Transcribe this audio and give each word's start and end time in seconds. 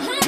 Mm-hmm. 0.00 0.27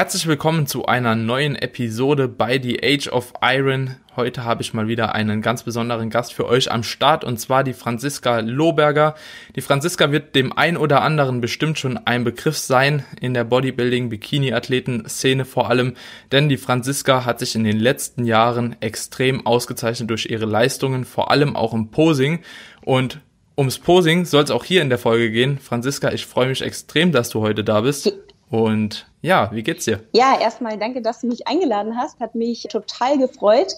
Herzlich 0.00 0.26
willkommen 0.26 0.66
zu 0.66 0.86
einer 0.86 1.14
neuen 1.14 1.56
Episode 1.56 2.26
bei 2.26 2.58
The 2.58 2.82
Age 2.82 3.08
of 3.08 3.34
Iron. 3.42 3.96
Heute 4.16 4.44
habe 4.44 4.62
ich 4.62 4.72
mal 4.72 4.88
wieder 4.88 5.14
einen 5.14 5.42
ganz 5.42 5.62
besonderen 5.62 6.08
Gast 6.08 6.32
für 6.32 6.46
euch 6.46 6.72
am 6.72 6.82
Start 6.82 7.22
und 7.22 7.38
zwar 7.38 7.64
die 7.64 7.74
Franziska 7.74 8.40
Lohberger. 8.40 9.14
Die 9.56 9.60
Franziska 9.60 10.10
wird 10.10 10.34
dem 10.34 10.56
ein 10.56 10.78
oder 10.78 11.02
anderen 11.02 11.42
bestimmt 11.42 11.78
schon 11.78 11.98
ein 11.98 12.24
Begriff 12.24 12.56
sein 12.56 13.04
in 13.20 13.34
der 13.34 13.44
Bodybuilding-Bikini-Athleten-Szene 13.44 15.44
vor 15.44 15.68
allem, 15.68 15.92
denn 16.32 16.48
die 16.48 16.56
Franziska 16.56 17.26
hat 17.26 17.38
sich 17.38 17.54
in 17.54 17.64
den 17.64 17.78
letzten 17.78 18.24
Jahren 18.24 18.76
extrem 18.80 19.44
ausgezeichnet 19.44 20.08
durch 20.08 20.30
ihre 20.30 20.46
Leistungen, 20.46 21.04
vor 21.04 21.30
allem 21.30 21.56
auch 21.56 21.74
im 21.74 21.90
Posing 21.90 22.40
und 22.80 23.20
Ums 23.58 23.78
Posing 23.78 24.24
soll 24.24 24.44
es 24.44 24.50
auch 24.50 24.64
hier 24.64 24.80
in 24.80 24.88
der 24.88 24.96
Folge 24.96 25.30
gehen. 25.30 25.58
Franziska, 25.58 26.10
ich 26.12 26.24
freue 26.24 26.48
mich 26.48 26.62
extrem, 26.62 27.12
dass 27.12 27.28
du 27.28 27.42
heute 27.42 27.62
da 27.62 27.82
bist. 27.82 28.10
Und 28.50 29.06
ja, 29.22 29.50
wie 29.52 29.62
geht's 29.62 29.84
dir? 29.84 30.00
Ja, 30.12 30.38
erstmal 30.40 30.76
danke, 30.78 31.02
dass 31.02 31.20
du 31.20 31.28
mich 31.28 31.46
eingeladen 31.46 31.96
hast. 31.96 32.20
Hat 32.20 32.34
mich 32.34 32.66
total 32.70 33.18
gefreut. 33.18 33.74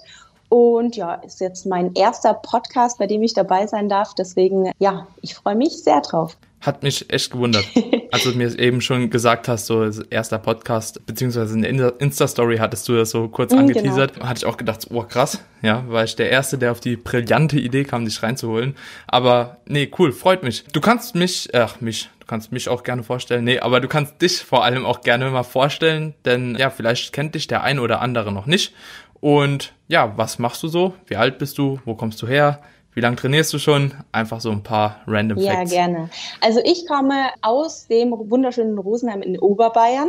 Und 0.49 0.97
ja, 0.97 1.15
ist 1.15 1.41
jetzt 1.41 1.67
mein 1.67 1.95
erster 1.95 2.35
Podcast, 2.35 2.99
bei 2.99 3.07
dem 3.07 3.23
ich 3.23 3.35
dabei 3.35 3.67
sein 3.67 3.89
darf. 3.89 4.15
Deswegen, 4.15 4.71
ja, 4.79 5.07
ich 5.23 5.35
freue 5.35 5.55
mich 5.55 5.83
sehr 5.83 6.01
drauf. 6.01 6.37
Hat 6.61 6.83
mich 6.83 7.11
echt 7.11 7.33
gewundert. 7.33 7.65
Als 8.13 8.25
du 8.25 8.33
mir 8.33 8.59
eben 8.59 8.81
schon 8.81 9.11
gesagt 9.11 9.49
hast, 9.49 9.67
so 9.67 9.91
erster 10.11 10.39
Podcast, 10.39 11.05
beziehungsweise 11.07 11.55
eine 11.57 11.89
Insta-Story 11.99 12.59
hattest 12.59 12.87
du 12.89 12.95
das 12.95 13.11
so 13.11 13.29
kurz 13.29 13.53
mm, 13.53 13.59
angeteasert, 13.59 14.15
genau. 14.15 14.27
hatte 14.27 14.39
ich 14.39 14.45
auch 14.45 14.59
gedacht, 14.59 14.87
oh 14.91 15.03
krass, 15.03 15.41
ja, 15.63 15.85
war 15.89 16.05
ich 16.05 16.15
der 16.17 16.31
Erste, 16.31 16.59
der 16.59 16.71
auf 16.73 16.81
die 16.81 16.97
brillante 16.97 17.59
Idee 17.59 17.85
kam, 17.85 18.05
dich 18.05 18.23
reinzuholen. 18.23 18.77
Aber 19.07 19.57
nee, 19.67 19.91
cool, 19.99 20.13
freut 20.13 20.43
mich. 20.43 20.65
Du 20.73 20.81
kannst 20.81 21.15
mich, 21.15 21.49
ach 21.55 21.81
mich, 21.81 22.11
kannst 22.33 22.51
mich 22.51 22.71
auch 22.71 22.83
gerne 22.83 23.03
vorstellen. 23.03 23.45
Nee, 23.45 23.59
aber 23.59 23.79
du 23.81 23.89
kannst 23.89 24.23
dich 24.23 24.39
vor 24.39 24.65
allem 24.65 24.87
auch 24.87 25.03
gerne 25.03 25.29
mal 25.29 25.43
vorstellen, 25.43 26.15
denn 26.25 26.57
ja, 26.59 26.71
vielleicht 26.71 27.13
kennt 27.13 27.35
dich 27.35 27.47
der 27.47 27.63
ein 27.63 27.79
oder 27.79 28.01
andere 28.01 28.33
noch 28.33 28.47
nicht. 28.47 28.73
Und 29.21 29.75
ja, 29.87 30.15
was 30.17 30.39
machst 30.39 30.63
du 30.63 30.69
so? 30.69 30.95
Wie 31.05 31.17
alt 31.17 31.37
bist 31.37 31.59
du? 31.59 31.81
Wo 31.85 31.95
kommst 31.95 32.23
du 32.23 32.27
her? 32.27 32.61
Wie 32.95 33.01
lange 33.01 33.17
trainierst 33.17 33.53
du 33.53 33.59
schon? 33.59 33.93
Einfach 34.13 34.41
so 34.41 34.51
ein 34.51 34.63
paar 34.63 35.03
random 35.07 35.43
Facts. 35.43 35.73
Ja, 35.73 35.87
gerne. 35.87 36.09
Also 36.41 36.61
ich 36.65 36.87
komme 36.87 37.29
aus 37.43 37.87
dem 37.89 38.13
wunderschönen 38.13 38.79
Rosenheim 38.79 39.21
in 39.21 39.39
Oberbayern. 39.39 40.09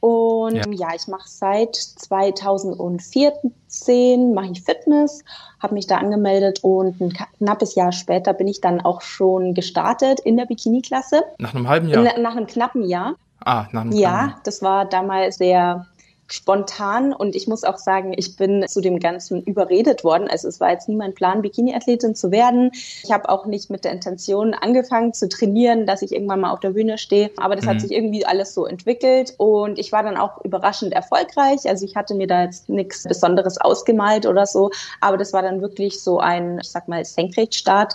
Und 0.00 0.54
ja, 0.54 0.64
ja 0.70 0.88
ich 0.94 1.08
mache 1.08 1.28
seit 1.28 1.76
2014 1.76 4.34
mache 4.34 4.52
ich 4.52 4.62
Fitness, 4.62 5.24
habe 5.60 5.74
mich 5.74 5.86
da 5.86 5.98
angemeldet 5.98 6.60
und 6.62 7.00
ein 7.00 7.12
knappes 7.38 7.74
Jahr 7.74 7.92
später 7.92 8.32
bin 8.32 8.48
ich 8.48 8.60
dann 8.60 8.80
auch 8.80 9.02
schon 9.02 9.54
gestartet 9.54 10.20
in 10.20 10.36
der 10.36 10.46
Bikini-Klasse. 10.46 11.22
Nach 11.38 11.54
einem 11.54 11.68
halben 11.68 11.88
Jahr? 11.88 12.16
In, 12.16 12.22
nach 12.22 12.36
einem 12.36 12.46
knappen 12.46 12.88
Jahr. 12.88 13.14
Ah, 13.44 13.66
nach 13.72 13.82
einem 13.82 13.92
Ja, 13.92 14.36
das 14.44 14.62
war 14.62 14.84
damals 14.84 15.36
sehr 15.36 15.86
spontan 16.28 17.12
und 17.12 17.34
ich 17.34 17.48
muss 17.48 17.64
auch 17.64 17.78
sagen, 17.78 18.12
ich 18.16 18.36
bin 18.36 18.66
zu 18.68 18.80
dem 18.80 19.00
Ganzen 19.00 19.42
überredet 19.42 20.04
worden. 20.04 20.28
Also 20.28 20.48
es 20.48 20.60
war 20.60 20.70
jetzt 20.70 20.88
nie 20.88 20.96
mein 20.96 21.14
Plan, 21.14 21.42
Bikini-Athletin 21.42 22.14
zu 22.14 22.30
werden. 22.30 22.70
Ich 23.02 23.10
habe 23.10 23.28
auch 23.28 23.46
nicht 23.46 23.70
mit 23.70 23.84
der 23.84 23.92
Intention 23.92 24.54
angefangen 24.54 25.14
zu 25.14 25.28
trainieren, 25.28 25.86
dass 25.86 26.02
ich 26.02 26.12
irgendwann 26.12 26.40
mal 26.40 26.52
auf 26.52 26.60
der 26.60 26.70
Bühne 26.70 26.98
stehe. 26.98 27.30
Aber 27.38 27.56
das 27.56 27.64
mhm. 27.64 27.70
hat 27.70 27.80
sich 27.80 27.92
irgendwie 27.92 28.26
alles 28.26 28.54
so 28.54 28.66
entwickelt 28.66 29.34
und 29.38 29.78
ich 29.78 29.90
war 29.90 30.02
dann 30.02 30.16
auch 30.16 30.44
überraschend 30.44 30.92
erfolgreich. 30.92 31.66
Also 31.66 31.84
ich 31.84 31.96
hatte 31.96 32.14
mir 32.14 32.26
da 32.26 32.44
jetzt 32.44 32.68
nichts 32.68 33.04
Besonderes 33.04 33.58
ausgemalt 33.58 34.26
oder 34.26 34.46
so, 34.46 34.70
aber 35.00 35.16
das 35.16 35.32
war 35.32 35.42
dann 35.42 35.62
wirklich 35.62 36.02
so 36.02 36.20
ein, 36.20 36.58
ich 36.60 36.70
sag 36.70 36.88
mal, 36.88 37.04
Senkrechtstart. 37.04 37.94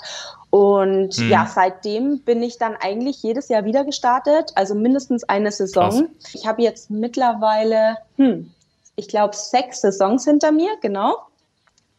Und 0.53 1.16
hm. 1.16 1.30
ja, 1.31 1.47
seitdem 1.47 2.19
bin 2.19 2.44
ich 2.44 2.59
dann 2.59 2.75
eigentlich 2.75 3.24
jedes 3.24 3.50
Jahr 3.50 3.66
wieder 3.66 3.84
gestartet, 3.86 4.52
also 4.53 4.75
mindestens 4.75 5.24
eine 5.24 5.52
Saison. 5.52 5.90
Krass. 5.90 6.36
Ich 6.36 6.46
habe 6.46 6.62
jetzt 6.62 6.91
mittlerweile, 6.91 7.97
hm, 8.18 8.52
ich 8.96 9.08
glaube, 9.08 9.36
sechs 9.36 9.81
Saisons 9.81 10.25
hinter 10.25 10.52
mir, 10.52 10.69
genau. 10.80 11.16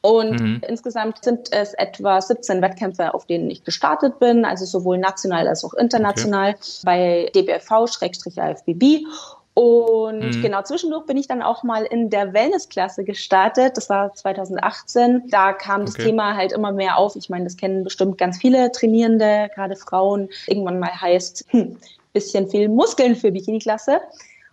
Und 0.03 0.39
mhm. 0.39 0.63
insgesamt 0.69 1.25
sind 1.25 1.53
es 1.53 1.75
etwa 1.75 2.21
17 2.21 2.63
Wettkämpfe, 2.63 3.13
auf 3.13 3.27
denen 3.27 3.51
ich 3.51 3.65
gestartet 3.65 4.21
bin, 4.21 4.45
also 4.45 4.67
sowohl 4.67 4.99
national 4.99 5.49
als 5.49 5.65
auch 5.65 5.75
international 5.75 6.51
okay. 6.51 6.83
bei 6.85 7.31
DBFV-AFBB. 7.35 9.05
Und 9.55 10.19
mhm. 10.19 10.43
genau 10.43 10.63
zwischendurch 10.63 11.07
bin 11.07 11.17
ich 11.17 11.29
dann 11.29 11.41
auch 11.41 11.63
mal 11.63 11.85
in 11.85 12.11
der 12.11 12.33
Wellnessklasse 12.33 13.05
gestartet. 13.05 13.77
Das 13.77 13.89
war 13.89 14.13
2018. 14.13 15.29
Da 15.29 15.53
kam 15.53 15.85
das 15.85 15.95
Thema 15.95 16.35
halt 16.35 16.53
immer 16.53 16.73
mehr 16.73 16.99
auf. 16.99 17.15
Ich 17.15 17.31
meine, 17.31 17.45
das 17.45 17.57
kennen 17.57 17.85
bestimmt 17.85 18.19
ganz 18.19 18.39
viele 18.39 18.73
Trainierende, 18.73 19.49
gerade 19.55 19.77
Frauen. 19.77 20.29
Irgendwann 20.49 20.81
mal 20.81 20.91
heißt, 21.01 21.47
hm, 21.51 21.77
bisschen 22.13 22.49
viel 22.49 22.69
Muskeln 22.69 23.15
für 23.15 23.31
Bikini-Klasse. 23.31 24.01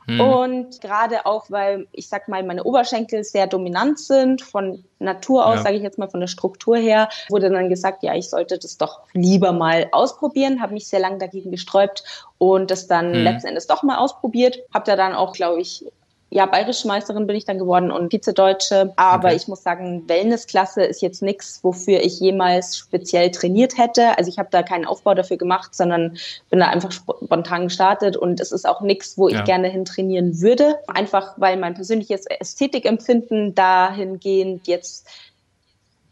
Mhm. 0.08 0.20
Und 0.20 0.82
gerade 0.82 1.26
auch, 1.26 1.46
weil 1.50 1.88
ich 1.92 2.10
sag 2.10 2.28
mal, 2.28 2.44
meine 2.44 2.64
Oberschenkel 2.64 3.24
sehr 3.24 3.48
dominant 3.48 4.00
sind, 4.00 4.42
von 4.42 4.84
Natur 5.00 5.46
aus, 5.46 5.58
ja. 5.58 5.64
sage 5.64 5.76
ich 5.78 5.84
jetzt 5.84 5.98
mal 5.98 6.10
von 6.10 6.20
der 6.20 6.28
Struktur 6.28 6.78
her, 6.78 7.10
wurde 7.30 7.50
dann 7.50 7.70
gesagt, 7.70 8.04
ja, 8.04 8.16
ich 8.16 8.30
sollte 8.30 8.58
das 8.58 8.78
doch 8.78 9.02
lieber 9.14 9.52
mal 9.52 9.88
ausprobieren, 9.92 10.62
habe 10.62 10.74
mich 10.74 10.88
sehr 10.88 11.00
lange 11.00 11.18
dagegen 11.18 11.52
gesträubt 11.52 12.04
und 12.38 12.72
das 12.72 12.88
dann 12.88 13.10
mhm. 13.10 13.24
letzten 13.24 13.48
Endes 13.50 13.68
doch 13.68 13.84
mal 13.84 13.98
ausprobiert. 13.98 14.60
Habe 14.74 14.86
da 14.86 14.96
dann 14.96 15.14
auch, 15.14 15.34
glaube 15.34 15.62
ich, 15.62 15.86
ja, 16.34 16.46
bayerische 16.46 16.88
Meisterin 16.88 17.28
bin 17.28 17.36
ich 17.36 17.44
dann 17.44 17.59
geworden 17.59 17.92
und 17.92 18.14
Vizedeutsche. 18.14 18.94
Aber 18.96 19.28
okay. 19.28 19.36
ich 19.36 19.50
muss 19.50 19.64
sagen, 19.64 20.08
Wellnessklasse 20.08 20.81
ist 20.81 21.02
jetzt 21.02 21.22
nichts, 21.22 21.59
wofür 21.62 22.00
ich 22.00 22.22
jemals 22.22 22.78
speziell 22.78 23.31
trainiert 23.31 23.78
hätte. 23.78 24.18
Also 24.18 24.30
ich 24.30 24.40
habe 24.40 24.47
da 24.50 24.64
keinen 24.64 24.86
Aufbau 24.86 25.14
dafür 25.14 25.36
gemacht, 25.36 25.75
sondern 25.75 26.18
bin 26.50 26.59
da 26.59 26.68
einfach 26.68 26.94
spontan 26.94 27.64
gestartet 27.64 28.16
und 28.16 28.40
es 28.40 28.53
ist 28.53 28.66
auch 28.66 28.80
nichts, 28.80 29.18
wo 29.18 29.28
ich 29.28 29.36
ja. 29.36 29.44
gerne 29.44 29.68
hin 29.68 29.84
trainieren 29.84 30.40
würde. 30.40 30.78
Einfach 30.88 31.34
weil 31.36 31.58
mein 31.58 31.74
persönliches 31.74 32.25
Ästhetikempfinden 32.25 33.53
dahingehend 33.53 34.68
jetzt 34.68 35.08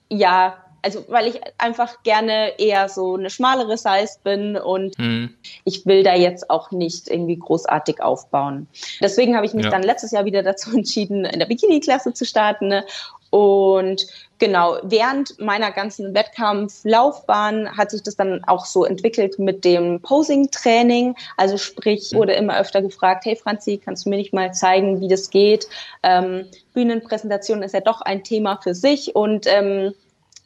ja 0.09 0.58
also 0.81 1.06
weil 1.07 1.28
ich 1.28 1.41
einfach 1.57 2.03
gerne 2.03 2.59
eher 2.59 2.90
so 2.90 3.16
eine 3.16 3.29
schmalere 3.29 3.78
Size 3.78 4.19
bin 4.23 4.57
und 4.57 4.97
mhm. 4.97 5.35
ich 5.63 5.85
will 5.85 6.03
da 6.03 6.16
jetzt 6.16 6.50
auch 6.50 6.72
nicht 6.72 7.09
irgendwie 7.09 7.38
großartig 7.38 8.01
aufbauen. 8.01 8.67
Deswegen 9.01 9.35
habe 9.35 9.45
ich 9.45 9.53
mich 9.53 9.66
ja. 9.66 9.72
dann 9.72 9.84
letztes 9.84 10.12
Jahr 10.12 10.25
wieder 10.25 10.44
dazu 10.50 10.72
entschieden, 10.75 11.25
in 11.25 11.40
der 11.40 11.47
Bikini-Klasse 11.47 12.13
zu 12.13 12.25
starten. 12.25 12.67
Ne? 12.67 12.85
Und 13.29 14.07
genau, 14.40 14.78
während 14.81 15.40
meiner 15.40 15.72
ganzen 15.72 16.16
Wettkampflaufbahn 16.16 17.78
hat 17.78 17.91
sich 17.91 18.01
das 18.01 18.16
dann 18.16 18.44
auch 18.46 18.66
so 18.66 18.85
entwickelt 18.85 19.38
mit 19.38 19.63
dem 19.63 20.01
Posing-Training. 20.01 21.16
Also 21.38 21.57
sprich, 21.57 22.11
mhm. 22.11 22.17
wurde 22.17 22.34
immer 22.34 22.59
öfter 22.59 22.81
gefragt, 22.81 23.25
hey 23.25 23.35
Franzi, 23.35 23.79
kannst 23.84 24.06
du 24.06 24.09
mir 24.09 24.17
nicht 24.17 24.34
mal 24.34 24.53
zeigen, 24.53 25.00
wie 25.00 25.07
das 25.07 25.29
geht? 25.29 25.67
Ähm, 26.01 26.46
Bühnenpräsentation 26.73 27.61
ist 27.61 27.73
ja 27.73 27.81
doch 27.81 28.01
ein 28.01 28.23
Thema 28.23 28.59
für 28.63 28.73
sich 28.73 29.16
und 29.16 29.46
ähm, 29.47 29.94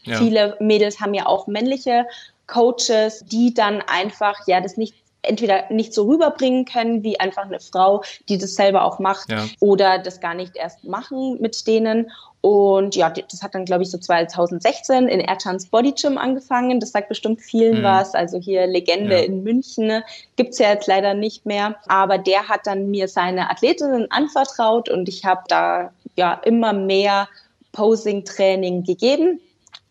ja. 0.03 0.17
Viele 0.17 0.57
Mädels 0.59 0.99
haben 0.99 1.13
ja 1.13 1.25
auch 1.25 1.47
männliche 1.47 2.05
Coaches, 2.47 3.23
die 3.25 3.53
dann 3.53 3.81
einfach 3.81 4.47
ja 4.47 4.61
das 4.61 4.77
nicht 4.77 4.95
entweder 5.23 5.65
nicht 5.69 5.93
so 5.93 6.03
rüberbringen 6.03 6.65
können 6.65 7.01
wie 7.03 7.19
einfach 7.19 7.43
eine 7.43 7.59
Frau, 7.59 8.03
die 8.29 8.37
das 8.37 8.55
selber 8.55 8.83
auch 8.83 8.99
macht 8.99 9.31
ja. 9.31 9.45
oder 9.59 9.97
das 9.97 10.19
gar 10.19 10.33
nicht 10.33 10.55
erst 10.55 10.83
machen 10.83 11.37
mit 11.39 11.65
denen. 11.65 12.11
Und 12.41 12.97
ja, 12.97 13.09
das 13.09 13.41
hat 13.41 13.55
dann, 13.55 13.63
glaube 13.63 13.83
ich, 13.83 13.89
so 13.89 13.97
2016 13.97 15.07
in 15.07 15.21
Erchans 15.21 15.67
Body 15.67 15.93
Gym 15.93 16.17
angefangen. 16.17 16.81
Das 16.81 16.91
sagt 16.91 17.07
bestimmt 17.07 17.41
vielen 17.41 17.79
mhm. 17.79 17.83
was. 17.83 18.13
Also 18.15 18.37
hier 18.37 18.67
Legende 18.67 19.15
ja. 19.15 19.23
in 19.23 19.43
München 19.43 20.03
gibt's 20.35 20.59
ja 20.59 20.73
jetzt 20.73 20.87
leider 20.87 21.13
nicht 21.13 21.45
mehr. 21.45 21.77
Aber 21.87 22.17
der 22.17 22.49
hat 22.49 22.67
dann 22.67 22.91
mir 22.91 23.07
seine 23.07 23.49
Athletinnen 23.49 24.11
anvertraut 24.11 24.89
und 24.89 25.07
ich 25.07 25.23
habe 25.23 25.43
da 25.47 25.93
ja 26.17 26.33
immer 26.43 26.73
mehr 26.73 27.29
Posing-Training 27.71 28.83
gegeben 28.83 29.39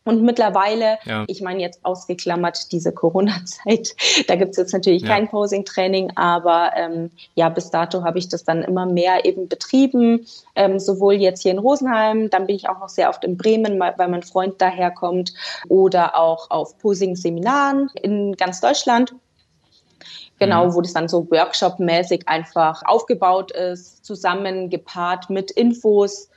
und 0.04 0.22
mittlerweile, 0.22 0.98
ja. 1.04 1.24
ich 1.28 1.42
meine 1.42 1.60
jetzt 1.60 1.84
ausgeklammert 1.84 2.72
diese 2.72 2.92
Corona-Zeit, 2.92 3.94
da 4.26 4.36
gibt's 4.36 4.56
jetzt 4.56 4.72
natürlich 4.72 5.02
ja. 5.02 5.08
kein 5.08 5.28
Posing-Training, 5.28 6.12
aber 6.16 6.72
ähm, 6.76 7.10
ja, 7.34 7.48
bis 7.48 7.70
dato 7.70 8.02
habe 8.02 8.18
ich 8.18 8.28
das 8.28 8.44
dann 8.44 8.62
immer 8.62 8.86
mehr 8.86 9.24
eben 9.24 9.48
betrieben, 9.48 10.26
ähm, 10.56 10.78
sowohl 10.78 11.14
jetzt 11.14 11.42
hier 11.42 11.52
in 11.52 11.58
Rosenheim, 11.58 12.30
dann 12.30 12.46
bin 12.46 12.56
ich 12.56 12.68
auch 12.68 12.80
noch 12.80 12.88
sehr 12.88 13.08
oft 13.08 13.22
in 13.24 13.36
Bremen, 13.36 13.78
weil 13.78 14.08
mein 14.08 14.22
Freund 14.22 14.60
daherkommt, 14.60 15.32
oder 15.68 16.18
auch 16.18 16.50
auf 16.50 16.78
Posing-Seminaren 16.78 17.90
in 18.00 18.36
ganz 18.36 18.60
Deutschland. 18.60 19.14
Genau, 20.38 20.66
mhm. 20.66 20.74
wo 20.74 20.80
das 20.80 20.92
dann 20.92 21.08
so 21.08 21.30
Workshop-mäßig 21.30 22.26
einfach 22.26 22.82
aufgebaut 22.84 23.52
ist, 23.52 24.04
zusammen 24.04 24.70
gepaart 24.70 25.30
mit 25.30 25.52
Infos 25.52 26.28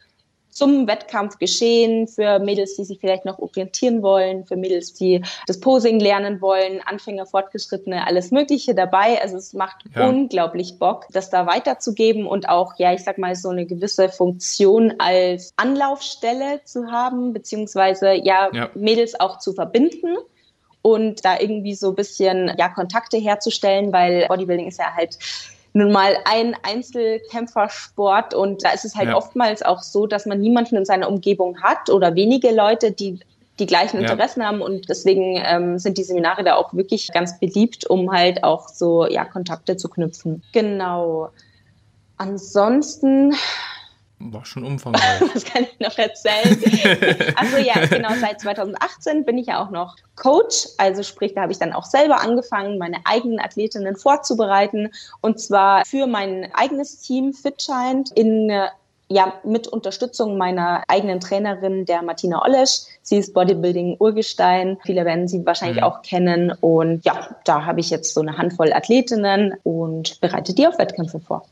zum 0.56 0.88
Wettkampf 0.88 1.38
geschehen, 1.38 2.08
für 2.08 2.40
Mädels, 2.40 2.78
die 2.78 2.86
sich 2.86 3.00
vielleicht 3.02 3.26
noch 3.26 3.40
orientieren 3.40 4.02
wollen, 4.02 4.46
für 4.46 4.56
Mädels, 4.56 4.94
die 4.94 5.22
das 5.48 5.60
Posing 5.60 6.00
lernen 6.00 6.40
wollen, 6.40 6.80
Anfänger, 6.86 7.26
Fortgeschrittene, 7.26 8.08
alles 8.08 8.32
Mögliche 8.32 8.74
dabei. 8.74 9.22
Also 9.22 9.36
es 9.36 9.54
macht 9.54 9.84
ja. 9.94 10.08
unglaublich 10.08 10.80
Bock, 10.80 11.08
das 11.12 11.30
da 11.30 11.46
weiterzugeben 11.46 12.26
und 12.26 12.48
auch, 12.48 12.76
ja, 12.78 12.94
ich 12.94 13.04
sag 13.04 13.18
mal, 13.18 13.36
so 13.36 13.50
eine 13.50 13.66
gewisse 13.66 14.08
Funktion 14.08 14.94
als 14.98 15.52
Anlaufstelle 15.58 16.62
zu 16.64 16.90
haben, 16.90 17.34
beziehungsweise 17.34 18.14
ja, 18.14 18.50
ja. 18.54 18.70
Mädels 18.76 19.20
auch 19.20 19.40
zu 19.40 19.52
verbinden 19.52 20.16
und 20.82 21.26
da 21.26 21.38
irgendwie 21.38 21.76
so 21.76 21.90
ein 21.90 21.96
bisschen 21.96 22.54
ja 22.58 22.70
Kontakte 22.70 23.18
herzustellen, 23.18 23.92
weil 23.92 24.26
Bodybuilding 24.30 24.68
ist 24.68 24.80
ja 24.80 24.94
halt 24.96 25.18
nun 25.76 25.92
mal 25.92 26.16
ein 26.24 26.56
Einzelkämpfersport 26.64 28.34
und 28.34 28.64
da 28.64 28.70
ist 28.70 28.86
es 28.86 28.96
halt 28.96 29.10
ja. 29.10 29.18
oftmals 29.18 29.62
auch 29.62 29.82
so, 29.82 30.08
dass 30.08 30.26
man 30.26 30.40
niemanden 30.40 30.78
in 30.78 30.86
seiner 30.86 31.10
Umgebung 31.10 31.62
hat 31.62 31.90
oder 31.90 32.16
wenige 32.16 32.56
Leute, 32.56 32.94
die 32.94 33.20
die 33.60 33.66
gleichen 33.66 34.00
Interessen 34.00 34.42
ja. 34.42 34.48
haben 34.48 34.62
und 34.62 34.88
deswegen 34.90 35.42
ähm, 35.46 35.78
sind 35.78 35.98
die 35.98 36.04
Seminare 36.04 36.46
da 36.46 36.56
auch 36.56 36.74
wirklich 36.74 37.10
ganz 37.14 37.40
beliebt, 37.40 37.86
um 37.90 38.12
halt 38.12 38.44
auch 38.44 38.70
so 38.70 39.06
ja 39.06 39.26
Kontakte 39.26 39.76
zu 39.76 39.90
knüpfen. 39.90 40.44
Genau. 40.54 41.30
Ansonsten 42.18 43.34
war 44.34 44.46
schon 44.46 44.64
umfangreich. 44.64 45.22
Was 45.34 45.46
kann 45.46 45.64
ich 45.64 45.80
noch 45.80 45.98
erzählen? 45.98 47.34
also 47.36 47.58
ja, 47.58 47.86
genau, 47.86 48.10
seit 48.20 48.42
2018 48.42 49.26
bin 49.26 49.38
ich 49.38 49.48
ja 49.48 49.64
auch 49.64 49.72
noch 49.72 49.96
Coach. 50.16 50.68
Also 50.78 51.04
sprich, 51.04 51.34
da 51.34 51.42
habe 51.42 51.52
ich 51.52 51.60
dann 51.60 51.74
auch 51.74 51.86
selber 51.86 52.22
angefangen, 52.22 52.78
meine 52.78 52.98
eigenen 53.06 53.40
Athletinnen 53.40 53.96
vorzubereiten. 53.96 54.92
Und 55.22 55.40
zwar 55.40 55.86
für 55.86 56.08
mein 56.08 56.50
eigenes 56.54 57.02
Team 57.02 57.34
FitShind 57.34 58.12
in 58.12 58.52
ja, 59.08 59.34
mit 59.44 59.68
Unterstützung 59.68 60.38
meiner 60.38 60.84
eigenen 60.88 61.20
Trainerin, 61.20 61.86
der 61.86 62.02
Martina 62.02 62.44
Olesch. 62.44 62.86
Sie 63.04 63.18
ist 63.18 63.34
Bodybuilding-Urgestein. 63.34 64.78
Viele 64.84 65.06
werden 65.06 65.28
sie 65.28 65.46
wahrscheinlich 65.46 65.82
mhm. 65.82 65.84
auch 65.84 66.02
kennen. 66.02 66.52
Und 66.60 67.06
ja, 67.06 67.36
da 67.46 67.66
habe 67.66 67.80
ich 67.80 67.90
jetzt 67.90 68.14
so 68.14 68.22
eine 68.22 68.38
Handvoll 68.38 68.74
Athletinnen 68.74 69.54
und 69.64 70.20
bereite 70.22 70.54
die 70.54 70.68
auf 70.68 70.80
Wettkämpfe 70.80 71.20
vor. 71.20 71.46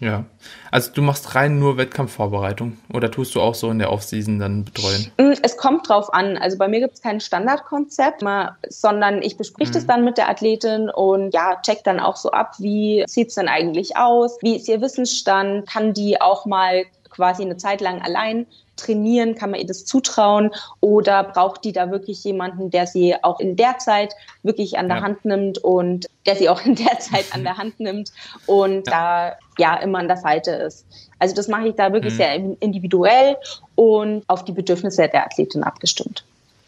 Ja. 0.00 0.24
Also 0.70 0.92
du 0.92 1.02
machst 1.02 1.34
rein 1.34 1.58
nur 1.58 1.76
Wettkampfvorbereitung 1.76 2.78
oder 2.92 3.10
tust 3.10 3.34
du 3.34 3.40
auch 3.42 3.54
so 3.54 3.70
in 3.70 3.78
der 3.78 3.92
Offseason 3.92 4.38
dann 4.38 4.64
betreuen? 4.64 5.12
Mm, 5.18 5.34
es 5.42 5.58
kommt 5.58 5.88
drauf 5.88 6.12
an. 6.12 6.38
Also 6.38 6.56
bei 6.56 6.68
mir 6.68 6.80
gibt 6.80 6.94
es 6.94 7.02
kein 7.02 7.20
Standardkonzept, 7.20 8.24
sondern 8.68 9.20
ich 9.20 9.36
besprich 9.36 9.68
mhm. 9.68 9.72
das 9.74 9.86
dann 9.86 10.04
mit 10.04 10.16
der 10.16 10.30
Athletin 10.30 10.88
und 10.88 11.34
ja, 11.34 11.60
check 11.62 11.84
dann 11.84 12.00
auch 12.00 12.16
so 12.16 12.30
ab, 12.30 12.54
wie 12.58 13.04
sieht's 13.06 13.34
denn 13.34 13.48
eigentlich 13.48 13.98
aus? 13.98 14.38
Wie 14.40 14.56
ist 14.56 14.68
ihr 14.68 14.80
Wissensstand? 14.80 15.68
Kann 15.68 15.92
die 15.92 16.20
auch 16.20 16.46
mal 16.46 16.84
quasi 17.10 17.42
eine 17.42 17.58
Zeit 17.58 17.82
lang 17.82 18.00
allein 18.00 18.46
trainieren? 18.80 19.34
Kann 19.34 19.50
man 19.50 19.60
ihr 19.60 19.66
das 19.66 19.84
zutrauen? 19.84 20.50
Oder 20.80 21.24
braucht 21.24 21.64
die 21.64 21.72
da 21.72 21.90
wirklich 21.90 22.22
jemanden, 22.24 22.70
der 22.70 22.86
sie 22.86 23.14
auch 23.22 23.40
in 23.40 23.56
der 23.56 23.78
Zeit 23.78 24.14
wirklich 24.42 24.78
an 24.78 24.88
der 24.88 24.98
ja. 24.98 25.02
Hand 25.02 25.24
nimmt 25.24 25.58
und 25.58 26.08
der 26.26 26.36
sie 26.36 26.48
auch 26.48 26.64
in 26.64 26.74
der 26.74 26.98
Zeit 26.98 27.26
an 27.32 27.44
der 27.44 27.56
Hand 27.56 27.80
nimmt 27.80 28.12
und 28.46 28.86
ja. 28.86 29.32
da 29.32 29.36
ja 29.58 29.76
immer 29.76 29.98
an 29.98 30.08
der 30.08 30.16
Seite 30.16 30.50
ist? 30.50 30.86
Also 31.18 31.34
das 31.34 31.48
mache 31.48 31.68
ich 31.68 31.74
da 31.74 31.92
wirklich 31.92 32.14
mhm. 32.14 32.18
sehr 32.18 32.34
individuell 32.60 33.36
und 33.74 34.24
auf 34.26 34.44
die 34.44 34.52
Bedürfnisse 34.52 35.08
der 35.08 35.26
Athletin 35.26 35.62
abgestimmt. 35.62 36.24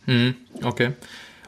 Mhm. 0.07 0.37
Okay. 0.63 0.93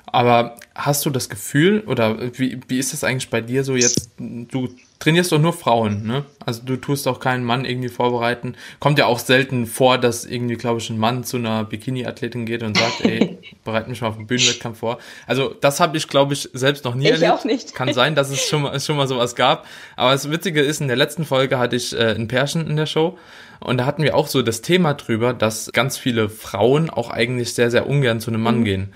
Aber 0.07 0.57
hast 0.75 1.05
du 1.07 1.11
das 1.11 1.29
Gefühl, 1.29 1.83
oder 1.87 2.19
wie, 2.39 2.61
wie 2.69 2.79
ist 2.79 2.93
das 2.93 3.05
eigentlich 3.05 3.31
bei 3.31 3.41
dir 3.41 3.65
so 3.65 3.75
jetzt? 3.75 4.11
Du 4.19 4.69
trainierst 4.99 5.33
doch 5.33 5.41
nur 5.41 5.53
Frauen, 5.53 6.07
ne? 6.07 6.25
Also 6.45 6.63
du 6.65 6.77
tust 6.77 7.09
auch 7.09 7.21
keinen 7.21 7.45
Mann 7.45 7.65
irgendwie 7.65 7.89
vorbereiten. 7.89 8.55
Kommt 8.81 8.99
ja 8.99 9.07
auch 9.07 9.19
selten 9.19 9.67
vor, 9.67 9.99
dass 9.99 10.25
irgendwie, 10.25 10.57
glaube 10.57 10.81
ich, 10.81 10.89
ein 10.91 10.99
Mann 10.99 11.25
zu 11.25 11.37
einer 11.37 11.65
Bikini-Athletin 11.65 12.47
geht 12.47 12.63
und 12.63 12.77
sagt, 12.77 13.05
ey, 13.05 13.39
bereite 13.65 13.91
mich 13.91 14.01
mal 14.01 14.09
auf 14.09 14.17
einen 14.17 14.27
Bühnenwettkampf 14.27 14.79
vor. 14.79 14.99
Also 15.27 15.55
das 15.61 15.81
habe 15.81 15.97
ich, 15.97 16.09
glaube 16.09 16.35
ich, 16.35 16.49
selbst 16.53 16.85
noch 16.85 16.95
nie 16.95 17.07
ich 17.07 17.13
erlebt. 17.13 17.33
Auch 17.33 17.45
nicht. 17.45 17.75
Kann 17.75 17.93
sein, 17.93 18.15
dass 18.15 18.31
es 18.31 18.41
schon 18.41 18.63
mal, 18.63 18.79
schon 18.81 18.97
mal 18.97 19.09
sowas 19.09 19.35
gab. 19.35 19.67
Aber 19.97 20.13
das 20.13 20.31
Witzige 20.31 20.61
ist, 20.61 20.81
in 20.81 20.89
der 20.89 20.97
letzten 20.97 21.25
Folge 21.25 21.59
hatte 21.59 21.77
ich 21.77 21.93
äh, 21.93 22.15
ein 22.15 22.29
Pärchen 22.29 22.67
in 22.67 22.77
der 22.77 22.87
Show 22.87 23.19
und 23.61 23.79
da 23.79 23.87
hatten 23.87 24.03
wir 24.03 24.15
auch 24.15 24.27
so 24.27 24.43
das 24.43 24.61
Thema 24.63 24.95
drüber, 24.95 25.33
dass 25.33 25.71
ganz 25.73 25.97
viele 25.97 26.29
Frauen 26.29 26.91
auch 26.91 27.11
eigentlich 27.11 27.55
sehr, 27.55 27.71
sehr 27.71 27.89
ungern 27.89 28.21
zu 28.21 28.31
einem 28.31 28.43
Mann 28.43 28.61
mhm. 28.61 28.65
gehen. 28.65 28.93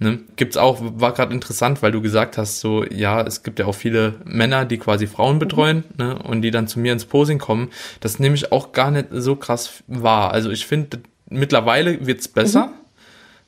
Ne? 0.00 0.20
Gibt's 0.36 0.56
auch, 0.56 0.78
war 0.80 1.12
gerade 1.12 1.34
interessant, 1.34 1.82
weil 1.82 1.90
du 1.90 2.00
gesagt 2.00 2.38
hast, 2.38 2.60
so, 2.60 2.84
ja, 2.84 3.20
es 3.22 3.42
gibt 3.42 3.58
ja 3.58 3.66
auch 3.66 3.74
viele 3.74 4.14
Männer, 4.24 4.64
die 4.64 4.78
quasi 4.78 5.08
Frauen 5.08 5.36
mhm. 5.36 5.40
betreuen, 5.40 5.84
mhm. 5.96 6.04
ne, 6.04 6.18
und 6.22 6.42
die 6.42 6.52
dann 6.52 6.68
zu 6.68 6.78
mir 6.78 6.92
ins 6.92 7.04
Posing 7.04 7.38
kommen. 7.38 7.70
Das 8.00 8.20
nehme 8.20 8.36
ich 8.36 8.52
auch 8.52 8.72
gar 8.72 8.92
nicht 8.92 9.08
so 9.10 9.34
krass 9.34 9.82
wahr. 9.88 10.30
Also 10.30 10.50
ich 10.50 10.66
finde, 10.66 11.00
mittlerweile 11.28 12.06
wird's 12.06 12.28
besser, 12.28 12.66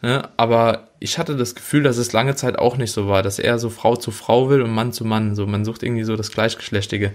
mhm. 0.03 0.09
ne, 0.09 0.29
aber 0.37 0.89
ich 0.99 1.19
hatte 1.19 1.37
das 1.37 1.55
Gefühl, 1.55 1.85
dass 1.85 1.99
es 1.99 2.13
lange 2.13 2.35
Zeit 2.35 2.59
auch 2.59 2.77
nicht 2.77 2.91
so 2.91 3.07
war, 3.07 3.23
dass 3.23 3.39
er 3.39 3.61
so 3.61 3.71
Frau 3.71 3.95
zu 3.95 4.11
Frau 4.11 4.51
will 4.51 4.61
und 4.61 4.73
Mann 4.73 4.93
zu 4.93 5.05
Mann. 5.05 5.37
So, 5.37 5.47
man 5.47 5.65
sucht 5.65 5.85
irgendwie 5.85 6.05
so 6.05 6.17
das 6.17 6.33
Gleichgeschlechtige. 6.33 7.13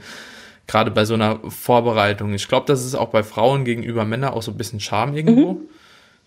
Gerade 0.66 0.90
bei 0.90 1.06
so 1.06 1.14
einer 1.14 1.40
Vorbereitung. 1.48 2.34
Ich 2.34 2.48
glaube, 2.48 2.66
das 2.66 2.84
ist 2.84 2.96
auch 2.96 3.10
bei 3.10 3.22
Frauen 3.22 3.66
gegenüber 3.66 4.06
Männern 4.06 4.34
auch 4.34 4.42
so 4.42 4.50
ein 4.52 4.58
bisschen 4.58 4.80
Charme 4.80 5.16
irgendwo. 5.16 5.54
Mhm 5.54 5.68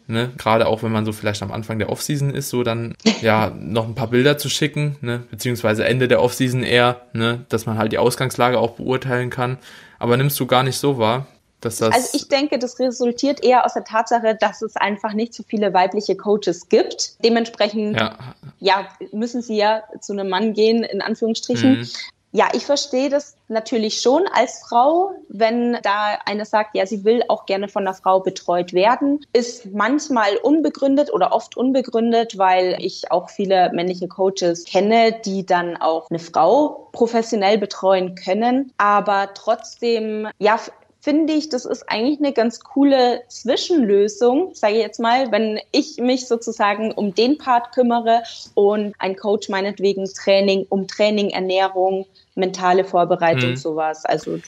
ne, 0.08 0.32
gerade 0.36 0.66
auch 0.66 0.82
wenn 0.82 0.90
man 0.90 1.04
so 1.04 1.12
vielleicht 1.12 1.42
am 1.42 1.52
Anfang 1.52 1.78
der 1.78 1.90
Offseason 1.90 2.30
ist, 2.34 2.48
so 2.48 2.62
dann 2.62 2.94
ja 3.20 3.52
noch 3.56 3.86
ein 3.86 3.94
paar 3.94 4.08
Bilder 4.08 4.38
zu 4.38 4.48
schicken, 4.48 4.96
ne, 5.00 5.22
beziehungsweise 5.30 5.84
Ende 5.84 6.08
der 6.08 6.22
Offseason 6.22 6.64
eher, 6.64 7.02
ne, 7.12 7.44
dass 7.48 7.66
man 7.66 7.78
halt 7.78 7.92
die 7.92 7.98
Ausgangslage 7.98 8.58
auch 8.58 8.72
beurteilen 8.72 9.30
kann. 9.30 9.58
Aber 9.98 10.16
nimmst 10.16 10.38
du 10.40 10.46
gar 10.46 10.62
nicht 10.62 10.78
so 10.78 10.98
wahr? 10.98 11.26
Dass 11.60 11.78
das 11.78 11.92
also 11.92 12.08
ich 12.14 12.28
denke, 12.28 12.58
das 12.58 12.78
resultiert 12.78 13.42
eher 13.42 13.64
aus 13.64 13.74
der 13.74 13.82
Tatsache, 13.82 14.36
dass 14.40 14.62
es 14.62 14.76
einfach 14.76 15.12
nicht 15.12 15.34
so 15.34 15.42
viele 15.42 15.74
weibliche 15.74 16.14
Coaches 16.16 16.68
gibt. 16.68 17.22
Dementsprechend 17.24 17.98
ja, 17.98 18.16
ja 18.60 18.88
müssen 19.12 19.42
sie 19.42 19.56
ja 19.56 19.82
zu 20.00 20.12
einem 20.12 20.28
Mann 20.28 20.54
gehen, 20.54 20.84
in 20.84 21.02
Anführungsstrichen. 21.02 21.80
Mhm. 21.80 21.88
Ja, 22.32 22.48
ich 22.52 22.66
verstehe 22.66 23.08
das 23.08 23.36
natürlich 23.48 24.00
schon 24.00 24.24
als 24.32 24.62
Frau, 24.68 25.12
wenn 25.28 25.78
da 25.82 26.18
eine 26.26 26.44
sagt, 26.44 26.76
ja, 26.76 26.84
sie 26.84 27.04
will 27.04 27.22
auch 27.28 27.46
gerne 27.46 27.68
von 27.68 27.86
einer 27.86 27.94
Frau 27.94 28.20
betreut 28.20 28.74
werden, 28.74 29.24
ist 29.32 29.66
manchmal 29.72 30.36
unbegründet 30.36 31.10
oder 31.12 31.32
oft 31.32 31.56
unbegründet, 31.56 32.36
weil 32.36 32.76
ich 32.80 33.10
auch 33.10 33.30
viele 33.30 33.70
männliche 33.72 34.08
Coaches 34.08 34.64
kenne, 34.64 35.18
die 35.24 35.46
dann 35.46 35.78
auch 35.78 36.10
eine 36.10 36.18
Frau 36.18 36.88
professionell 36.92 37.56
betreuen 37.56 38.14
können, 38.14 38.72
aber 38.76 39.30
trotzdem, 39.32 40.28
ja, 40.38 40.60
finde 41.08 41.32
ich, 41.32 41.48
das 41.48 41.64
ist 41.64 41.88
eigentlich 41.88 42.18
eine 42.18 42.34
ganz 42.34 42.60
coole 42.60 43.22
Zwischenlösung, 43.28 44.50
sage 44.52 44.74
ich 44.74 44.80
jetzt 44.80 45.00
mal, 45.00 45.32
wenn 45.32 45.58
ich 45.72 45.96
mich 45.96 46.28
sozusagen 46.28 46.92
um 46.92 47.14
den 47.14 47.38
Part 47.38 47.72
kümmere 47.72 48.24
und 48.52 48.94
ein 48.98 49.16
Coach 49.16 49.48
meinetwegen 49.48 50.04
Training, 50.04 50.66
um 50.68 50.86
Training, 50.86 51.30
Ernährung, 51.30 52.04
mentale 52.34 52.84
Vorbereitung, 52.84 53.50
hm. 53.50 53.56
sowas. 53.56 54.04
Also 54.04 54.38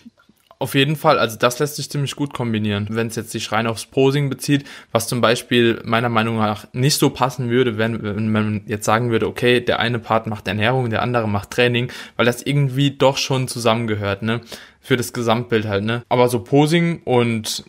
auf 0.58 0.74
jeden 0.74 0.96
Fall, 0.96 1.18
also 1.18 1.38
das 1.38 1.58
lässt 1.58 1.76
sich 1.76 1.88
ziemlich 1.88 2.14
gut 2.14 2.34
kombinieren. 2.34 2.86
Wenn 2.90 3.06
es 3.06 3.16
jetzt 3.16 3.30
sich 3.30 3.50
rein 3.50 3.66
aufs 3.66 3.86
Posing 3.86 4.28
bezieht, 4.28 4.66
was 4.92 5.08
zum 5.08 5.22
Beispiel 5.22 5.80
meiner 5.86 6.10
Meinung 6.10 6.36
nach 6.36 6.66
nicht 6.74 6.98
so 6.98 7.08
passen 7.08 7.48
würde, 7.48 7.78
wenn, 7.78 8.02
wenn 8.02 8.30
man 8.30 8.60
jetzt 8.66 8.84
sagen 8.84 9.10
würde, 9.10 9.26
okay, 9.26 9.60
der 9.62 9.78
eine 9.78 9.98
Part 9.98 10.26
macht 10.26 10.46
Ernährung, 10.46 10.90
der 10.90 11.00
andere 11.00 11.26
macht 11.26 11.52
Training, 11.52 11.90
weil 12.16 12.26
das 12.26 12.42
irgendwie 12.42 12.90
doch 12.90 13.16
schon 13.16 13.48
zusammengehört, 13.48 14.20
ne? 14.20 14.42
Für 14.80 14.96
das 14.96 15.12
Gesamtbild 15.12 15.66
halt, 15.66 15.84
ne? 15.84 16.02
Aber 16.08 16.28
so 16.28 16.42
Posing 16.42 17.02
und 17.04 17.64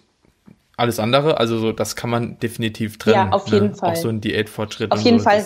alles 0.82 1.00
andere, 1.00 1.38
also 1.38 1.60
so, 1.60 1.72
das 1.72 1.96
kann 1.96 2.10
man 2.10 2.40
definitiv 2.40 2.98
trennen. 2.98 3.30
Ja, 3.30 3.30
auf 3.32 3.48
jeden 3.50 3.68
ne? 3.68 3.76
Fall. 3.76 3.92
Auch 3.92 3.96
so 3.96 4.10
ein 4.10 4.20
Diätfortschritt. 4.20 4.92
Auf 4.92 5.02
jeden 5.02 5.20
so, 5.20 5.26
Fall. 5.26 5.46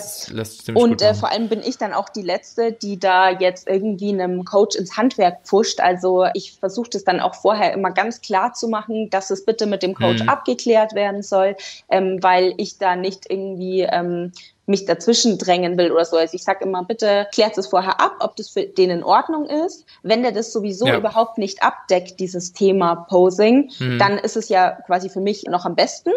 und 0.74 1.02
äh, 1.02 1.12
vor 1.12 1.30
allem 1.30 1.48
bin 1.48 1.60
ich 1.60 1.76
dann 1.76 1.92
auch 1.92 2.08
die 2.08 2.22
Letzte, 2.22 2.72
die 2.72 2.98
da 2.98 3.30
jetzt 3.30 3.68
irgendwie 3.68 4.10
einem 4.10 4.44
Coach 4.46 4.76
ins 4.76 4.96
Handwerk 4.96 5.42
pfuscht. 5.44 5.80
Also 5.80 6.24
ich 6.32 6.52
versuche 6.52 6.88
das 6.90 7.04
dann 7.04 7.20
auch 7.20 7.34
vorher 7.34 7.74
immer 7.74 7.90
ganz 7.90 8.22
klar 8.22 8.54
zu 8.54 8.68
machen, 8.68 9.10
dass 9.10 9.30
es 9.30 9.44
bitte 9.44 9.66
mit 9.66 9.82
dem 9.82 9.94
Coach 9.94 10.22
mhm. 10.22 10.28
abgeklärt 10.30 10.94
werden 10.94 11.22
soll, 11.22 11.54
ähm, 11.90 12.22
weil 12.22 12.54
ich 12.56 12.78
da 12.78 12.96
nicht 12.96 13.30
irgendwie 13.30 13.82
ähm, 13.82 14.32
mich 14.66 14.84
dazwischen 14.84 15.38
drängen 15.38 15.78
will 15.78 15.92
oder 15.92 16.04
so. 16.04 16.16
Also 16.16 16.34
ich 16.34 16.44
sage 16.44 16.64
immer, 16.64 16.84
bitte 16.84 17.28
klärt 17.32 17.56
es 17.56 17.68
vorher 17.68 18.00
ab, 18.00 18.16
ob 18.20 18.36
das 18.36 18.48
für 18.50 18.64
den 18.64 18.90
in 18.90 19.04
Ordnung 19.04 19.46
ist. 19.46 19.86
Wenn 20.02 20.22
der 20.22 20.32
das 20.32 20.52
sowieso 20.52 20.86
ja. 20.86 20.98
überhaupt 20.98 21.38
nicht 21.38 21.62
abdeckt, 21.62 22.18
dieses 22.20 22.52
Thema 22.52 23.06
Posing, 23.08 23.70
mhm. 23.78 23.98
dann 23.98 24.18
ist 24.18 24.36
es 24.36 24.48
ja 24.48 24.72
quasi 24.86 25.08
für 25.08 25.20
mich 25.20 25.44
noch 25.44 25.64
am 25.64 25.76
besten. 25.76 26.10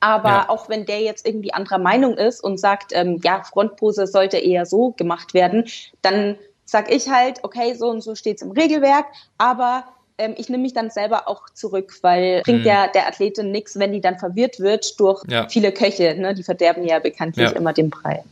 Aber 0.00 0.28
ja. 0.28 0.48
auch 0.48 0.68
wenn 0.68 0.86
der 0.86 1.00
jetzt 1.00 1.26
irgendwie 1.26 1.52
anderer 1.52 1.78
Meinung 1.78 2.16
ist 2.16 2.42
und 2.42 2.58
sagt, 2.58 2.92
ähm, 2.94 3.20
ja, 3.22 3.42
Frontpose 3.42 4.06
sollte 4.06 4.38
eher 4.38 4.64
so 4.64 4.92
gemacht 4.92 5.34
werden, 5.34 5.66
dann 6.02 6.36
sag 6.64 6.92
ich 6.92 7.08
halt, 7.08 7.42
okay, 7.42 7.74
so 7.74 7.88
und 7.88 8.02
so 8.02 8.14
steht's 8.14 8.42
im 8.42 8.52
Regelwerk, 8.52 9.06
aber 9.38 9.84
ähm, 10.18 10.34
ich 10.36 10.48
nehme 10.48 10.62
mich 10.62 10.74
dann 10.74 10.90
selber 10.90 11.28
auch 11.28 11.48
zurück, 11.50 11.94
weil 12.02 12.42
bringt 12.42 12.60
mhm. 12.60 12.64
der, 12.64 12.88
der 12.88 13.06
Athletin 13.06 13.50
nichts, 13.50 13.78
wenn 13.78 13.92
die 13.92 14.00
dann 14.00 14.18
verwirrt 14.18 14.60
wird 14.60 14.98
durch 15.00 15.22
ja. 15.28 15.48
viele 15.48 15.72
Köche. 15.72 16.14
Ne? 16.18 16.34
Die 16.34 16.42
verderben 16.42 16.84
ja 16.84 16.98
bekanntlich 16.98 17.50
ja. 17.50 17.56
immer 17.56 17.72
den 17.72 17.90
Brei. 17.90 18.24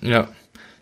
Ja. 0.00 0.28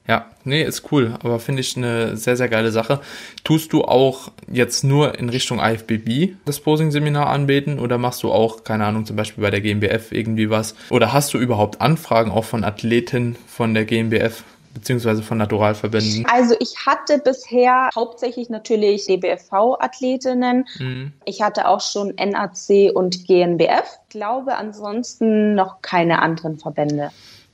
Ja, 0.08 0.26
nee, 0.42 0.64
ist 0.64 0.90
cool, 0.90 1.14
aber 1.22 1.38
finde 1.38 1.60
ich 1.60 1.76
eine 1.76 2.16
sehr, 2.16 2.36
sehr 2.36 2.48
geile 2.48 2.72
Sache. 2.72 2.98
Tust 3.44 3.72
du 3.72 3.84
auch 3.84 4.32
jetzt 4.50 4.82
nur 4.82 5.16
in 5.16 5.28
Richtung 5.28 5.60
IFBB 5.60 6.34
das 6.46 6.58
Posing-Seminar 6.58 7.28
anbieten 7.28 7.78
oder 7.78 7.96
machst 7.96 8.24
du 8.24 8.32
auch, 8.32 8.64
keine 8.64 8.86
Ahnung, 8.86 9.06
zum 9.06 9.14
Beispiel 9.14 9.44
bei 9.44 9.50
der 9.50 9.60
GmbF 9.60 10.10
irgendwie 10.10 10.50
was? 10.50 10.74
Oder 10.88 11.12
hast 11.12 11.32
du 11.32 11.38
überhaupt 11.38 11.80
Anfragen 11.80 12.32
auch 12.32 12.44
von 12.44 12.64
Athleten 12.64 13.36
von 13.46 13.72
der 13.72 13.84
GmbF? 13.84 14.42
Beziehungsweise 14.74 15.22
von 15.22 15.38
Naturalverbänden? 15.38 16.26
Also 16.30 16.54
ich 16.60 16.86
hatte 16.86 17.18
bisher 17.18 17.90
hauptsächlich 17.94 18.50
natürlich 18.50 19.06
DBFV-Athletinnen. 19.06 20.66
Mhm. 20.78 21.12
Ich 21.24 21.42
hatte 21.42 21.68
auch 21.68 21.80
schon 21.80 22.14
NAC 22.16 22.94
und 22.94 23.26
GNBF. 23.26 23.98
Ich 24.04 24.08
glaube 24.10 24.56
ansonsten 24.56 25.54
noch 25.54 25.82
keine 25.82 26.22
anderen 26.22 26.58
Verbände. 26.58 27.10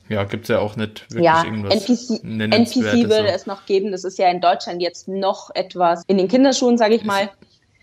Ja, 0.09 0.23
gibt 0.23 0.43
es 0.43 0.49
ja 0.49 0.59
auch 0.59 0.75
nicht 0.77 1.09
wirklich 1.09 1.25
ja, 1.25 1.43
irgendwas. 1.43 1.73
NPC, 1.73 2.23
NPC 2.23 3.09
würde 3.09 3.27
es 3.27 3.45
noch 3.45 3.65
geben. 3.65 3.91
Das 3.91 4.03
ist 4.03 4.17
ja 4.17 4.29
in 4.29 4.39
Deutschland 4.39 4.81
jetzt 4.81 5.07
noch 5.07 5.49
etwas 5.53 6.03
in 6.07 6.17
den 6.17 6.29
Kinderschuhen, 6.29 6.77
sage 6.77 6.95
ich 6.95 7.03
mal. 7.03 7.29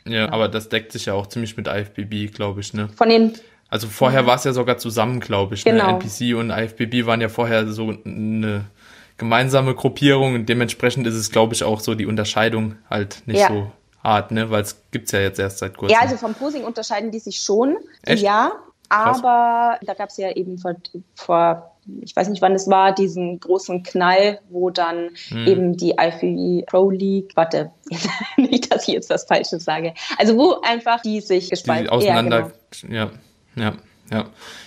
Ja, 0.07 0.13
ja, 0.13 0.33
aber 0.33 0.49
das 0.49 0.69
deckt 0.69 0.93
sich 0.93 1.07
ja 1.07 1.15
auch 1.15 1.27
ziemlich 1.27 1.57
mit 1.57 1.67
IFBB, 1.67 2.35
glaube 2.35 2.61
ich, 2.61 2.73
ne? 2.73 2.89
Von 2.95 3.09
den 3.09 3.35
also 3.75 3.89
vorher 3.89 4.23
mhm. 4.23 4.27
war 4.27 4.37
es 4.37 4.45
ja 4.45 4.53
sogar 4.53 4.79
zusammen, 4.79 5.19
glaube 5.19 5.55
ich. 5.57 5.65
Ne? 5.65 5.73
Genau. 5.73 5.87
Ne? 5.87 5.93
NPC 5.95 6.37
und 6.37 6.51
IFBB 6.51 7.07
waren 7.07 7.21
ja 7.21 7.29
vorher 7.29 7.67
so 7.67 7.93
eine 8.05 8.67
gemeinsame 9.25 9.75
Gruppierung 9.75 10.35
und 10.35 10.49
dementsprechend 10.51 11.07
ist 11.07 11.15
es, 11.15 11.31
glaube 11.31 11.55
ich, 11.55 11.65
auch 11.65 11.81
so 11.81 11.95
die 11.95 12.05
Unterscheidung 12.05 12.77
halt 12.91 13.23
nicht 13.27 13.41
ja. 13.41 13.49
so 13.49 13.73
hart, 14.03 14.33
ne? 14.33 14.51
Weil 14.51 14.63
es 14.63 14.83
gibt 14.91 15.07
es 15.07 15.13
ja 15.13 15.21
jetzt 15.21 15.41
erst 15.41 15.59
seit 15.59 15.79
kurzem. 15.79 15.95
Ja, 15.95 16.03
also 16.03 16.19
vom 16.19 16.35
Posing 16.35 16.65
unterscheiden 16.65 17.11
die 17.11 17.21
sich 17.21 17.41
schon. 17.41 17.79
Echt? 18.03 18.23
Ja, 18.23 18.53
aber 18.91 19.79
da 19.83 19.95
gab 19.95 20.11
es 20.11 20.19
ja 20.19 20.31
eben 20.31 20.59
vor, 20.59 20.75
vor, 21.15 21.73
ich 22.03 22.15
weiß 22.15 22.29
nicht 22.29 22.43
wann 22.43 22.53
es 22.53 22.69
war, 22.69 22.95
diesen 22.95 23.41
großen 23.41 23.83
Knall, 23.83 24.41
wo 24.51 24.69
dann 24.69 25.09
hm. 25.29 25.47
eben 25.47 25.77
die 25.79 25.95
IFBB 25.99 26.67
Pro 26.67 26.91
League, 26.91 27.33
warte, 27.35 27.73
nicht, 28.37 28.71
dass 28.71 28.87
ich 28.87 28.93
jetzt 28.93 29.09
was 29.09 29.25
Falsches 29.25 29.65
sage, 29.65 29.95
also 30.19 30.37
wo 30.37 30.61
einfach 30.61 31.01
die 31.01 31.23
sich 31.23 31.49
gespalten 31.49 31.89
haben. 31.89 31.97
Auseinander, 31.97 32.39
ja, 32.41 32.51
genau. 32.83 32.95
ja, 32.95 33.11
ja. 33.57 33.73
Ja. 34.11 34.27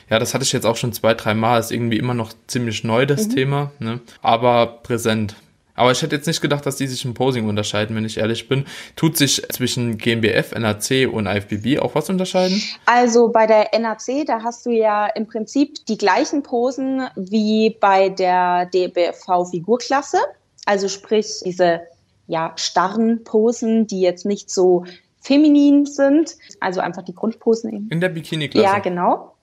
ja, 0.10 0.20
das 0.20 0.34
hatte 0.34 0.44
ich 0.44 0.52
jetzt 0.52 0.66
auch 0.66 0.76
schon 0.76 0.94
zwei, 0.94 1.14
drei 1.14 1.34
Mal. 1.34 1.60
Ist 1.60 1.72
irgendwie 1.72 1.98
immer 1.98 2.14
noch 2.14 2.34
ziemlich 2.48 2.84
neu, 2.84 3.06
das 3.06 3.28
mhm. 3.28 3.36
Thema, 3.36 3.72
ne? 3.80 4.00
aber 4.22 4.80
präsent. 4.84 5.36
Aber 5.78 5.92
ich 5.92 6.02
hätte 6.02 6.16
jetzt 6.16 6.26
nicht 6.26 6.42
gedacht, 6.42 6.66
dass 6.66 6.76
die 6.78 6.88
sich 6.88 7.06
im 7.06 7.14
Posing 7.14 7.48
unterscheiden, 7.48 7.96
wenn 7.96 8.04
ich 8.04 8.18
ehrlich 8.18 8.50
bin. 8.50 8.66
Tut 8.96 9.16
sich 9.16 9.44
zwischen 9.50 10.00
GmbF, 10.00 10.54
NAC 10.56 11.08
und 11.10 11.28
IFBB 11.28 11.80
auch 11.80 11.94
was 11.94 12.10
unterscheiden? 12.10 12.60
Also 12.86 13.28
bei 13.30 13.46
der 13.46 13.70
NAC, 13.80 14.26
da 14.26 14.42
hast 14.44 14.66
du 14.66 14.72
ja 14.72 15.06
im 15.06 15.28
Prinzip 15.28 15.86
die 15.86 16.00
gleichen 16.00 16.42
Posen 16.42 17.08
wie 17.16 17.78
bei 17.80 18.10
der 18.10 18.66
DBV-Figurklasse. 18.66 20.18
Also 20.66 20.90
sprich 20.90 21.42
diese 21.46 21.82
ja, 22.26 22.54
starren 22.56 23.24
Posen, 23.24 23.86
die 23.86 24.02
jetzt 24.02 24.26
nicht 24.26 24.50
so 24.50 24.84
feminin 25.28 25.86
sind. 25.86 26.36
Also 26.60 26.80
einfach 26.80 27.04
die 27.04 27.14
Grundposen 27.14 27.74
eben. 27.74 27.90
In 27.90 28.02
der 28.02 28.10
Bikini-Klasse? 28.10 28.66
Ja, 28.66 28.80
genau. 28.80 29.34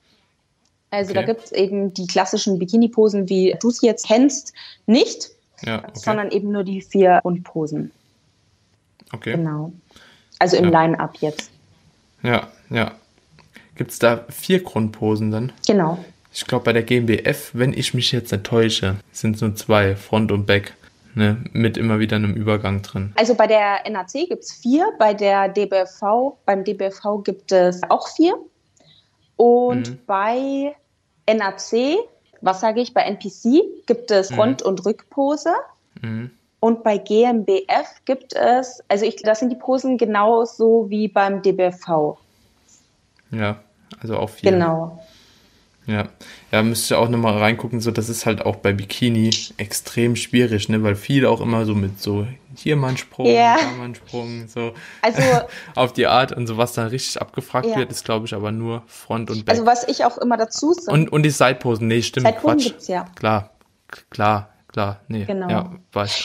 Also 0.91 1.11
okay. 1.11 1.21
da 1.21 1.27
gibt 1.27 1.45
es 1.45 1.53
eben 1.53 1.93
die 1.93 2.07
klassischen 2.07 2.59
Bikini-Posen, 2.59 3.29
wie 3.29 3.55
du 3.61 3.71
sie 3.71 3.87
jetzt 3.87 4.07
kennst, 4.07 4.55
nicht, 4.87 5.31
ja, 5.63 5.81
okay. 5.81 5.91
sondern 5.95 6.31
eben 6.31 6.53
nur 6.53 6.65
die 6.65 6.81
vier 6.81 7.21
Grundposen. 7.23 7.91
Okay. 9.13 9.33
Genau. 9.33 9.73
Also 10.39 10.57
im 10.57 10.73
ja. 10.73 10.83
Line-Up 10.83 11.17
jetzt. 11.21 11.51
Ja, 12.23 12.49
ja. 12.71 12.93
Gibt 13.77 13.91
es 13.91 13.99
da 13.99 14.25
vier 14.29 14.63
Grundposen 14.63 15.31
dann? 15.31 15.53
Genau. 15.67 16.03
Ich 16.33 16.47
glaube, 16.47 16.65
bei 16.65 16.73
der 16.73 16.83
GmbF, 16.83 17.51
wenn 17.53 17.73
ich 17.73 17.93
mich 17.93 18.13
jetzt 18.13 18.33
nicht 18.33 18.45
täusche, 18.45 18.97
sind 19.13 19.37
es 19.37 19.43
nur 19.43 19.55
zwei, 19.57 19.97
Front 19.97 20.33
und 20.33 20.47
Back 20.47 20.75
ne, 21.15 21.45
mit 21.53 21.77
immer 21.77 21.99
wieder 21.99 22.17
einem 22.17 22.35
Übergang 22.35 22.83
drin. 22.83 23.13
Also 23.17 23.35
bei 23.35 23.47
der 23.47 23.89
NAC 23.89 24.13
gibt 24.29 24.45
es 24.45 24.53
vier, 24.53 24.93
bei 24.99 25.15
der 25.15 25.49
DBV, 25.49 26.39
beim 26.45 26.65
DBV 26.65 27.23
gibt 27.25 27.53
es 27.53 27.83
auch 27.89 28.09
vier. 28.09 28.35
Und 29.37 29.91
mhm. 29.91 29.99
bei 30.07 30.77
NAC, 31.29 31.99
was 32.41 32.61
sage 32.61 32.81
ich, 32.81 32.95
bei 32.95 33.03
NPC 33.03 33.87
gibt 33.87 34.11
es 34.11 34.31
mhm. 34.31 34.35
Front- 34.35 34.63
und 34.63 34.85
Rückpose. 34.85 35.53
Mhm. 36.01 36.31
Und 36.61 36.83
bei 36.83 36.97
GmbF 36.97 38.03
gibt 38.07 38.35
es, 38.35 38.83
also 38.89 39.05
ich, 39.05 39.17
das 39.17 39.41
sind 39.41 39.51
die 39.51 39.57
Posen 39.57 39.99
genauso 39.99 40.87
wie 40.89 41.09
beim 41.09 41.43
DBV. 41.43 42.17
Ja, 43.31 43.59
also 44.01 44.17
auch 44.17 44.31
vier. 44.31 44.53
Genau. 44.53 45.05
Ja, 45.87 46.09
ja, 46.51 46.63
müsst 46.63 46.91
ihr 46.91 46.99
auch 46.99 47.11
nochmal 47.11 47.37
reingucken, 47.37 47.81
so 47.81 47.91
das 47.91 48.09
ist 48.09 48.25
halt 48.25 48.41
auch 48.47 48.57
bei 48.57 48.73
Bikini 48.73 49.31
extrem 49.59 50.17
schwierig, 50.17 50.71
ne, 50.71 50.83
weil 50.83 50.97
viele 50.97 51.29
auch 51.29 51.43
immer 51.43 51.67
so 51.67 51.75
mit 51.75 52.01
so 52.01 52.27
hier 52.57 52.77
mal 52.77 52.89
ein 52.89 52.97
Sprung, 52.97 53.27
yeah. 53.27 53.57
da 53.57 53.71
mal 53.77 53.85
ein 53.85 53.95
Sprung, 53.95 54.49
so 54.49 54.73
also, 55.03 55.21
auf 55.75 55.93
die 55.93 56.07
Art 56.07 56.33
und 56.33 56.47
so 56.47 56.57
was 56.57 56.73
dann 56.73 56.87
richtig 56.87 57.21
abgefragt 57.21 57.67
ja. 57.67 57.77
wird, 57.77 57.91
ist 57.91 58.05
glaube 58.05 58.25
ich 58.25 58.35
aber 58.35 58.51
nur 58.51 58.83
Front 58.87 59.31
und 59.31 59.45
Back. 59.45 59.57
Also 59.57 59.67
was 59.67 59.87
ich 59.87 60.07
auch 60.07 60.17
immer 60.17 60.39
dazu 60.39 60.73
sage. 60.73 60.91
Und, 60.91 61.13
und 61.13 61.23
die 61.23 61.31
Sideposen, 61.31 61.87
nee, 61.87 62.01
stimmt, 62.01 62.27
Sideposen 62.27 62.57
Quatsch. 62.57 62.65
Gibt's 62.65 62.89
ja. 62.89 63.05
Klar, 63.15 63.51
klar, 64.09 64.54
klar, 64.75 65.01
nee. 65.07 65.25
Genau. 65.25 65.49
Ja, 65.49 65.71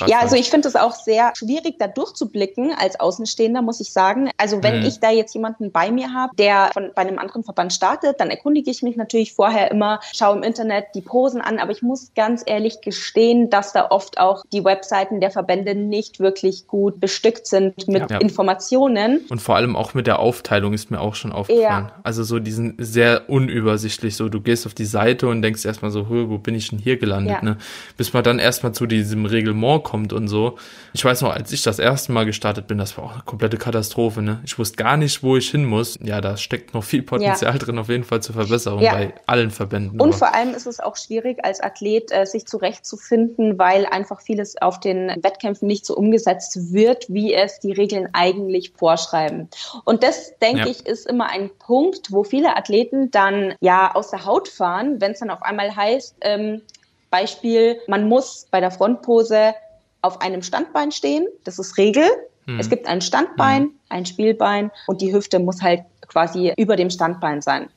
ja 0.07 0.19
also 0.19 0.35
ich 0.35 0.49
finde 0.49 0.67
es 0.67 0.75
auch 0.75 0.93
sehr 0.93 1.33
schwierig, 1.37 1.75
da 1.77 1.87
durchzublicken 1.87 2.73
als 2.77 2.99
Außenstehender, 2.99 3.61
muss 3.61 3.79
ich 3.79 3.93
sagen. 3.93 4.31
Also 4.37 4.63
wenn 4.63 4.79
mhm. 4.79 4.85
ich 4.87 4.99
da 4.99 5.11
jetzt 5.11 5.35
jemanden 5.35 5.71
bei 5.71 5.91
mir 5.91 6.13
habe, 6.13 6.35
der 6.35 6.71
von, 6.73 6.89
bei 6.95 7.03
einem 7.03 7.19
anderen 7.19 7.43
Verband 7.43 7.73
startet, 7.73 8.19
dann 8.19 8.31
erkundige 8.31 8.71
ich 8.71 8.81
mich 8.81 8.95
natürlich 8.95 9.33
vorher 9.33 9.69
immer, 9.69 9.99
schaue 10.13 10.37
im 10.37 10.43
Internet 10.43 10.87
die 10.95 11.01
Posen 11.01 11.41
an, 11.41 11.59
aber 11.59 11.71
ich 11.71 11.83
muss 11.83 12.11
ganz 12.15 12.41
ehrlich 12.43 12.81
gestehen, 12.81 13.51
dass 13.51 13.71
da 13.71 13.91
oft 13.91 14.17
auch 14.19 14.43
die 14.51 14.65
Webseiten 14.65 15.21
der 15.21 15.29
Verbände 15.29 15.75
nicht 15.75 16.19
wirklich 16.19 16.65
gut 16.65 16.99
bestückt 16.99 17.45
sind 17.45 17.87
mit 17.87 18.09
ja. 18.09 18.17
Informationen. 18.17 19.21
Und 19.29 19.43
vor 19.43 19.57
allem 19.57 19.75
auch 19.75 19.93
mit 19.93 20.07
der 20.07 20.17
Aufteilung 20.17 20.73
ist 20.73 20.89
mir 20.89 21.01
auch 21.01 21.13
schon 21.13 21.31
aufgefallen. 21.31 21.85
Ja. 21.89 21.99
Also 22.01 22.23
so 22.23 22.39
diesen 22.39 22.73
sehr 22.79 23.29
unübersichtlich, 23.29 24.15
so 24.15 24.27
du 24.27 24.41
gehst 24.41 24.65
auf 24.65 24.73
die 24.73 24.85
Seite 24.85 25.27
und 25.27 25.43
denkst 25.43 25.65
erstmal 25.65 25.91
so, 25.91 26.09
wo 26.09 26.39
bin 26.39 26.55
ich 26.55 26.69
denn 26.69 26.79
hier 26.79 26.97
gelandet, 26.97 27.43
ne? 27.43 27.57
Bis 27.95 28.11
man 28.11 28.23
dann 28.23 28.38
erstmal 28.39 28.71
zu 28.73 28.85
diesem 28.85 29.25
Reglement 29.25 29.83
kommt 29.83 30.13
und 30.13 30.27
so. 30.27 30.57
Ich 30.93 31.05
weiß 31.05 31.21
noch, 31.21 31.33
als 31.33 31.51
ich 31.51 31.61
das 31.61 31.79
erste 31.79 32.11
Mal 32.11 32.25
gestartet 32.25 32.67
bin, 32.67 32.77
das 32.77 32.97
war 32.97 33.05
auch 33.05 33.13
eine 33.13 33.23
komplette 33.23 33.57
Katastrophe, 33.57 34.21
ne? 34.21 34.41
Ich 34.45 34.57
wusste 34.57 34.77
gar 34.77 34.97
nicht, 34.97 35.21
wo 35.21 35.37
ich 35.37 35.51
hin 35.51 35.65
muss. 35.65 35.97
Ja, 36.01 36.21
da 36.21 36.37
steckt 36.37 36.73
noch 36.73 36.83
viel 36.83 37.03
Potenzial 37.03 37.53
ja. 37.53 37.57
drin, 37.57 37.77
auf 37.77 37.89
jeden 37.89 38.03
Fall 38.03 38.21
zur 38.21 38.35
Verbesserung 38.35 38.81
ja. 38.81 38.93
bei 38.93 39.13
allen 39.25 39.51
Verbänden. 39.51 39.99
Und 39.99 40.09
aber. 40.09 40.17
vor 40.17 40.33
allem 40.33 40.53
ist 40.53 40.65
es 40.65 40.79
auch 40.79 40.97
schwierig, 40.97 41.43
als 41.43 41.59
Athlet 41.59 42.11
äh, 42.11 42.25
sich 42.25 42.45
zurechtzufinden, 42.47 43.59
weil 43.59 43.85
einfach 43.85 44.21
vieles 44.21 44.61
auf 44.61 44.79
den 44.79 45.09
Wettkämpfen 45.21 45.67
nicht 45.67 45.85
so 45.85 45.95
umgesetzt 45.95 46.73
wird, 46.73 47.05
wie 47.09 47.33
es 47.33 47.59
die 47.59 47.71
Regeln 47.71 48.09
eigentlich 48.13 48.73
vorschreiben. 48.75 49.49
Und 49.85 50.03
das, 50.03 50.37
denke 50.39 50.61
ja. 50.61 50.67
ich, 50.67 50.85
ist 50.85 51.07
immer 51.07 51.29
ein 51.29 51.49
Punkt, 51.59 52.11
wo 52.11 52.23
viele 52.23 52.55
Athleten 52.55 53.11
dann 53.11 53.53
ja 53.59 53.93
aus 53.93 54.11
der 54.11 54.25
Haut 54.25 54.47
fahren, 54.47 54.99
wenn 54.99 55.11
es 55.11 55.19
dann 55.19 55.29
auf 55.29 55.41
einmal 55.43 55.75
heißt, 55.75 56.15
ähm, 56.21 56.61
Beispiel, 57.09 57.79
man 57.87 58.07
muss 58.07 58.47
bei 58.51 58.59
der 58.59 58.71
Frontpose 58.71 59.53
auf 60.01 60.21
einem 60.21 60.41
Standbein 60.41 60.91
stehen. 60.91 61.27
Das 61.43 61.59
ist 61.59 61.77
Regel. 61.77 62.07
Mhm. 62.45 62.59
Es 62.59 62.69
gibt 62.69 62.87
ein 62.87 63.01
Standbein, 63.01 63.63
mhm. 63.63 63.79
ein 63.89 64.05
Spielbein 64.05 64.71
und 64.87 65.01
die 65.01 65.13
Hüfte 65.13 65.39
muss 65.39 65.61
halt 65.61 65.81
quasi 66.07 66.53
über 66.57 66.75
dem 66.75 66.89
Standbein 66.89 67.41
sein. 67.41 67.69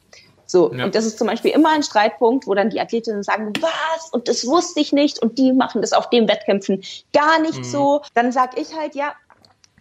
So, 0.47 0.73
ja. 0.75 0.85
und 0.85 0.95
das 0.95 1.07
ist 1.07 1.19
zum 1.19 1.29
Beispiel 1.29 1.53
immer 1.53 1.71
ein 1.71 1.83
Streitpunkt, 1.83 2.47
wo 2.47 2.55
dann 2.55 2.69
die 2.69 2.81
Athletinnen 2.81 3.23
sagen, 3.23 3.55
was? 3.61 4.11
Und 4.11 4.29
das 4.29 4.47
wusste 4.47 4.81
ich 4.81 4.93
nicht 4.93 5.19
und 5.19 5.39
die 5.39 5.53
machen 5.53 5.81
das 5.81 5.95
auf 5.95 6.11
den 6.11 6.29
Wettkämpfen 6.29 6.83
gar 7.15 7.41
nicht 7.41 7.59
mhm. 7.59 7.65
so. 7.65 8.03
Dann 8.13 8.33
sag 8.33 8.59
ich 8.59 8.77
halt, 8.77 8.95
ja, 8.95 9.15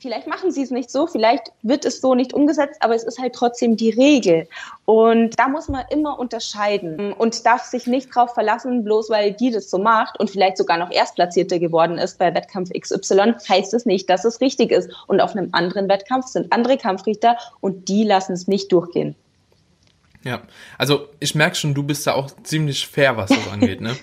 Vielleicht 0.01 0.25
machen 0.25 0.51
sie 0.51 0.63
es 0.63 0.71
nicht 0.71 0.89
so, 0.89 1.05
vielleicht 1.05 1.51
wird 1.61 1.85
es 1.85 2.01
so 2.01 2.15
nicht 2.15 2.33
umgesetzt, 2.33 2.81
aber 2.81 2.95
es 2.95 3.03
ist 3.03 3.19
halt 3.19 3.33
trotzdem 3.33 3.77
die 3.77 3.91
Regel. 3.91 4.47
Und 4.85 5.37
da 5.37 5.47
muss 5.47 5.67
man 5.67 5.85
immer 5.91 6.17
unterscheiden 6.17 7.13
und 7.13 7.45
darf 7.45 7.65
sich 7.65 7.85
nicht 7.85 8.09
drauf 8.13 8.33
verlassen, 8.33 8.83
bloß 8.83 9.11
weil 9.11 9.31
die 9.31 9.51
das 9.51 9.69
so 9.69 9.77
macht 9.77 10.19
und 10.19 10.31
vielleicht 10.31 10.57
sogar 10.57 10.79
noch 10.79 10.89
Erstplatzierte 10.89 11.59
geworden 11.59 11.99
ist 11.99 12.17
bei 12.17 12.33
Wettkampf 12.33 12.71
XY, 12.71 13.35
heißt 13.47 13.75
es 13.75 13.85
nicht, 13.85 14.09
dass 14.09 14.25
es 14.25 14.41
richtig 14.41 14.71
ist. 14.71 14.89
Und 15.05 15.21
auf 15.21 15.35
einem 15.35 15.49
anderen 15.51 15.87
Wettkampf 15.87 16.25
sind 16.25 16.51
andere 16.51 16.77
Kampfrichter 16.77 17.37
und 17.59 17.87
die 17.87 18.03
lassen 18.03 18.33
es 18.33 18.47
nicht 18.47 18.71
durchgehen. 18.71 19.15
Ja, 20.23 20.41
also 20.79 21.09
ich 21.19 21.35
merke 21.35 21.55
schon, 21.55 21.75
du 21.75 21.83
bist 21.83 22.07
da 22.07 22.13
auch 22.13 22.31
ziemlich 22.43 22.87
fair, 22.87 23.17
was 23.17 23.29
das 23.29 23.47
angeht, 23.51 23.81
ne? 23.81 23.95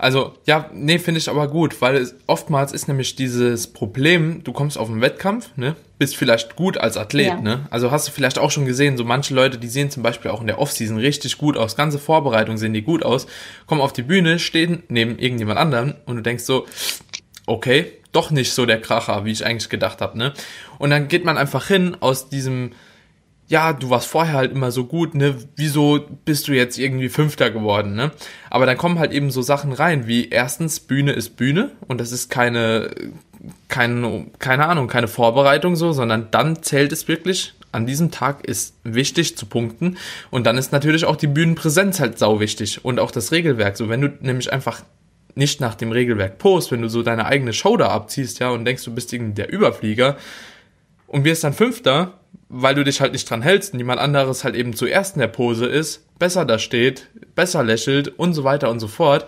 Also, 0.00 0.34
ja, 0.46 0.70
nee, 0.72 0.98
finde 0.98 1.18
ich 1.18 1.28
aber 1.28 1.48
gut, 1.48 1.80
weil 1.80 1.96
es, 1.96 2.14
oftmals 2.26 2.72
ist 2.72 2.88
nämlich 2.88 3.16
dieses 3.16 3.66
Problem, 3.66 4.42
du 4.42 4.52
kommst 4.52 4.78
auf 4.78 4.88
einen 4.88 5.00
Wettkampf, 5.00 5.50
ne, 5.56 5.76
bist 5.98 6.16
vielleicht 6.16 6.56
gut 6.56 6.78
als 6.78 6.96
Athlet, 6.96 7.26
ja. 7.26 7.40
ne, 7.40 7.66
also 7.70 7.90
hast 7.90 8.08
du 8.08 8.12
vielleicht 8.12 8.38
auch 8.38 8.50
schon 8.50 8.64
gesehen, 8.64 8.96
so 8.96 9.04
manche 9.04 9.34
Leute, 9.34 9.58
die 9.58 9.68
sehen 9.68 9.90
zum 9.90 10.02
Beispiel 10.02 10.30
auch 10.30 10.40
in 10.40 10.46
der 10.46 10.58
Offseason 10.58 10.96
richtig 10.96 11.38
gut 11.38 11.56
aus, 11.56 11.76
ganze 11.76 11.98
Vorbereitung 11.98 12.56
sehen 12.56 12.72
die 12.72 12.82
gut 12.82 13.04
aus, 13.04 13.26
kommen 13.66 13.80
auf 13.80 13.92
die 13.92 14.02
Bühne, 14.02 14.38
stehen 14.38 14.82
neben 14.88 15.18
irgendjemand 15.18 15.58
anderen 15.58 15.94
und 16.06 16.16
du 16.16 16.22
denkst 16.22 16.44
so, 16.44 16.66
okay, 17.46 17.92
doch 18.12 18.30
nicht 18.30 18.52
so 18.52 18.66
der 18.66 18.80
Kracher, 18.80 19.24
wie 19.24 19.32
ich 19.32 19.44
eigentlich 19.44 19.68
gedacht 19.68 20.00
habe, 20.00 20.16
ne, 20.16 20.32
und 20.78 20.90
dann 20.90 21.08
geht 21.08 21.24
man 21.24 21.36
einfach 21.36 21.66
hin 21.66 21.96
aus 22.00 22.28
diesem, 22.30 22.72
ja, 23.50 23.72
du 23.72 23.90
warst 23.90 24.06
vorher 24.06 24.34
halt 24.34 24.52
immer 24.52 24.70
so 24.70 24.84
gut, 24.84 25.16
ne? 25.16 25.34
Wieso 25.56 26.06
bist 26.24 26.46
du 26.46 26.52
jetzt 26.52 26.78
irgendwie 26.78 27.08
Fünfter 27.08 27.50
geworden, 27.50 27.96
ne? 27.96 28.12
Aber 28.48 28.64
dann 28.64 28.76
kommen 28.76 29.00
halt 29.00 29.10
eben 29.10 29.32
so 29.32 29.42
Sachen 29.42 29.72
rein, 29.72 30.06
wie 30.06 30.28
erstens, 30.28 30.78
Bühne 30.78 31.12
ist 31.12 31.36
Bühne 31.36 31.72
und 31.88 32.00
das 32.00 32.12
ist 32.12 32.30
keine, 32.30 32.90
keine, 33.66 34.26
keine 34.38 34.68
Ahnung, 34.68 34.86
keine 34.86 35.08
Vorbereitung 35.08 35.74
so, 35.74 35.92
sondern 35.92 36.28
dann 36.30 36.62
zählt 36.62 36.92
es 36.92 37.08
wirklich. 37.08 37.54
An 37.72 37.86
diesem 37.86 38.12
Tag 38.12 38.46
ist 38.46 38.76
wichtig 38.84 39.36
zu 39.36 39.46
punkten 39.46 39.96
und 40.30 40.46
dann 40.46 40.56
ist 40.56 40.70
natürlich 40.70 41.04
auch 41.04 41.16
die 41.16 41.26
Bühnenpräsenz 41.26 41.98
halt 41.98 42.20
sau 42.20 42.38
wichtig 42.38 42.84
und 42.84 43.00
auch 43.00 43.10
das 43.10 43.32
Regelwerk. 43.32 43.76
So, 43.76 43.88
wenn 43.88 44.00
du 44.00 44.12
nämlich 44.20 44.52
einfach 44.52 44.82
nicht 45.34 45.60
nach 45.60 45.74
dem 45.74 45.90
Regelwerk 45.90 46.38
post, 46.38 46.70
wenn 46.70 46.82
du 46.82 46.88
so 46.88 47.02
deine 47.02 47.26
eigene 47.26 47.52
Show 47.52 47.76
da 47.76 47.88
abziehst, 47.88 48.38
ja, 48.38 48.50
und 48.50 48.64
denkst, 48.64 48.84
du 48.84 48.94
bist 48.94 49.12
irgendwie 49.12 49.34
der 49.34 49.52
Überflieger 49.52 50.16
und 51.08 51.24
wirst 51.24 51.42
dann 51.42 51.52
Fünfter, 51.52 52.19
weil 52.52 52.74
du 52.74 52.82
dich 52.82 53.00
halt 53.00 53.12
nicht 53.12 53.30
dran 53.30 53.42
hältst 53.42 53.72
und 53.72 53.78
jemand 53.78 54.00
anderes 54.00 54.42
halt 54.42 54.56
eben 54.56 54.74
zuerst 54.74 55.14
in 55.14 55.20
der 55.20 55.28
Pose 55.28 55.66
ist, 55.66 56.04
besser 56.18 56.44
da 56.44 56.58
steht, 56.58 57.06
besser 57.36 57.62
lächelt 57.62 58.08
und 58.08 58.34
so 58.34 58.42
weiter 58.42 58.70
und 58.70 58.80
so 58.80 58.88
fort, 58.88 59.26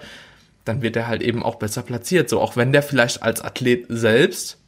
dann 0.64 0.82
wird 0.82 0.96
er 0.96 1.06
halt 1.06 1.22
eben 1.22 1.42
auch 1.42 1.54
besser 1.54 1.82
platziert. 1.82 2.28
So, 2.28 2.40
auch 2.40 2.56
wenn 2.56 2.72
der 2.72 2.82
vielleicht 2.82 3.22
als 3.22 3.40
Athlet 3.40 3.86
selbst 3.88 4.58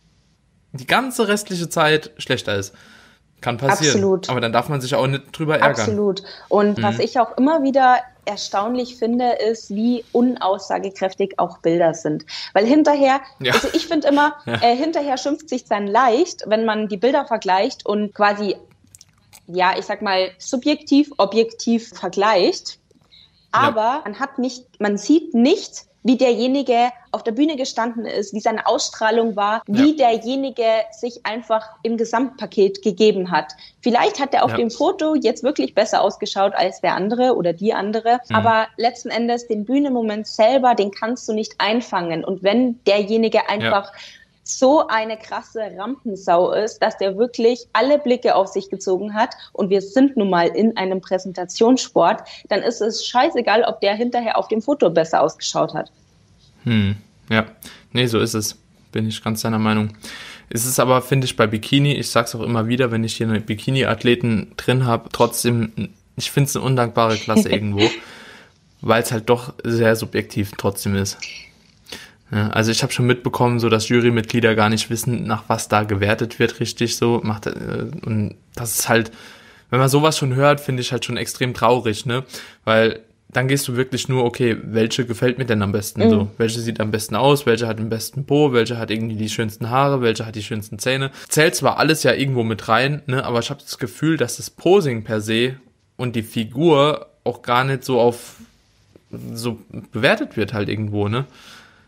die 0.72 0.86
ganze 0.86 1.26
restliche 1.26 1.68
Zeit 1.68 2.12
schlechter 2.18 2.54
ist. 2.56 2.74
Kann 3.40 3.58
passieren. 3.58 3.96
Absolut. 3.96 4.30
Aber 4.30 4.40
dann 4.40 4.52
darf 4.52 4.68
man 4.68 4.80
sich 4.80 4.94
auch 4.94 5.06
nicht 5.06 5.36
drüber 5.36 5.54
ärgern. 5.54 5.80
Absolut. 5.80 6.22
Und 6.48 6.78
mhm. 6.78 6.82
was 6.82 7.00
ich 7.00 7.18
auch 7.18 7.36
immer 7.36 7.64
wieder 7.64 7.98
erstaunlich 8.24 8.96
finde, 8.96 9.32
ist, 9.32 9.70
wie 9.74 10.04
unaussagekräftig 10.12 11.38
auch 11.38 11.58
Bilder 11.58 11.94
sind. 11.94 12.24
Weil 12.52 12.66
hinterher, 12.66 13.20
ja. 13.40 13.52
also 13.52 13.68
ich 13.72 13.86
finde 13.86 14.08
immer, 14.08 14.36
ja. 14.46 14.54
äh, 14.62 14.76
hinterher 14.76 15.16
schimpft 15.16 15.48
sich 15.48 15.64
dann 15.64 15.86
leicht, 15.86 16.44
wenn 16.46 16.64
man 16.64 16.88
die 16.88 16.96
Bilder 16.96 17.26
vergleicht 17.26 17.86
und 17.86 18.14
quasi, 18.14 18.56
ja, 19.46 19.74
ich 19.78 19.84
sag 19.84 20.02
mal, 20.02 20.30
subjektiv, 20.38 21.10
objektiv 21.18 21.90
vergleicht. 21.90 22.78
Aber 23.52 23.80
ja. 23.80 24.02
man 24.04 24.18
hat 24.18 24.38
nicht, 24.38 24.80
man 24.80 24.98
sieht 24.98 25.34
nicht, 25.34 25.86
wie 26.04 26.16
derjenige 26.16 26.90
auf 27.12 27.24
der 27.24 27.32
Bühne 27.32 27.56
gestanden 27.56 28.04
ist, 28.04 28.34
wie 28.34 28.40
seine 28.40 28.66
Ausstrahlung 28.66 29.34
war, 29.36 29.62
wie 29.66 29.96
ja. 29.96 30.10
derjenige 30.10 30.64
sich 30.92 31.24
einfach 31.24 31.66
im 31.82 31.96
Gesamtpaket 31.96 32.82
gegeben 32.82 33.30
hat. 33.30 33.52
Vielleicht 33.80 34.20
hat 34.20 34.34
er 34.34 34.44
auf 34.44 34.50
ja. 34.52 34.58
dem 34.58 34.70
Foto 34.70 35.14
jetzt 35.14 35.42
wirklich 35.42 35.74
besser 35.74 36.02
ausgeschaut 36.02 36.54
als 36.54 36.80
der 36.82 36.94
andere 36.94 37.34
oder 37.34 37.52
die 37.52 37.72
andere, 37.72 38.20
mhm. 38.28 38.36
aber 38.36 38.66
letzten 38.76 39.08
Endes 39.08 39.46
den 39.46 39.64
Bühnenmoment 39.64 40.26
selber, 40.26 40.74
den 40.74 40.90
kannst 40.90 41.26
du 41.28 41.32
nicht 41.32 41.54
einfangen. 41.58 42.24
Und 42.24 42.42
wenn 42.42 42.82
derjenige 42.84 43.48
einfach 43.48 43.92
ja 43.92 43.98
so 44.44 44.86
eine 44.86 45.16
krasse 45.16 45.60
Rampensau 45.76 46.52
ist, 46.52 46.78
dass 46.80 46.98
der 46.98 47.16
wirklich 47.16 47.66
alle 47.72 47.98
Blicke 47.98 48.34
auf 48.34 48.48
sich 48.48 48.68
gezogen 48.68 49.14
hat 49.14 49.34
und 49.52 49.70
wir 49.70 49.80
sind 49.80 50.16
nun 50.16 50.30
mal 50.30 50.48
in 50.48 50.76
einem 50.76 51.00
Präsentationssport, 51.00 52.22
dann 52.48 52.62
ist 52.62 52.82
es 52.82 53.06
scheißegal, 53.06 53.64
ob 53.64 53.80
der 53.80 53.94
hinterher 53.94 54.38
auf 54.38 54.48
dem 54.48 54.60
Foto 54.60 54.90
besser 54.90 55.22
ausgeschaut 55.22 55.72
hat. 55.72 55.90
Hm, 56.64 56.96
ja, 57.30 57.46
nee, 57.92 58.06
so 58.06 58.20
ist 58.20 58.34
es. 58.34 58.56
Bin 58.92 59.08
ich 59.08 59.24
ganz 59.24 59.40
deiner 59.40 59.58
Meinung. 59.58 59.96
Es 60.50 60.66
ist 60.66 60.78
aber, 60.78 61.02
finde 61.02 61.24
ich, 61.24 61.36
bei 61.36 61.46
Bikini, 61.46 61.94
ich 61.94 62.10
sag's 62.10 62.34
auch 62.34 62.42
immer 62.42 62.68
wieder, 62.68 62.90
wenn 62.90 63.02
ich 63.02 63.16
hier 63.16 63.26
eine 63.26 63.40
Bikini-Athleten 63.40 64.52
drin 64.56 64.84
habe, 64.84 65.08
trotzdem, 65.10 65.90
ich 66.16 66.30
finde 66.30 66.48
es 66.48 66.56
eine 66.56 66.64
undankbare 66.64 67.16
Klasse 67.16 67.48
irgendwo, 67.50 67.90
weil 68.82 69.02
es 69.02 69.10
halt 69.10 69.28
doch 69.30 69.54
sehr 69.64 69.96
subjektiv 69.96 70.52
trotzdem 70.56 70.94
ist. 70.94 71.18
Ja, 72.34 72.48
also 72.48 72.72
ich 72.72 72.82
habe 72.82 72.92
schon 72.92 73.06
mitbekommen, 73.06 73.60
so 73.60 73.68
dass 73.68 73.88
Jurymitglieder 73.88 74.56
gar 74.56 74.68
nicht 74.68 74.90
wissen, 74.90 75.24
nach 75.24 75.44
was 75.46 75.68
da 75.68 75.84
gewertet 75.84 76.40
wird, 76.40 76.58
richtig 76.58 76.96
so. 76.96 77.20
Macht, 77.22 77.46
äh, 77.46 77.86
und 78.04 78.34
das 78.56 78.78
ist 78.78 78.88
halt, 78.88 79.12
wenn 79.70 79.78
man 79.78 79.88
sowas 79.88 80.18
schon 80.18 80.34
hört, 80.34 80.60
finde 80.60 80.82
ich 80.82 80.90
halt 80.90 81.04
schon 81.04 81.16
extrem 81.16 81.54
traurig, 81.54 82.06
ne? 82.06 82.24
Weil 82.64 83.00
dann 83.28 83.46
gehst 83.48 83.66
du 83.68 83.76
wirklich 83.76 84.08
nur, 84.08 84.24
okay, 84.24 84.56
welche 84.64 85.06
gefällt 85.06 85.38
mir 85.38 85.44
denn 85.44 85.62
am 85.62 85.72
besten 85.72 86.04
mhm. 86.04 86.10
so? 86.10 86.30
Welche 86.36 86.60
sieht 86.60 86.80
am 86.80 86.90
besten 86.90 87.14
aus? 87.14 87.46
Welche 87.46 87.68
hat 87.68 87.78
den 87.78 87.88
besten 87.88 88.26
Po? 88.26 88.52
Welche 88.52 88.78
hat 88.78 88.90
irgendwie 88.90 89.16
die 89.16 89.28
schönsten 89.28 89.70
Haare? 89.70 90.02
Welche 90.02 90.26
hat 90.26 90.34
die 90.34 90.42
schönsten 90.42 90.78
Zähne? 90.80 91.12
Zählt 91.28 91.54
zwar 91.54 91.78
alles 91.78 92.02
ja 92.02 92.12
irgendwo 92.14 92.42
mit 92.42 92.68
rein, 92.68 93.02
ne? 93.06 93.24
Aber 93.24 93.38
ich 93.38 93.50
habe 93.50 93.60
das 93.60 93.78
Gefühl, 93.78 94.16
dass 94.16 94.38
das 94.38 94.50
Posing 94.50 95.04
per 95.04 95.20
se 95.20 95.54
und 95.96 96.16
die 96.16 96.22
Figur 96.22 97.06
auch 97.22 97.42
gar 97.42 97.62
nicht 97.62 97.84
so 97.84 98.00
auf 98.00 98.36
so 99.32 99.58
bewertet 99.92 100.36
wird 100.36 100.52
halt 100.52 100.68
irgendwo, 100.68 101.08
ne? 101.08 101.26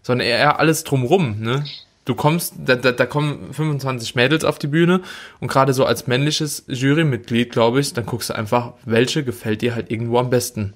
Sondern 0.07 0.29
eher 0.29 0.61
alles 0.61 0.85
drumrum, 0.85 1.41
ne? 1.41 1.65
Du 2.05 2.15
kommst, 2.15 2.55
da, 2.65 2.77
da, 2.77 2.93
da 2.93 3.07
kommen 3.07 3.53
25 3.53 4.15
Mädels 4.15 4.45
auf 4.45 4.61
die 4.61 4.69
Bühne 4.69 5.01
und 5.41 5.49
gerade 5.49 5.73
so 5.73 5.85
als 5.85 6.07
männliches 6.07 6.63
Jurymitglied, 6.69 7.51
glaube 7.51 7.81
ich, 7.81 7.93
dann 7.93 8.07
guckst 8.07 8.31
du 8.31 8.35
einfach, 8.35 8.75
welche 8.85 9.25
gefällt 9.25 9.63
dir 9.63 9.75
halt 9.75 9.91
irgendwo 9.91 10.19
am 10.19 10.31
besten. 10.31 10.75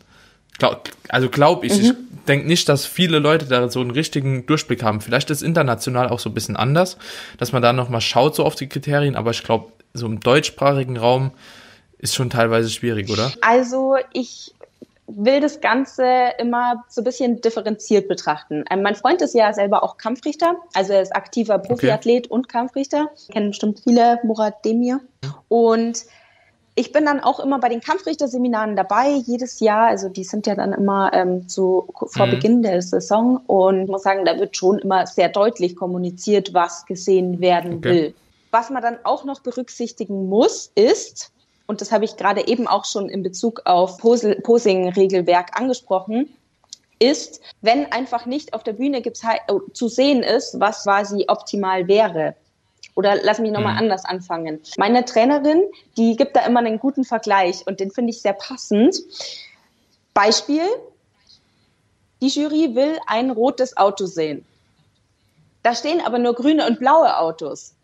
Glaub, 0.58 0.90
also 1.08 1.28
glaube 1.28 1.64
ich, 1.64 1.78
mhm. 1.78 1.84
ich 1.84 1.92
denke 2.26 2.48
nicht, 2.48 2.68
dass 2.68 2.84
viele 2.84 3.20
Leute 3.20 3.44
da 3.44 3.68
so 3.68 3.80
einen 3.80 3.92
richtigen 3.92 4.46
Durchblick 4.46 4.82
haben. 4.82 5.00
Vielleicht 5.00 5.30
ist 5.30 5.42
international 5.42 6.08
auch 6.08 6.18
so 6.18 6.30
ein 6.30 6.34
bisschen 6.34 6.56
anders, 6.56 6.98
dass 7.38 7.52
man 7.52 7.62
da 7.62 7.72
nochmal 7.72 8.00
schaut 8.00 8.34
so 8.34 8.44
auf 8.44 8.56
die 8.56 8.68
Kriterien, 8.68 9.14
aber 9.14 9.30
ich 9.30 9.44
glaube, 9.44 9.70
so 9.94 10.06
im 10.06 10.18
deutschsprachigen 10.18 10.96
Raum 10.96 11.30
ist 11.98 12.16
schon 12.16 12.30
teilweise 12.30 12.68
schwierig, 12.68 13.08
oder? 13.08 13.30
Also 13.42 13.94
ich 14.12 14.52
will 15.16 15.40
das 15.40 15.60
Ganze 15.60 16.04
immer 16.38 16.84
so 16.88 17.00
ein 17.00 17.04
bisschen 17.04 17.40
differenziert 17.40 18.08
betrachten. 18.08 18.64
Ähm, 18.70 18.82
mein 18.82 18.94
Freund 18.94 19.22
ist 19.22 19.34
ja 19.34 19.52
selber 19.52 19.82
auch 19.82 19.96
Kampfrichter, 19.96 20.56
also 20.74 20.92
er 20.92 21.02
ist 21.02 21.14
aktiver 21.14 21.58
Profiathlet 21.58 22.26
okay. 22.26 22.34
und 22.34 22.48
Kampfrichter. 22.48 23.10
Kennen 23.32 23.50
bestimmt 23.50 23.80
viele 23.84 24.18
Murat 24.22 24.64
Demir. 24.64 25.00
Und 25.48 26.04
ich 26.74 26.92
bin 26.92 27.04
dann 27.04 27.20
auch 27.20 27.40
immer 27.40 27.58
bei 27.58 27.68
den 27.68 27.80
Kampfrichterseminaren 27.80 28.76
dabei, 28.76 29.10
jedes 29.26 29.60
Jahr. 29.60 29.88
Also 29.88 30.08
die 30.08 30.24
sind 30.24 30.46
ja 30.46 30.54
dann 30.54 30.72
immer 30.72 31.12
ähm, 31.12 31.44
so 31.46 31.88
vor 31.94 32.26
mhm. 32.26 32.30
Beginn 32.30 32.62
der 32.62 32.80
Saison. 32.80 33.38
Und 33.46 33.82
ich 33.82 33.88
muss 33.88 34.02
sagen, 34.02 34.24
da 34.24 34.38
wird 34.38 34.56
schon 34.56 34.78
immer 34.78 35.06
sehr 35.06 35.28
deutlich 35.28 35.76
kommuniziert, 35.76 36.54
was 36.54 36.86
gesehen 36.86 37.40
werden 37.40 37.74
okay. 37.74 37.88
will. 37.88 38.14
Was 38.50 38.70
man 38.70 38.82
dann 38.82 38.98
auch 39.04 39.24
noch 39.24 39.40
berücksichtigen 39.40 40.28
muss, 40.28 40.72
ist, 40.74 41.32
und 41.70 41.80
das 41.80 41.92
habe 41.92 42.04
ich 42.04 42.16
gerade 42.16 42.48
eben 42.48 42.66
auch 42.66 42.84
schon 42.84 43.08
in 43.08 43.22
Bezug 43.22 43.62
auf 43.64 43.98
Posing-Regelwerk 43.98 45.56
angesprochen, 45.56 46.28
ist, 46.98 47.40
wenn 47.60 47.92
einfach 47.92 48.26
nicht 48.26 48.54
auf 48.54 48.64
der 48.64 48.72
Bühne 48.72 48.98
äh, 48.98 49.12
zu 49.72 49.86
sehen 49.86 50.24
ist, 50.24 50.58
was 50.58 50.82
quasi 50.82 51.26
optimal 51.28 51.86
wäre. 51.86 52.34
Oder 52.96 53.22
lass 53.22 53.38
mich 53.38 53.52
nochmal 53.52 53.74
mhm. 53.74 53.78
anders 53.78 54.04
anfangen. 54.04 54.60
Meine 54.78 55.04
Trainerin, 55.04 55.62
die 55.96 56.16
gibt 56.16 56.34
da 56.34 56.40
immer 56.40 56.58
einen 56.58 56.80
guten 56.80 57.04
Vergleich 57.04 57.64
und 57.68 57.78
den 57.78 57.92
finde 57.92 58.10
ich 58.10 58.20
sehr 58.20 58.32
passend. 58.32 58.96
Beispiel, 60.12 60.66
die 62.20 62.30
Jury 62.30 62.74
will 62.74 62.98
ein 63.06 63.30
rotes 63.30 63.76
Auto 63.76 64.06
sehen. 64.06 64.44
Da 65.62 65.76
stehen 65.76 66.00
aber 66.00 66.18
nur 66.18 66.34
grüne 66.34 66.66
und 66.66 66.80
blaue 66.80 67.16
Autos. 67.16 67.74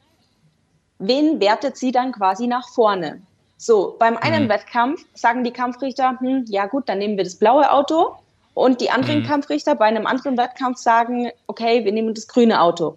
Wen 0.99 1.39
wertet 1.39 1.77
sie 1.77 1.93
dann 1.93 2.11
quasi 2.11 2.49
nach 2.49 2.69
vorne? 2.69 3.23
So, 3.57 3.97
beim 3.99 4.17
einen 4.17 4.45
mhm. 4.45 4.49
Wettkampf 4.49 5.05
sagen 5.15 5.45
die 5.45 5.53
Kampfrichter, 5.53 6.19
hm, 6.21 6.45
ja 6.49 6.67
gut, 6.67 6.89
dann 6.89 6.99
nehmen 6.99 7.17
wir 7.17 7.25
das 7.25 7.37
blaue 7.37 7.71
Auto. 7.71 8.17
Und 8.55 8.81
die 8.81 8.91
anderen 8.91 9.21
mhm. 9.21 9.27
Kampfrichter 9.27 9.75
bei 9.75 9.85
einem 9.85 10.07
anderen 10.07 10.39
Wettkampf 10.39 10.79
sagen, 10.79 11.31
okay, 11.47 11.85
wir 11.85 11.93
nehmen 11.93 12.15
das 12.15 12.27
grüne 12.27 12.61
Auto. 12.63 12.97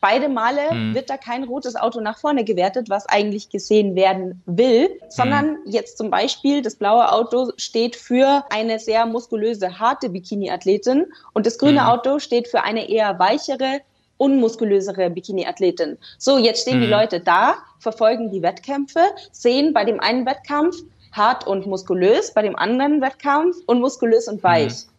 Beide 0.00 0.28
Male 0.28 0.72
mhm. 0.72 0.94
wird 0.94 1.10
da 1.10 1.16
kein 1.16 1.44
rotes 1.44 1.74
Auto 1.74 2.00
nach 2.00 2.18
vorne 2.18 2.44
gewertet, 2.44 2.90
was 2.90 3.08
eigentlich 3.08 3.48
gesehen 3.48 3.94
werden 3.94 4.42
will, 4.46 4.90
sondern 5.08 5.52
mhm. 5.52 5.58
jetzt 5.66 5.96
zum 5.96 6.10
Beispiel 6.10 6.62
das 6.62 6.76
blaue 6.76 7.10
Auto 7.12 7.50
steht 7.56 7.96
für 7.96 8.44
eine 8.50 8.78
sehr 8.78 9.06
muskulöse, 9.06 9.78
harte 9.78 10.10
Bikini-Athletin 10.10 11.06
und 11.32 11.46
das 11.46 11.58
grüne 11.58 11.82
mhm. 11.82 11.86
Auto 11.86 12.18
steht 12.18 12.48
für 12.48 12.62
eine 12.62 12.88
eher 12.88 13.18
weichere, 13.18 13.80
unmuskulösere 14.18 15.10
Bikini-Athletin. 15.10 15.98
So, 16.18 16.38
jetzt 16.38 16.62
stehen 16.62 16.78
mhm. 16.78 16.82
die 16.82 16.88
Leute 16.88 17.20
da, 17.20 17.56
verfolgen 17.78 18.30
die 18.30 18.42
Wettkämpfe, 18.42 19.00
sehen 19.32 19.72
bei 19.72 19.84
dem 19.84 20.00
einen 20.00 20.26
Wettkampf 20.26 20.76
hart 21.12 21.46
und 21.46 21.66
muskulös, 21.66 22.32
bei 22.32 22.42
dem 22.42 22.56
anderen 22.56 23.00
Wettkampf 23.00 23.56
unmuskulös 23.66 24.28
und 24.28 24.42
weich. 24.42 24.72
Mhm. 24.72 24.90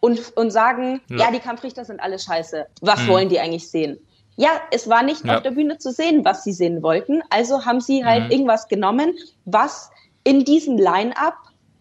Und, 0.00 0.36
und 0.36 0.50
sagen, 0.50 1.00
ja. 1.08 1.18
ja. 1.18 1.30
die 1.30 1.38
Kampfrichter 1.38 1.84
sind 1.84 2.00
alle 2.00 2.18
scheiße. 2.18 2.66
Was 2.80 3.02
mhm. 3.02 3.08
wollen 3.08 3.28
die 3.28 3.38
eigentlich 3.38 3.70
sehen? 3.70 3.98
Ja, 4.36 4.50
es 4.70 4.88
war 4.88 5.02
nicht 5.02 5.24
ja. 5.24 5.36
auf 5.36 5.42
der 5.42 5.52
Bühne 5.52 5.78
zu 5.78 5.92
sehen, 5.92 6.24
was 6.24 6.42
sie 6.42 6.52
sehen 6.52 6.82
wollten. 6.82 7.22
Also 7.30 7.64
haben 7.64 7.80
sie 7.80 8.04
halt 8.04 8.24
mhm. 8.24 8.30
irgendwas 8.30 8.66
genommen, 8.66 9.14
was 9.44 9.90
in 10.24 10.44
diesem 10.44 10.76
Line-up 10.76 11.36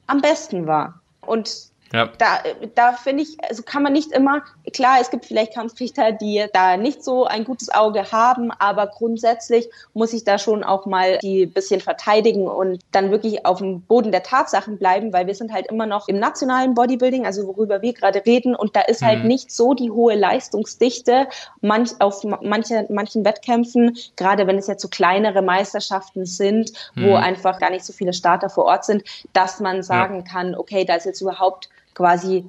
am 0.08 0.22
besten 0.22 0.68
war. 0.68 1.02
Und 1.26 1.71
ja. 1.94 2.10
Da, 2.18 2.40
da 2.76 2.94
finde 2.94 3.24
ich, 3.24 3.38
also 3.48 3.64
kann 3.64 3.84
man 3.84 3.94
nicht 3.94 4.12
immer, 4.12 4.44
klar, 4.74 4.98
es 5.02 5.10
gibt 5.10 5.26
vielleicht 5.26 5.54
Kampfrichter, 5.54 6.12
die 6.12 6.46
da 6.54 6.78
nicht 6.78 7.04
so 7.04 7.26
ein 7.26 7.44
gutes 7.44 7.70
Auge 7.70 8.12
haben, 8.12 8.52
aber 8.52 8.88
grundsätzlich 8.88 9.70
muss 9.94 10.14
ich 10.14 10.24
da 10.24 10.38
schon 10.38 10.64
auch 10.64 10.86
mal 10.86 11.18
die 11.20 11.46
bisschen 11.46 11.82
verteidigen 11.82 12.48
und 12.48 12.82
dann 12.92 13.12
wirklich 13.12 13.46
auf 13.46 13.60
dem 13.60 13.82
Boden 13.82 14.12
der 14.12 14.24
Tatsachen 14.24 14.78
bleiben, 14.78 15.12
weil 15.12 15.28
wir 15.28 15.36
sind 15.36 15.52
halt 15.52 15.68
immer 15.68 15.86
noch 15.86 16.08
im 16.08 16.20
nationalen 16.20 16.74
Bodybuilding, 16.74 17.26
also 17.26 17.46
worüber 17.48 17.82
wir 17.82 17.94
gerade 17.94 18.26
reden, 18.26 18.56
und 18.56 18.76
da 18.76 18.82
ist 18.82 19.02
halt 19.02 19.22
mhm. 19.22 19.28
nicht 19.28 19.52
so 19.52 19.74
die 19.74 19.92
hohe 19.92 20.16
Leistungsdichte 20.16 21.28
manch, 21.62 21.92
auf 22.00 22.24
manche, 22.24 22.86
manchen 22.90 23.26
Wettkämpfen, 23.26 23.98
gerade 24.16 24.48
wenn 24.48 24.58
es 24.58 24.68
jetzt 24.68 24.82
so 24.82 24.88
kleinere 24.88 25.42
Meisterschaften 25.42 26.26
sind, 26.26 26.72
mhm. 26.96 27.06
wo 27.06 27.16
einfach 27.16 27.60
gar 27.60 27.70
nicht 27.70 27.86
so 27.86 27.94
viele 27.94 28.14
Starter 28.14 28.50
vor 28.50 28.66
Ort 28.66 28.86
sind, 28.86 29.04
dass 29.34 29.60
man 29.60 29.84
sagen 29.84 30.18
ja. 30.18 30.22
kann, 30.22 30.56
okay, 30.56 30.86
da 30.86 30.96
ist 30.96 31.06
jetzt 31.06 31.22
überhaupt 31.22 31.70
quasi 31.94 32.46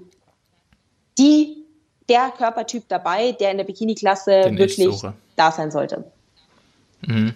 die, 1.18 1.64
der 2.08 2.32
Körpertyp 2.36 2.84
dabei, 2.88 3.32
der 3.32 3.50
in 3.50 3.58
der 3.58 3.64
Bikini-Klasse 3.64 4.52
wirklich 4.56 5.02
da 5.36 5.52
sein 5.52 5.70
sollte. 5.70 6.04
Mhm. 7.06 7.34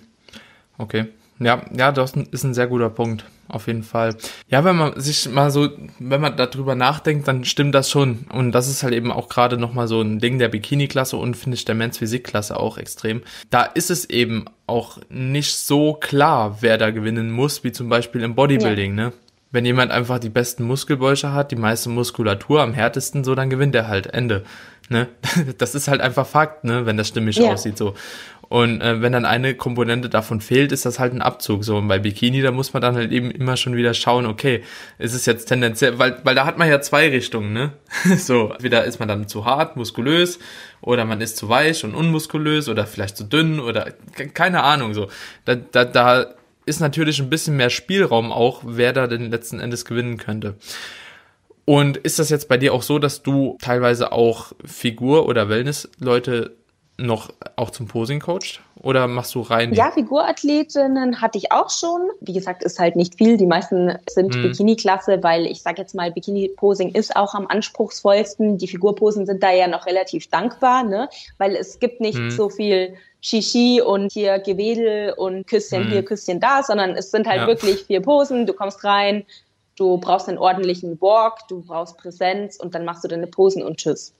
Okay. 0.78 1.06
Ja, 1.38 1.62
ja, 1.76 1.92
das 1.92 2.14
ist 2.14 2.44
ein 2.44 2.54
sehr 2.54 2.66
guter 2.66 2.88
Punkt, 2.88 3.26
auf 3.48 3.66
jeden 3.66 3.82
Fall. 3.82 4.16
Ja, 4.48 4.64
wenn 4.64 4.76
man 4.76 4.98
sich 4.98 5.28
mal 5.28 5.50
so, 5.50 5.68
wenn 5.98 6.20
man 6.20 6.36
darüber 6.36 6.74
nachdenkt, 6.74 7.28
dann 7.28 7.44
stimmt 7.44 7.74
das 7.74 7.90
schon. 7.90 8.26
Und 8.32 8.52
das 8.52 8.68
ist 8.68 8.82
halt 8.82 8.94
eben 8.94 9.12
auch 9.12 9.28
gerade 9.28 9.58
nochmal 9.58 9.86
so 9.86 10.00
ein 10.00 10.18
Ding 10.18 10.38
der 10.38 10.48
Bikini-Klasse 10.48 11.18
und 11.18 11.36
finde 11.36 11.56
ich 11.56 11.66
der 11.66 11.74
Men's 11.74 11.98
Physik-Klasse 11.98 12.58
auch 12.58 12.78
extrem. 12.78 13.22
Da 13.50 13.64
ist 13.64 13.90
es 13.90 14.08
eben 14.08 14.46
auch 14.66 14.98
nicht 15.10 15.54
so 15.54 15.92
klar, 15.92 16.58
wer 16.62 16.78
da 16.78 16.90
gewinnen 16.90 17.30
muss, 17.30 17.64
wie 17.64 17.72
zum 17.72 17.90
Beispiel 17.90 18.22
im 18.22 18.34
Bodybuilding, 18.34 18.96
ja. 18.96 19.04
ne? 19.06 19.12
Wenn 19.50 19.64
jemand 19.64 19.92
einfach 19.92 20.18
die 20.18 20.28
besten 20.28 20.64
Muskelbäuche 20.64 21.32
hat, 21.32 21.50
die 21.50 21.56
meiste 21.56 21.88
Muskulatur, 21.88 22.62
am 22.62 22.74
härtesten 22.74 23.24
so, 23.24 23.34
dann 23.34 23.50
gewinnt 23.50 23.74
er 23.74 23.88
halt. 23.88 24.08
Ende. 24.08 24.44
Ne? 24.88 25.08
Das 25.58 25.74
ist 25.74 25.88
halt 25.88 26.00
einfach 26.00 26.26
Fakt, 26.26 26.64
ne? 26.64 26.86
wenn 26.86 26.96
das 26.96 27.08
stimmig 27.08 27.36
ja. 27.36 27.52
aussieht 27.52 27.78
so. 27.78 27.94
Und 28.48 28.80
äh, 28.80 29.02
wenn 29.02 29.12
dann 29.12 29.24
eine 29.24 29.54
Komponente 29.54 30.08
davon 30.08 30.40
fehlt, 30.40 30.70
ist 30.70 30.86
das 30.86 31.00
halt 31.00 31.12
ein 31.12 31.22
Abzug. 31.22 31.64
So 31.64 31.78
und 31.78 31.88
bei 31.88 31.98
Bikini, 31.98 32.42
da 32.42 32.52
muss 32.52 32.72
man 32.72 32.80
dann 32.80 32.94
halt 32.94 33.10
eben 33.10 33.30
immer 33.30 33.56
schon 33.56 33.74
wieder 33.74 33.92
schauen, 33.92 34.24
okay, 34.24 34.62
ist 34.98 35.14
es 35.14 35.26
jetzt 35.26 35.46
tendenziell, 35.46 35.98
weil, 35.98 36.20
weil 36.22 36.36
da 36.36 36.46
hat 36.46 36.56
man 36.56 36.68
ja 36.68 36.80
zwei 36.80 37.08
Richtungen, 37.08 37.52
ne? 37.52 37.72
so, 38.18 38.50
entweder 38.52 38.84
ist 38.84 39.00
man 39.00 39.08
dann 39.08 39.26
zu 39.26 39.44
hart, 39.44 39.76
muskulös, 39.76 40.38
oder 40.80 41.04
man 41.04 41.20
ist 41.20 41.36
zu 41.36 41.48
weich 41.48 41.82
und 41.84 41.94
unmuskulös 41.94 42.68
oder 42.68 42.86
vielleicht 42.86 43.16
zu 43.16 43.24
dünn 43.24 43.58
oder 43.58 43.92
keine 44.34 44.62
Ahnung 44.62 44.94
so. 44.94 45.08
Da, 45.44 45.56
da, 45.56 45.84
da 45.84 46.35
ist 46.66 46.80
natürlich 46.80 47.20
ein 47.20 47.30
bisschen 47.30 47.56
mehr 47.56 47.70
Spielraum 47.70 48.32
auch, 48.32 48.62
wer 48.66 48.92
da 48.92 49.06
denn 49.06 49.30
letzten 49.30 49.60
Endes 49.60 49.84
gewinnen 49.84 50.18
könnte. 50.18 50.56
Und 51.64 51.96
ist 51.96 52.18
das 52.18 52.28
jetzt 52.28 52.48
bei 52.48 52.58
dir 52.58 52.74
auch 52.74 52.82
so, 52.82 52.98
dass 52.98 53.22
du 53.22 53.56
teilweise 53.60 54.12
auch 54.12 54.52
Figur- 54.64 55.26
oder 55.26 55.48
Wellness-Leute 55.48 56.56
noch 56.98 57.30
auch 57.56 57.70
zum 57.70 57.86
Posing 57.86 58.20
coacht? 58.20 58.60
Oder 58.82 59.06
machst 59.08 59.34
du 59.34 59.40
rein? 59.40 59.72
Ja, 59.74 59.90
Figurathletinnen 59.90 61.20
hatte 61.20 61.38
ich 61.38 61.50
auch 61.50 61.70
schon. 61.70 62.08
Wie 62.20 62.32
gesagt, 62.32 62.62
ist 62.62 62.78
halt 62.78 62.94
nicht 62.94 63.16
viel. 63.16 63.36
Die 63.36 63.46
meisten 63.46 63.96
sind 64.08 64.34
hm. 64.34 64.42
Bikini-Klasse, 64.42 65.22
weil 65.22 65.46
ich 65.46 65.62
sage 65.62 65.80
jetzt 65.80 65.94
mal, 65.94 66.12
Bikini-Posing 66.12 66.92
ist 66.92 67.16
auch 67.16 67.34
am 67.34 67.46
anspruchsvollsten. 67.46 68.58
Die 68.58 68.68
Figurposen 68.68 69.26
sind 69.26 69.42
da 69.42 69.50
ja 69.50 69.66
noch 69.66 69.86
relativ 69.86 70.28
dankbar, 70.28 70.84
ne? 70.84 71.08
weil 71.38 71.56
es 71.56 71.78
gibt 71.78 72.00
nicht 72.00 72.18
hm. 72.18 72.30
so 72.30 72.48
viel 72.48 72.94
Shishi 73.26 73.82
und 73.84 74.12
hier 74.12 74.38
Gewedel 74.38 75.12
und 75.16 75.48
Küsschen 75.48 75.86
mhm. 75.86 75.90
hier, 75.90 76.04
Küsschen 76.04 76.38
da, 76.38 76.62
sondern 76.62 76.90
es 76.90 77.10
sind 77.10 77.26
halt 77.26 77.40
ja. 77.40 77.46
wirklich 77.48 77.84
vier 77.84 78.00
Posen. 78.00 78.46
Du 78.46 78.52
kommst 78.52 78.84
rein, 78.84 79.24
du 79.76 79.98
brauchst 79.98 80.28
einen 80.28 80.38
ordentlichen 80.38 81.00
Walk, 81.00 81.48
du 81.48 81.62
brauchst 81.62 81.96
Präsenz 81.98 82.56
und 82.56 82.74
dann 82.74 82.84
machst 82.84 83.02
du 83.02 83.08
deine 83.08 83.26
Posen 83.26 83.64
und 83.64 83.78
tschüss. 83.78 84.12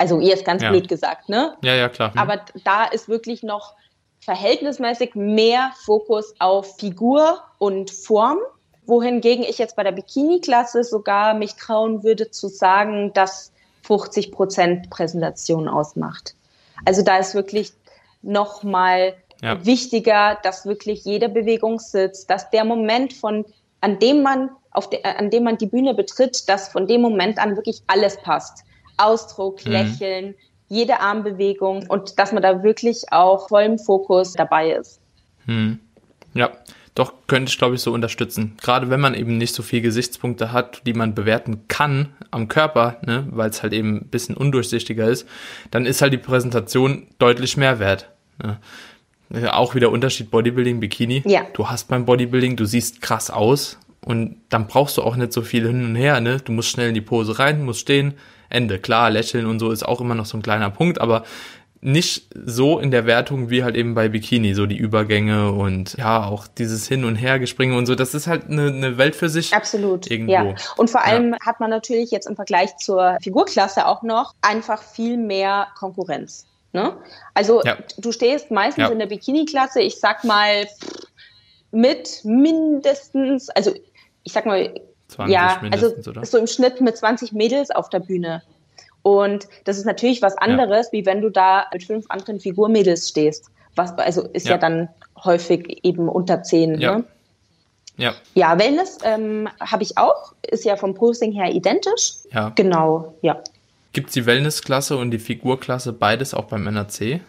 Also 0.00 0.18
ihr 0.18 0.32
ist 0.32 0.46
ganz 0.46 0.62
ja. 0.62 0.70
blöd 0.70 0.88
gesagt, 0.88 1.28
ne? 1.28 1.58
Ja, 1.62 1.74
ja, 1.74 1.90
klar. 1.90 2.12
Mhm. 2.12 2.18
Aber 2.18 2.40
da 2.64 2.84
ist 2.86 3.10
wirklich 3.10 3.42
noch 3.42 3.74
verhältnismäßig 4.20 5.14
mehr 5.14 5.72
Fokus 5.84 6.32
auf 6.38 6.78
Figur 6.78 7.42
und 7.58 7.90
Form, 7.90 8.38
wohingegen 8.86 9.44
ich 9.44 9.58
jetzt 9.58 9.76
bei 9.76 9.82
der 9.82 9.92
Bikini-Klasse 9.92 10.84
sogar 10.84 11.34
mich 11.34 11.54
trauen 11.56 12.02
würde 12.02 12.30
zu 12.30 12.48
sagen, 12.48 13.12
dass 13.12 13.52
50 13.82 14.32
Prozent 14.32 14.88
Präsentation 14.88 15.68
ausmacht. 15.68 16.34
Also 16.86 17.02
da 17.02 17.18
ist 17.18 17.34
wirklich 17.34 17.74
nochmal 18.22 19.12
ja. 19.42 19.62
wichtiger, 19.66 20.38
dass 20.42 20.64
wirklich 20.64 21.04
jede 21.04 21.28
Bewegung 21.28 21.78
sitzt, 21.78 22.30
dass 22.30 22.48
der 22.48 22.64
Moment 22.64 23.12
von, 23.12 23.44
an 23.82 23.98
dem 23.98 24.22
man 24.22 24.48
auf 24.70 24.88
de, 24.88 25.04
an 25.04 25.28
dem 25.28 25.44
man 25.44 25.58
die 25.58 25.66
Bühne 25.66 25.92
betritt, 25.92 26.48
dass 26.48 26.70
von 26.70 26.86
dem 26.86 27.02
Moment 27.02 27.38
an 27.38 27.56
wirklich 27.56 27.82
alles 27.86 28.16
passt. 28.22 28.64
Ausdruck, 29.00 29.64
mhm. 29.64 29.72
Lächeln, 29.72 30.34
jede 30.68 31.00
Armbewegung 31.00 31.86
und 31.88 32.18
dass 32.18 32.32
man 32.32 32.42
da 32.42 32.62
wirklich 32.62 33.04
auch 33.10 33.48
vollem 33.48 33.78
Fokus 33.78 34.34
dabei 34.34 34.72
ist. 34.72 35.00
Mhm. 35.46 35.80
Ja, 36.34 36.50
doch 36.94 37.12
könnte 37.26 37.50
ich, 37.50 37.58
glaube 37.58 37.76
ich, 37.76 37.80
so 37.80 37.92
unterstützen. 37.92 38.56
Gerade 38.60 38.90
wenn 38.90 39.00
man 39.00 39.14
eben 39.14 39.38
nicht 39.38 39.54
so 39.54 39.62
viele 39.62 39.82
Gesichtspunkte 39.82 40.52
hat, 40.52 40.86
die 40.86 40.92
man 40.92 41.14
bewerten 41.14 41.66
kann 41.68 42.14
am 42.30 42.48
Körper, 42.48 42.98
ne, 43.06 43.26
weil 43.30 43.50
es 43.50 43.62
halt 43.62 43.72
eben 43.72 43.96
ein 43.96 44.08
bisschen 44.08 44.36
undurchsichtiger 44.36 45.08
ist, 45.08 45.26
dann 45.70 45.86
ist 45.86 46.02
halt 46.02 46.12
die 46.12 46.18
Präsentation 46.18 47.06
deutlich 47.18 47.56
mehr 47.56 47.78
wert. 47.78 48.10
Ne. 48.42 48.58
Auch 49.52 49.74
wieder 49.76 49.90
Unterschied 49.90 50.30
Bodybuilding, 50.30 50.80
Bikini. 50.80 51.22
Ja. 51.24 51.46
Du 51.52 51.68
hast 51.68 51.88
beim 51.88 52.04
Bodybuilding, 52.04 52.56
du 52.56 52.64
siehst 52.64 53.00
krass 53.00 53.30
aus 53.30 53.78
und 54.04 54.40
dann 54.48 54.66
brauchst 54.66 54.96
du 54.96 55.02
auch 55.02 55.14
nicht 55.14 55.32
so 55.32 55.42
viel 55.42 55.66
hin 55.66 55.84
und 55.84 55.94
her, 55.94 56.20
ne? 56.20 56.38
Du 56.38 56.50
musst 56.50 56.70
schnell 56.70 56.88
in 56.88 56.94
die 56.94 57.00
Pose 57.00 57.38
rein, 57.38 57.64
musst 57.64 57.80
stehen, 57.80 58.14
Ende. 58.50 58.78
Klar, 58.78 59.10
lächeln 59.10 59.46
und 59.46 59.58
so 59.58 59.70
ist 59.70 59.84
auch 59.84 60.00
immer 60.00 60.14
noch 60.14 60.26
so 60.26 60.36
ein 60.36 60.42
kleiner 60.42 60.70
Punkt, 60.70 61.00
aber 61.00 61.24
nicht 61.82 62.28
so 62.34 62.78
in 62.78 62.90
der 62.90 63.06
Wertung 63.06 63.48
wie 63.48 63.64
halt 63.64 63.74
eben 63.74 63.94
bei 63.94 64.08
Bikini, 64.08 64.54
so 64.54 64.66
die 64.66 64.76
Übergänge 64.76 65.52
und 65.52 65.96
ja, 65.96 66.26
auch 66.26 66.46
dieses 66.46 66.86
Hin- 66.86 67.04
und 67.04 67.16
Hergespringen 67.16 67.76
und 67.76 67.86
so, 67.86 67.94
das 67.94 68.12
ist 68.12 68.26
halt 68.26 68.50
eine, 68.50 68.66
eine 68.66 68.98
Welt 68.98 69.16
für 69.16 69.30
sich. 69.30 69.54
Absolut. 69.54 70.10
Irgendwo. 70.10 70.32
Ja. 70.32 70.54
Und 70.76 70.90
vor 70.90 71.04
allem 71.04 71.32
ja. 71.32 71.38
hat 71.44 71.58
man 71.58 71.70
natürlich 71.70 72.10
jetzt 72.10 72.26
im 72.28 72.36
Vergleich 72.36 72.76
zur 72.76 73.16
Figurklasse 73.22 73.86
auch 73.86 74.02
noch 74.02 74.34
einfach 74.42 74.82
viel 74.82 75.16
mehr 75.16 75.68
Konkurrenz. 75.78 76.46
Ne? 76.72 76.96
Also 77.32 77.62
ja. 77.64 77.78
du 77.96 78.12
stehst 78.12 78.50
meistens 78.50 78.84
ja. 78.84 78.90
in 78.90 78.98
der 78.98 79.06
Bikini-Klasse, 79.06 79.80
ich 79.80 79.98
sag 79.98 80.22
mal, 80.24 80.66
mit 81.72 82.20
mindestens, 82.24 83.48
also 83.50 83.72
ich 84.22 84.32
sag 84.32 84.44
mal, 84.44 84.74
ja, 85.26 85.60
also 85.70 85.94
oder? 86.08 86.24
so 86.24 86.38
im 86.38 86.46
Schnitt 86.46 86.80
mit 86.80 86.96
20 86.96 87.32
Mädels 87.32 87.70
auf 87.70 87.88
der 87.88 88.00
Bühne. 88.00 88.42
Und 89.02 89.48
das 89.64 89.78
ist 89.78 89.86
natürlich 89.86 90.20
was 90.22 90.36
anderes, 90.36 90.86
ja. 90.86 90.92
wie 90.92 91.06
wenn 91.06 91.22
du 91.22 91.30
da 91.30 91.66
mit 91.72 91.84
fünf 91.84 92.06
anderen 92.08 92.40
Figurmädels 92.40 93.08
stehst. 93.08 93.50
Was, 93.76 93.96
also 93.98 94.22
ist 94.28 94.46
ja, 94.46 94.52
ja 94.52 94.58
dann 94.58 94.88
häufig 95.24 95.84
eben 95.84 96.08
unter 96.08 96.42
zehn. 96.42 96.78
Ja. 96.80 96.98
Ne? 96.98 97.04
Ja. 97.96 98.14
Ja, 98.34 98.58
Wellness 98.58 98.98
ähm, 99.04 99.48
habe 99.60 99.82
ich 99.82 99.98
auch. 99.98 100.32
Ist 100.48 100.64
ja 100.64 100.76
vom 100.76 100.94
Posing 100.94 101.32
her 101.32 101.52
identisch. 101.52 102.14
Ja. 102.32 102.50
Genau, 102.54 103.14
ja. 103.22 103.42
Gibt 103.92 104.08
es 104.08 104.14
die 104.14 104.24
Wellnessklasse 104.24 104.96
und 104.96 105.10
die 105.10 105.18
Figurklasse 105.18 105.92
beides 105.92 106.32
auch 106.32 106.44
beim 106.44 106.64
NAC? 106.64 107.20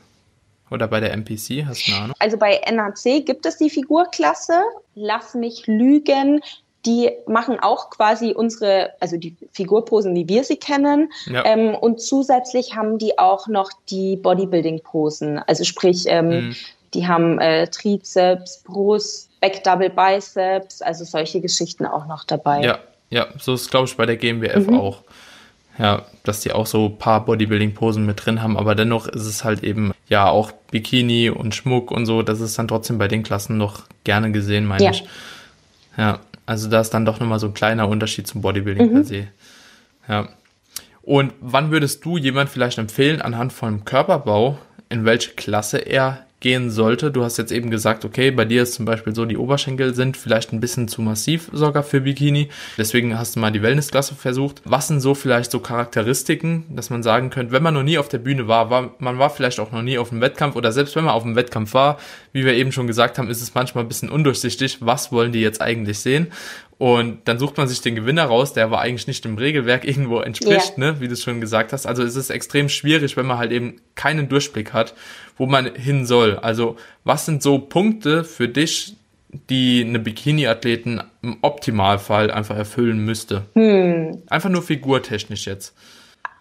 Oder 0.69 0.87
bei 0.87 1.01
der 1.01 1.11
MPC? 1.11 1.65
Hast 1.65 1.87
du 1.87 1.91
eine 1.91 2.01
Ahnung? 2.03 2.15
Also 2.19 2.37
bei 2.37 2.61
NAC 2.71 3.25
gibt 3.25 3.45
es 3.45 3.57
die 3.57 3.69
Figurklasse. 3.69 4.61
Lass 4.95 5.33
mich 5.33 5.67
lügen 5.67 6.41
die 6.85 7.11
machen 7.27 7.59
auch 7.59 7.89
quasi 7.89 8.33
unsere, 8.33 8.91
also 8.99 9.17
die 9.17 9.35
Figurposen, 9.51 10.15
wie 10.15 10.27
wir 10.27 10.43
sie 10.43 10.57
kennen. 10.57 11.11
Ja. 11.27 11.45
Ähm, 11.45 11.75
und 11.75 12.01
zusätzlich 12.01 12.75
haben 12.75 12.97
die 12.97 13.19
auch 13.19 13.47
noch 13.47 13.69
die 13.89 14.15
Bodybuilding-Posen. 14.15 15.39
Also 15.39 15.63
sprich, 15.63 16.05
ähm, 16.07 16.29
mhm. 16.29 16.55
die 16.93 17.07
haben 17.07 17.39
äh, 17.39 17.67
Trizeps, 17.67 18.63
Brust, 18.65 19.29
Back 19.41 19.63
Double 19.63 19.89
Biceps, 19.89 20.81
also 20.81 21.03
solche 21.03 21.41
Geschichten 21.41 21.85
auch 21.85 22.07
noch 22.07 22.23
dabei. 22.23 22.61
Ja, 22.61 22.79
ja, 23.09 23.27
so 23.39 23.53
ist 23.53 23.69
glaube 23.69 23.87
ich 23.87 23.95
bei 23.97 24.05
der 24.05 24.17
GmbF 24.17 24.67
mhm. 24.67 24.79
auch. 24.79 24.99
Ja, 25.77 26.05
dass 26.23 26.41
die 26.41 26.51
auch 26.51 26.67
so 26.67 26.87
ein 26.87 26.97
paar 26.97 27.25
Bodybuilding-Posen 27.25 28.05
mit 28.05 28.25
drin 28.25 28.43
haben, 28.43 28.57
aber 28.57 28.75
dennoch 28.75 29.07
ist 29.07 29.25
es 29.25 29.43
halt 29.43 29.63
eben, 29.63 29.93
ja, 30.09 30.29
auch 30.29 30.51
Bikini 30.69 31.29
und 31.29 31.55
Schmuck 31.55 31.91
und 31.91 32.05
so, 32.05 32.21
das 32.21 32.41
ist 32.41 32.59
dann 32.59 32.67
trotzdem 32.67 32.97
bei 32.97 33.07
den 33.07 33.23
Klassen 33.23 33.57
noch 33.57 33.83
gerne 34.03 34.31
gesehen, 34.31 34.65
meine 34.65 34.83
ja. 34.83 34.91
ich. 34.91 35.05
Ja. 35.97 36.19
Also 36.45 36.69
da 36.69 36.81
ist 36.81 36.91
dann 36.91 37.05
doch 37.05 37.19
nochmal 37.19 37.39
so 37.39 37.47
ein 37.47 37.53
kleiner 37.53 37.87
Unterschied 37.87 38.27
zum 38.27 38.41
Bodybuilding 38.41 38.89
mhm. 38.89 38.93
per 38.93 39.03
se. 39.03 39.27
Ja. 40.07 40.29
Und 41.01 41.33
wann 41.39 41.71
würdest 41.71 42.05
du 42.05 42.17
jemand 42.17 42.49
vielleicht 42.49 42.77
empfehlen, 42.77 43.21
anhand 43.21 43.53
von 43.53 43.85
Körperbau, 43.85 44.59
in 44.89 45.05
welche 45.05 45.31
Klasse 45.31 45.79
er 45.79 46.25
gehen 46.41 46.69
sollte? 46.69 47.11
Du 47.11 47.23
hast 47.23 47.37
jetzt 47.37 47.51
eben 47.51 47.69
gesagt, 47.69 48.03
okay, 48.03 48.31
bei 48.31 48.43
dir 48.43 48.63
ist 48.63 48.73
zum 48.73 48.85
Beispiel 48.85 49.15
so, 49.15 49.25
die 49.25 49.37
Oberschenkel 49.37 49.95
sind 49.95 50.17
vielleicht 50.17 50.51
ein 50.51 50.59
bisschen 50.59 50.87
zu 50.87 51.01
massiv 51.01 51.49
sogar 51.53 51.83
für 51.83 52.01
Bikini. 52.01 52.49
Deswegen 52.77 53.17
hast 53.17 53.35
du 53.35 53.39
mal 53.39 53.51
die 53.51 53.61
Wellnessklasse 53.61 54.15
versucht. 54.15 54.61
Was 54.65 54.89
sind 54.89 54.99
so 54.99 55.15
vielleicht 55.15 55.51
so 55.51 55.59
Charakteristiken, 55.59 56.65
dass 56.75 56.89
man 56.89 57.03
sagen 57.03 57.29
könnte, 57.29 57.53
wenn 57.53 57.63
man 57.63 57.75
noch 57.75 57.83
nie 57.83 57.97
auf 57.97 58.09
der 58.09 58.17
Bühne 58.17 58.47
war, 58.47 58.69
war 58.69 58.91
man 58.99 59.19
war 59.19 59.29
vielleicht 59.29 59.59
auch 59.59 59.71
noch 59.71 59.83
nie 59.83 59.97
auf 59.97 60.11
einem 60.11 60.21
Wettkampf 60.21 60.55
oder 60.55 60.71
selbst 60.71 60.95
wenn 60.95 61.05
man 61.05 61.13
auf 61.13 61.23
einem 61.23 61.35
Wettkampf 61.35 61.73
war, 61.73 61.97
wie 62.33 62.43
wir 62.43 62.53
eben 62.53 62.71
schon 62.71 62.87
gesagt 62.87 63.17
haben, 63.17 63.29
ist 63.29 63.41
es 63.41 63.53
manchmal 63.53 63.85
ein 63.85 63.87
bisschen 63.87 64.09
undurchsichtig, 64.09 64.77
was 64.81 65.11
wollen 65.11 65.31
die 65.31 65.41
jetzt 65.41 65.61
eigentlich 65.61 65.99
sehen. 65.99 66.27
Und 66.81 67.27
dann 67.27 67.37
sucht 67.37 67.57
man 67.57 67.67
sich 67.67 67.81
den 67.81 67.93
Gewinner 67.93 68.23
raus, 68.25 68.53
der 68.53 68.63
aber 68.63 68.79
eigentlich 68.79 69.05
nicht 69.05 69.23
dem 69.23 69.37
Regelwerk 69.37 69.85
irgendwo 69.87 70.19
entspricht, 70.19 70.79
yeah. 70.79 70.93
ne, 70.93 70.99
wie 70.99 71.07
du 71.07 71.13
es 71.13 71.21
schon 71.21 71.39
gesagt 71.39 71.73
hast. 71.73 71.85
Also 71.85 72.01
es 72.01 72.15
ist 72.15 72.31
extrem 72.31 72.69
schwierig, 72.69 73.15
wenn 73.17 73.27
man 73.27 73.37
halt 73.37 73.51
eben 73.51 73.79
keinen 73.93 74.29
Durchblick 74.29 74.73
hat, 74.73 74.95
wo 75.37 75.45
man 75.45 75.75
hin 75.75 76.07
soll. 76.07 76.39
Also 76.39 76.77
was 77.03 77.27
sind 77.27 77.43
so 77.43 77.59
Punkte 77.59 78.23
für 78.23 78.47
dich, 78.47 78.95
die 79.51 79.85
eine 79.87 79.99
Bikini-Athleten 79.99 81.03
im 81.21 81.37
Optimalfall 81.43 82.31
einfach 82.31 82.57
erfüllen 82.57 83.05
müsste? 83.05 83.43
Hm. 83.53 84.23
Einfach 84.27 84.49
nur 84.49 84.63
figurtechnisch 84.63 85.45
jetzt. 85.45 85.75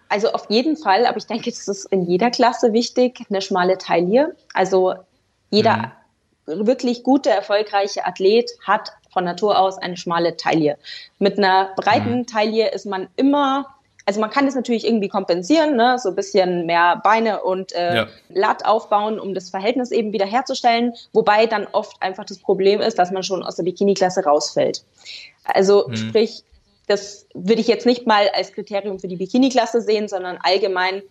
Also 0.09 0.31
auf 0.31 0.49
jeden 0.49 0.75
Fall, 0.75 1.05
aber 1.05 1.17
ich 1.17 1.27
denke, 1.27 1.51
es 1.51 1.67
ist 1.67 1.85
in 1.91 2.07
jeder 2.07 2.31
Klasse 2.31 2.73
wichtig, 2.73 3.21
eine 3.29 3.43
schmale 3.43 3.77
Taille. 3.77 4.35
Also 4.55 4.95
jeder 5.51 5.91
hm. 6.47 6.65
wirklich 6.65 7.03
gute, 7.03 7.29
erfolgreiche 7.29 8.07
Athlet 8.07 8.49
hat 8.65 8.91
von 9.11 9.23
Natur 9.23 9.59
aus 9.59 9.77
eine 9.77 9.97
schmale 9.97 10.37
Taille. 10.37 10.77
Mit 11.19 11.37
einer 11.37 11.71
breiten 11.75 12.19
hm. 12.19 12.27
Taille 12.27 12.71
ist 12.71 12.85
man 12.85 13.07
immer 13.15 13.75
also 14.05 14.19
man 14.19 14.29
kann 14.29 14.45
das 14.45 14.55
natürlich 14.55 14.85
irgendwie 14.85 15.09
kompensieren, 15.09 15.75
ne? 15.75 15.97
so 15.99 16.09
ein 16.09 16.15
bisschen 16.15 16.65
mehr 16.65 16.99
Beine 17.03 17.43
und 17.43 17.71
äh, 17.73 17.95
ja. 17.95 18.07
Latt 18.29 18.65
aufbauen, 18.65 19.19
um 19.19 19.33
das 19.33 19.49
Verhältnis 19.49 19.91
eben 19.91 20.11
wieder 20.11 20.25
herzustellen, 20.25 20.93
wobei 21.13 21.45
dann 21.45 21.67
oft 21.71 22.01
einfach 22.01 22.25
das 22.25 22.39
Problem 22.39 22.81
ist, 22.81 22.97
dass 22.97 23.11
man 23.11 23.23
schon 23.23 23.43
aus 23.43 23.57
der 23.57 23.63
Bikini-Klasse 23.63 24.23
rausfällt. 24.23 24.83
Also 25.43 25.87
mhm. 25.87 25.95
sprich, 25.95 26.43
das 26.87 27.27
würde 27.33 27.61
ich 27.61 27.67
jetzt 27.67 27.85
nicht 27.85 28.07
mal 28.07 28.29
als 28.35 28.51
Kriterium 28.53 28.99
für 28.99 29.07
die 29.07 29.17
Bikini-Klasse 29.17 29.81
sehen, 29.81 30.07
sondern 30.07 30.37
allgemein 30.41 31.03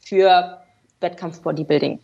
für 0.00 0.62
Wettkampf-Bodybuilding. 1.00 1.98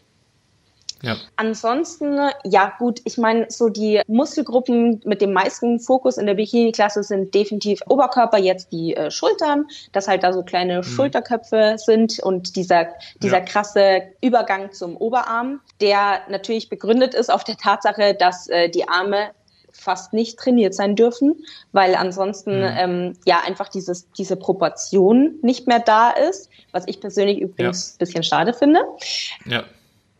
Ja. 1.03 1.17
Ansonsten, 1.37 2.19
ja 2.45 2.73
gut, 2.79 3.01
ich 3.05 3.19
meine, 3.19 3.47
so 3.49 3.69
die 3.69 4.01
Muskelgruppen 4.07 5.01
mit 5.05 5.21
dem 5.21 5.33
meisten 5.33 5.81
Fokus 5.81 6.17
in 6.17 6.27
der 6.27 6.35
Bikini-Klasse 6.35 7.03
sind 7.03 7.35
definitiv 7.35 7.81
Oberkörper, 7.88 8.38
jetzt 8.38 8.73
die 8.73 8.97
äh, 8.97 9.11
Schultern, 9.11 9.67
dass 9.91 10.07
halt 10.07 10.23
da 10.23 10.33
so 10.33 10.43
kleine 10.43 10.79
mhm. 10.79 10.83
Schulterköpfe 10.85 11.75
sind 11.77 12.21
und 12.21 12.55
dieser, 12.55 12.88
dieser 13.21 13.38
ja. 13.38 13.45
krasse 13.45 14.03
Übergang 14.21 14.73
zum 14.73 14.97
Oberarm, 14.97 15.61
der 15.81 16.21
natürlich 16.29 16.69
begründet 16.69 17.15
ist 17.15 17.33
auf 17.33 17.43
der 17.43 17.57
Tatsache, 17.57 18.15
dass 18.15 18.49
äh, 18.49 18.69
die 18.69 18.88
Arme 18.88 19.31
fast 19.73 20.12
nicht 20.12 20.38
trainiert 20.38 20.75
sein 20.75 20.95
dürfen, 20.95 21.45
weil 21.73 21.95
ansonsten 21.95 22.59
mhm. 22.59 22.77
ähm, 22.77 23.17
ja 23.25 23.41
einfach 23.45 23.69
dieses, 23.69 24.11
diese 24.12 24.37
Proportion 24.37 25.38
nicht 25.43 25.67
mehr 25.67 25.81
da 25.81 26.11
ist, 26.11 26.49
was 26.71 26.87
ich 26.87 27.01
persönlich 27.01 27.41
übrigens 27.41 27.93
ja. 27.93 27.99
bisschen 27.99 28.23
schade 28.23 28.53
finde. 28.53 28.81
Ja. 29.47 29.65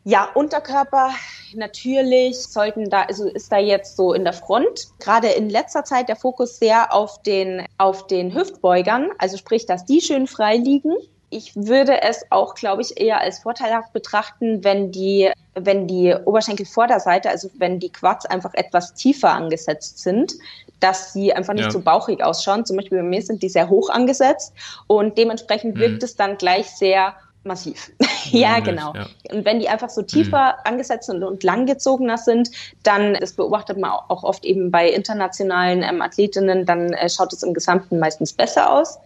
Ja, 0.05 0.29
Unterkörper 0.35 1.11
natürlich 1.55 2.39
sollten 2.39 2.91
da, 2.91 3.03
also 3.03 3.29
ist 3.29 3.53
da 3.53 3.59
jetzt 3.59 3.97
so 3.97 4.15
in 4.15 4.25
der 4.25 4.33
Front. 4.33 4.89
Gerade 4.99 5.29
in 5.29 5.49
letzter 5.49 5.85
Zeit 5.85 6.09
der 6.09 6.17
Fokus 6.17 6.59
sehr 6.59 6.93
auf 6.93 7.23
den, 7.23 7.65
auf 7.79 8.07
den 8.07 8.35
Hüftbeugern, 8.35 9.11
also 9.19 9.37
sprich, 9.37 9.67
dass 9.67 9.85
die 9.85 10.01
schön 10.01 10.27
frei 10.27 10.57
liegen. 10.57 10.93
Ich 11.31 11.57
würde 11.57 12.03
es 12.03 12.27
auch, 12.31 12.55
glaube 12.55 12.83
ich, 12.83 13.01
eher 13.01 13.21
als 13.21 13.39
vorteilhaft 13.39 13.93
betrachten, 13.93 14.65
wenn 14.65 14.93
die, 14.93 15.31
wenn 15.55 15.87
die 15.87 16.15
Oberschenkelvorderseite, 16.25 17.31
also 17.31 17.49
wenn 17.57 17.79
die 17.79 17.91
Quads 17.91 18.27
einfach 18.27 18.53
etwas 18.55 18.93
tiefer 18.95 19.31
angesetzt 19.31 20.01
sind, 20.01 20.35
dass 20.81 21.13
sie 21.13 21.33
einfach 21.33 21.55
nicht 21.55 21.67
ja. 21.67 21.71
so 21.71 21.81
bauchig 21.81 22.23
ausschauen. 22.23 22.67
Zum 22.67 22.77
Beispiel 22.77 22.99
bei 22.99 23.05
mir 23.05 23.23
sind 23.23 23.43
die 23.43 23.49
sehr 23.49 23.71
hoch 23.71 23.89
angesetzt 23.89 24.53
und 24.89 25.17
dementsprechend 25.17 25.79
wirkt 25.79 26.03
mhm. 26.03 26.05
es 26.05 26.17
dann 26.17 26.37
gleich 26.37 26.71
sehr 26.71 27.15
Massiv. 27.45 27.91
ja, 28.31 28.61
genau. 28.61 28.95
Ja. 28.95 29.07
Und 29.33 29.45
wenn 29.45 29.59
die 29.59 29.69
einfach 29.69 29.91
so 29.91 30.03
tiefer 30.03 30.53
mhm. 30.53 30.73
angesetzt 30.73 31.11
und, 31.11 31.25
und 31.25 31.43
langgezogener 31.43 32.19
sind, 32.19 32.51
dann, 32.85 33.15
das 33.15 33.33
beobachtet 33.33 33.79
man 33.79 33.91
auch 33.91 34.23
oft 34.23 34.45
eben 34.45 34.71
bei 34.71 34.89
internationalen 34.89 35.83
ähm, 35.83 36.01
Athletinnen, 36.03 36.65
dann 36.67 36.93
äh, 36.93 37.09
schaut 37.09 37.33
es 37.33 37.43
im 37.43 37.53
Gesamten 37.53 37.99
meistens 37.99 38.33
besser 38.33 38.73
aus. 38.73 38.99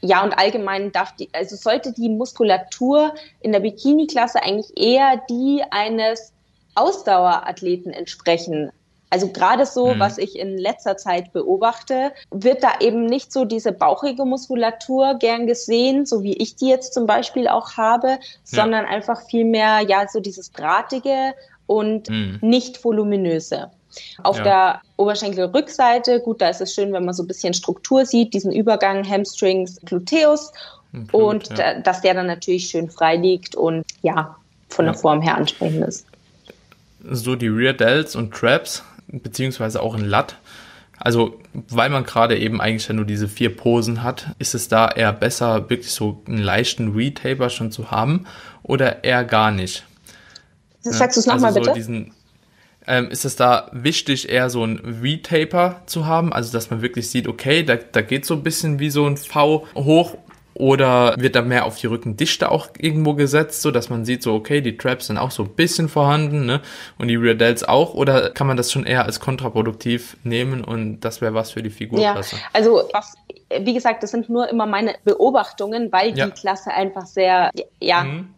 Ja, 0.00 0.22
und 0.24 0.36
allgemein 0.36 0.92
darf 0.92 1.14
die, 1.16 1.28
also 1.32 1.56
sollte 1.56 1.92
die 1.92 2.08
Muskulatur 2.08 3.14
in 3.40 3.52
der 3.52 3.60
Bikini-Klasse 3.60 4.42
eigentlich 4.42 4.76
eher 4.76 5.22
die 5.30 5.62
eines 5.70 6.32
Ausdauerathleten 6.74 7.92
entsprechen. 7.92 8.72
Also 9.12 9.28
gerade 9.28 9.66
so, 9.66 9.88
mhm. 9.88 10.00
was 10.00 10.16
ich 10.16 10.38
in 10.38 10.56
letzter 10.56 10.96
Zeit 10.96 11.34
beobachte, 11.34 12.12
wird 12.30 12.62
da 12.62 12.80
eben 12.80 13.04
nicht 13.04 13.30
so 13.30 13.44
diese 13.44 13.70
bauchige 13.70 14.24
Muskulatur 14.24 15.16
gern 15.18 15.46
gesehen, 15.46 16.06
so 16.06 16.22
wie 16.22 16.32
ich 16.32 16.56
die 16.56 16.70
jetzt 16.70 16.94
zum 16.94 17.04
Beispiel 17.04 17.46
auch 17.46 17.76
habe, 17.76 18.08
ja. 18.08 18.18
sondern 18.42 18.86
einfach 18.86 19.20
viel 19.26 19.44
mehr, 19.44 19.80
ja, 19.80 20.06
so 20.10 20.20
dieses 20.20 20.50
drahtige 20.50 21.34
und 21.66 22.08
mhm. 22.08 22.38
nicht 22.40 22.82
voluminöse. 22.82 23.70
Auf 24.22 24.38
ja. 24.38 24.44
der 24.44 24.80
Oberschenkelrückseite, 24.96 26.20
gut, 26.20 26.40
da 26.40 26.48
ist 26.48 26.62
es 26.62 26.72
schön, 26.72 26.94
wenn 26.94 27.04
man 27.04 27.12
so 27.12 27.22
ein 27.22 27.28
bisschen 27.28 27.52
Struktur 27.52 28.06
sieht, 28.06 28.32
diesen 28.32 28.50
Übergang 28.50 29.06
Hamstrings, 29.06 29.78
Gluteus 29.84 30.54
Blut, 30.92 31.12
und 31.12 31.48
ja. 31.50 31.74
da, 31.74 31.80
dass 31.80 32.00
der 32.00 32.14
dann 32.14 32.28
natürlich 32.28 32.68
schön 32.68 32.88
frei 32.88 33.16
liegt 33.16 33.56
und 33.56 33.84
ja, 34.00 34.36
von 34.70 34.86
der 34.86 34.94
Form 34.94 35.20
her 35.20 35.36
ansprechend 35.36 35.86
ist. 35.86 36.06
So 37.10 37.36
die 37.36 37.48
Rear 37.48 37.74
Delts 37.74 38.16
und 38.16 38.32
Traps 38.32 38.82
beziehungsweise 39.12 39.82
auch 39.82 39.94
ein 39.94 40.04
Lat. 40.04 40.36
Also, 40.98 41.40
weil 41.52 41.90
man 41.90 42.04
gerade 42.04 42.38
eben 42.38 42.60
eigentlich 42.60 42.86
ja 42.86 42.94
nur 42.94 43.04
diese 43.04 43.28
vier 43.28 43.54
Posen 43.56 44.02
hat, 44.02 44.34
ist 44.38 44.54
es 44.54 44.68
da 44.68 44.88
eher 44.88 45.12
besser, 45.12 45.68
wirklich 45.68 45.90
so 45.90 46.22
einen 46.26 46.38
leichten 46.38 46.94
Retaper 46.94 47.50
schon 47.50 47.72
zu 47.72 47.90
haben 47.90 48.26
oder 48.62 49.02
eher 49.02 49.24
gar 49.24 49.50
nicht? 49.50 49.84
Sagst 50.80 51.16
du 51.16 51.20
es 51.20 51.26
nochmal 51.26 51.46
also 51.46 51.60
so 51.60 51.60
bitte? 51.60 51.74
Diesen, 51.74 52.12
ähm, 52.86 53.10
ist 53.10 53.24
es 53.24 53.36
da 53.36 53.68
wichtig, 53.72 54.28
eher 54.28 54.50
so 54.50 54.64
ein 54.64 54.78
V-Taper 55.02 55.82
zu 55.86 56.06
haben, 56.06 56.32
also 56.32 56.52
dass 56.52 56.70
man 56.70 56.82
wirklich 56.82 57.10
sieht, 57.10 57.28
okay, 57.28 57.62
da, 57.62 57.76
da 57.76 58.02
geht 58.02 58.24
so 58.24 58.34
ein 58.34 58.42
bisschen 58.42 58.78
wie 58.78 58.90
so 58.90 59.06
ein 59.06 59.16
V 59.16 59.66
hoch 59.74 60.16
oder 60.62 61.16
wird 61.18 61.34
da 61.34 61.42
mehr 61.42 61.66
auf 61.66 61.76
die 61.76 61.88
Rückendichte 61.88 62.48
auch 62.52 62.68
irgendwo 62.78 63.14
gesetzt, 63.14 63.62
so 63.62 63.72
dass 63.72 63.90
man 63.90 64.04
sieht, 64.04 64.22
so 64.22 64.32
okay, 64.32 64.60
die 64.60 64.76
Traps 64.76 65.08
sind 65.08 65.18
auch 65.18 65.32
so 65.32 65.42
ein 65.42 65.48
bisschen 65.48 65.88
vorhanden, 65.88 66.46
ne? 66.46 66.60
Und 66.98 67.08
die 67.08 67.16
Rear 67.16 67.34
Delts 67.34 67.64
auch, 67.64 67.94
oder 67.94 68.30
kann 68.30 68.46
man 68.46 68.56
das 68.56 68.70
schon 68.70 68.86
eher 68.86 69.04
als 69.04 69.18
kontraproduktiv 69.18 70.16
nehmen 70.22 70.62
und 70.62 71.00
das 71.00 71.20
wäre 71.20 71.34
was 71.34 71.50
für 71.50 71.64
die 71.64 71.70
Figurklasse? 71.70 72.36
Ja, 72.36 72.42
also 72.52 72.88
was, 72.92 73.14
wie 73.58 73.74
gesagt, 73.74 74.04
das 74.04 74.12
sind 74.12 74.28
nur 74.28 74.48
immer 74.50 74.66
meine 74.66 74.94
Beobachtungen, 75.02 75.90
weil 75.90 76.16
ja. 76.16 76.26
die 76.26 76.30
Klasse 76.30 76.70
einfach 76.70 77.06
sehr, 77.06 77.50
ja, 77.80 78.04
mhm. 78.04 78.28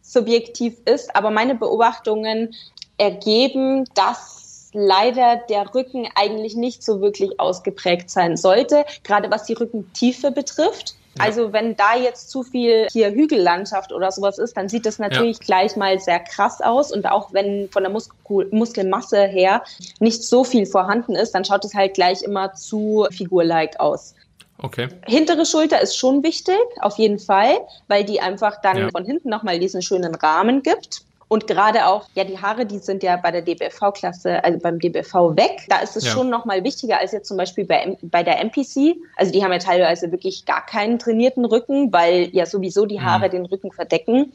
subjektiv 0.00 0.78
ist. 0.86 1.14
Aber 1.14 1.30
meine 1.30 1.54
Beobachtungen 1.54 2.54
ergeben, 2.96 3.84
dass 3.92 4.70
leider 4.72 5.42
der 5.50 5.74
Rücken 5.74 6.08
eigentlich 6.14 6.56
nicht 6.56 6.82
so 6.82 7.02
wirklich 7.02 7.38
ausgeprägt 7.38 8.08
sein 8.08 8.38
sollte, 8.38 8.86
gerade 9.04 9.30
was 9.30 9.44
die 9.44 9.52
Rückentiefe 9.52 10.30
betrifft. 10.30 10.94
Also 11.18 11.52
wenn 11.52 11.76
da 11.76 11.94
jetzt 11.96 12.30
zu 12.30 12.42
viel 12.42 12.88
hier 12.90 13.10
Hügellandschaft 13.10 13.92
oder 13.92 14.10
sowas 14.10 14.38
ist, 14.38 14.56
dann 14.56 14.68
sieht 14.68 14.86
das 14.86 14.98
natürlich 14.98 15.38
ja. 15.38 15.44
gleich 15.44 15.76
mal 15.76 15.98
sehr 15.98 16.20
krass 16.20 16.60
aus. 16.60 16.90
Und 16.90 17.06
auch 17.06 17.32
wenn 17.32 17.68
von 17.70 17.82
der 17.82 17.92
Muskel 17.92 18.48
Muskelmasse 18.50 19.24
her 19.24 19.62
nicht 20.00 20.22
so 20.22 20.44
viel 20.44 20.66
vorhanden 20.66 21.14
ist, 21.14 21.32
dann 21.32 21.44
schaut 21.44 21.64
es 21.64 21.74
halt 21.74 21.94
gleich 21.94 22.22
immer 22.22 22.54
zu 22.54 23.06
figurlike 23.10 23.78
aus. 23.78 24.14
Okay. 24.58 24.88
Hintere 25.06 25.44
Schulter 25.44 25.80
ist 25.80 25.96
schon 25.96 26.22
wichtig, 26.22 26.56
auf 26.80 26.96
jeden 26.96 27.18
Fall, 27.18 27.58
weil 27.88 28.04
die 28.04 28.20
einfach 28.20 28.60
dann 28.62 28.76
ja. 28.78 28.88
von 28.90 29.04
hinten 29.04 29.28
nochmal 29.28 29.58
diesen 29.58 29.82
schönen 29.82 30.14
Rahmen 30.14 30.62
gibt. 30.62 31.02
Und 31.32 31.46
gerade 31.46 31.86
auch, 31.86 32.10
ja, 32.14 32.24
die 32.24 32.38
Haare, 32.38 32.66
die 32.66 32.76
sind 32.76 33.02
ja 33.02 33.16
bei 33.16 33.30
der 33.30 33.40
DBFV-Klasse, 33.40 34.44
also 34.44 34.58
beim 34.58 34.78
DBFV 34.78 35.34
weg. 35.34 35.64
Da 35.66 35.78
ist 35.78 35.96
es 35.96 36.04
ja. 36.04 36.10
schon 36.10 36.28
nochmal 36.28 36.62
wichtiger 36.62 36.98
als 36.98 37.12
jetzt 37.12 37.26
zum 37.26 37.38
Beispiel 37.38 37.64
bei, 37.64 37.96
bei 38.02 38.22
der 38.22 38.38
MPC. 38.38 38.96
Also 39.16 39.32
die 39.32 39.42
haben 39.42 39.50
ja 39.50 39.58
teilweise 39.58 40.12
wirklich 40.12 40.44
gar 40.44 40.66
keinen 40.66 40.98
trainierten 40.98 41.46
Rücken, 41.46 41.90
weil 41.90 42.28
ja 42.32 42.44
sowieso 42.44 42.84
die 42.84 43.00
Haare 43.00 43.28
mhm. 43.28 43.30
den 43.30 43.46
Rücken 43.46 43.72
verdecken. 43.72 44.34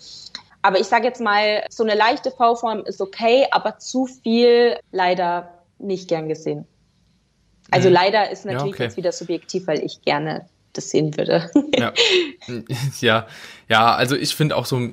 Aber 0.63 0.79
ich 0.79 0.87
sage 0.87 1.05
jetzt 1.05 1.21
mal, 1.21 1.63
so 1.69 1.83
eine 1.83 1.93
leichte 1.93 2.31
V-Form 2.31 2.79
ist 2.85 2.99
okay, 2.99 3.45
aber 3.51 3.77
zu 3.77 4.07
viel 4.07 4.79
leider 4.91 5.53
nicht 5.77 6.07
gern 6.07 6.27
gesehen. 6.27 6.65
Also 7.69 7.89
mhm. 7.89 7.93
leider 7.93 8.31
ist 8.31 8.43
natürlich 8.43 8.71
ja, 8.71 8.73
okay. 8.73 8.83
jetzt 8.85 8.97
wieder 8.97 9.11
subjektiv, 9.11 9.67
weil 9.67 9.85
ich 9.85 10.01
gerne 10.01 10.47
das 10.73 10.89
sehen 10.89 11.15
würde. 11.15 11.51
Ja, 11.77 11.93
ja, 13.01 13.27
ja 13.69 13.93
also 13.93 14.15
ich 14.15 14.35
finde 14.35 14.55
auch 14.55 14.65
so 14.65 14.89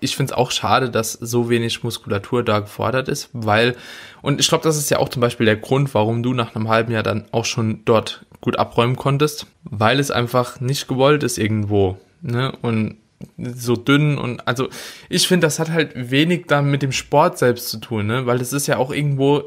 ich 0.00 0.16
finde 0.16 0.32
es 0.32 0.36
auch 0.36 0.50
schade, 0.50 0.90
dass 0.90 1.12
so 1.12 1.48
wenig 1.48 1.82
Muskulatur 1.82 2.42
da 2.42 2.60
gefordert 2.60 3.08
ist, 3.08 3.30
weil, 3.32 3.76
und 4.22 4.40
ich 4.40 4.48
glaube, 4.48 4.64
das 4.64 4.76
ist 4.76 4.90
ja 4.90 4.98
auch 4.98 5.08
zum 5.08 5.20
Beispiel 5.20 5.46
der 5.46 5.56
Grund, 5.56 5.94
warum 5.94 6.22
du 6.22 6.34
nach 6.34 6.54
einem 6.54 6.68
halben 6.68 6.92
Jahr 6.92 7.02
dann 7.02 7.26
auch 7.30 7.44
schon 7.44 7.82
dort 7.84 8.24
gut 8.40 8.58
abräumen 8.58 8.96
konntest, 8.96 9.46
weil 9.64 10.00
es 10.00 10.10
einfach 10.10 10.60
nicht 10.60 10.88
gewollt 10.88 11.22
ist 11.22 11.38
irgendwo, 11.38 11.96
ne, 12.22 12.52
und 12.62 12.96
so 13.36 13.74
dünn 13.76 14.16
und, 14.16 14.46
also, 14.46 14.68
ich 15.08 15.26
finde, 15.26 15.46
das 15.46 15.58
hat 15.58 15.70
halt 15.70 15.92
wenig 15.94 16.46
dann 16.46 16.70
mit 16.70 16.82
dem 16.82 16.92
Sport 16.92 17.38
selbst 17.38 17.68
zu 17.68 17.78
tun, 17.78 18.06
ne, 18.06 18.26
weil 18.26 18.40
es 18.40 18.52
ist 18.52 18.66
ja 18.66 18.78
auch 18.78 18.92
irgendwo, 18.92 19.44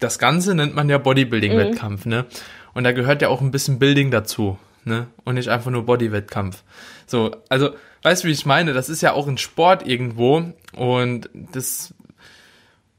das 0.00 0.18
Ganze 0.18 0.54
nennt 0.54 0.74
man 0.74 0.88
ja 0.88 0.98
Bodybuilding-Wettkampf, 0.98 2.04
mhm. 2.04 2.10
ne, 2.10 2.26
und 2.74 2.84
da 2.84 2.92
gehört 2.92 3.22
ja 3.22 3.28
auch 3.28 3.40
ein 3.40 3.50
bisschen 3.50 3.78
Building 3.78 4.10
dazu, 4.10 4.58
ne, 4.84 5.08
und 5.24 5.34
nicht 5.34 5.48
einfach 5.48 5.70
nur 5.70 5.86
Body-Wettkampf. 5.86 6.62
So, 7.06 7.36
also, 7.48 7.70
weißt 8.02 8.24
du, 8.24 8.28
wie 8.28 8.32
ich 8.32 8.46
meine? 8.46 8.72
Das 8.72 8.88
ist 8.88 9.00
ja 9.00 9.12
auch 9.12 9.28
ein 9.28 9.38
Sport 9.38 9.86
irgendwo 9.86 10.52
und 10.76 11.28
das, 11.32 11.94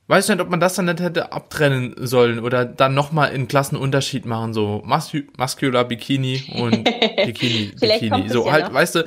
weiß 0.08 0.30
nicht, 0.30 0.42
ob 0.42 0.50
man 0.50 0.60
das 0.60 0.76
dann 0.76 0.86
nicht 0.86 1.00
hätte 1.00 1.32
abtrennen 1.32 1.96
sollen 1.98 2.40
oder 2.40 2.66
dann 2.66 2.94
nochmal 2.94 3.30
einen 3.30 3.48
Klassenunterschied 3.48 4.26
machen, 4.26 4.54
so 4.54 4.82
Mus 4.86 5.12
Muscular 5.38 5.86
Bikini 5.86 6.44
und 6.56 6.84
Bikini 7.26 7.72
Bikini. 7.80 8.30
So 8.30 8.52
halt, 8.52 8.66
noch. 8.66 8.74
weißt 8.74 8.96
du, 8.96 9.06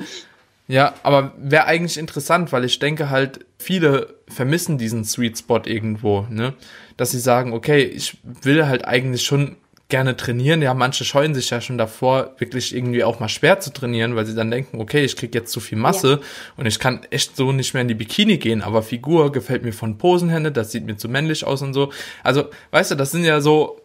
ja, 0.67 0.93
aber 1.03 1.33
wäre 1.37 1.65
eigentlich 1.65 1.97
interessant, 1.97 2.51
weil 2.51 2.65
ich 2.65 2.79
denke 2.79 3.09
halt, 3.09 3.45
viele 3.57 4.15
vermissen 4.27 4.77
diesen 4.77 5.05
Sweet 5.05 5.37
Spot 5.37 5.61
irgendwo, 5.63 6.27
ne? 6.29 6.53
Dass 6.97 7.11
sie 7.11 7.19
sagen, 7.19 7.53
okay, 7.53 7.83
ich 7.83 8.17
will 8.23 8.67
halt 8.67 8.85
eigentlich 8.85 9.23
schon 9.23 9.55
gerne 9.89 10.17
trainieren. 10.17 10.61
Ja, 10.61 10.73
manche 10.73 11.05
scheuen 11.05 11.33
sich 11.33 11.49
ja 11.49 11.61
schon 11.61 11.77
davor, 11.77 12.35
wirklich 12.39 12.75
irgendwie 12.75 13.03
auch 13.03 13.19
mal 13.19 13.29
schwer 13.29 13.59
zu 13.59 13.71
trainieren, 13.71 14.15
weil 14.15 14.25
sie 14.25 14.35
dann 14.35 14.51
denken, 14.51 14.81
okay, 14.81 15.03
ich 15.03 15.15
krieg 15.15 15.33
jetzt 15.33 15.51
zu 15.51 15.59
viel 15.59 15.77
Masse 15.77 16.09
ja. 16.09 16.19
und 16.57 16.65
ich 16.65 16.79
kann 16.79 17.01
echt 17.09 17.37
so 17.37 17.51
nicht 17.51 17.73
mehr 17.73 17.81
in 17.81 17.87
die 17.87 17.95
Bikini 17.95 18.37
gehen, 18.37 18.61
aber 18.61 18.83
Figur 18.83 19.31
gefällt 19.31 19.63
mir 19.63 19.71
von 19.71 19.97
Posen 19.97 20.29
her, 20.29 20.39
das 20.51 20.71
sieht 20.71 20.85
mir 20.85 20.97
zu 20.97 21.07
männlich 21.07 21.45
aus 21.45 21.61
und 21.61 21.73
so. 21.73 21.91
Also, 22.23 22.45
weißt 22.71 22.91
du, 22.91 22.95
das 22.95 23.11
sind 23.11 23.23
ja 23.23 23.39
so, 23.39 23.81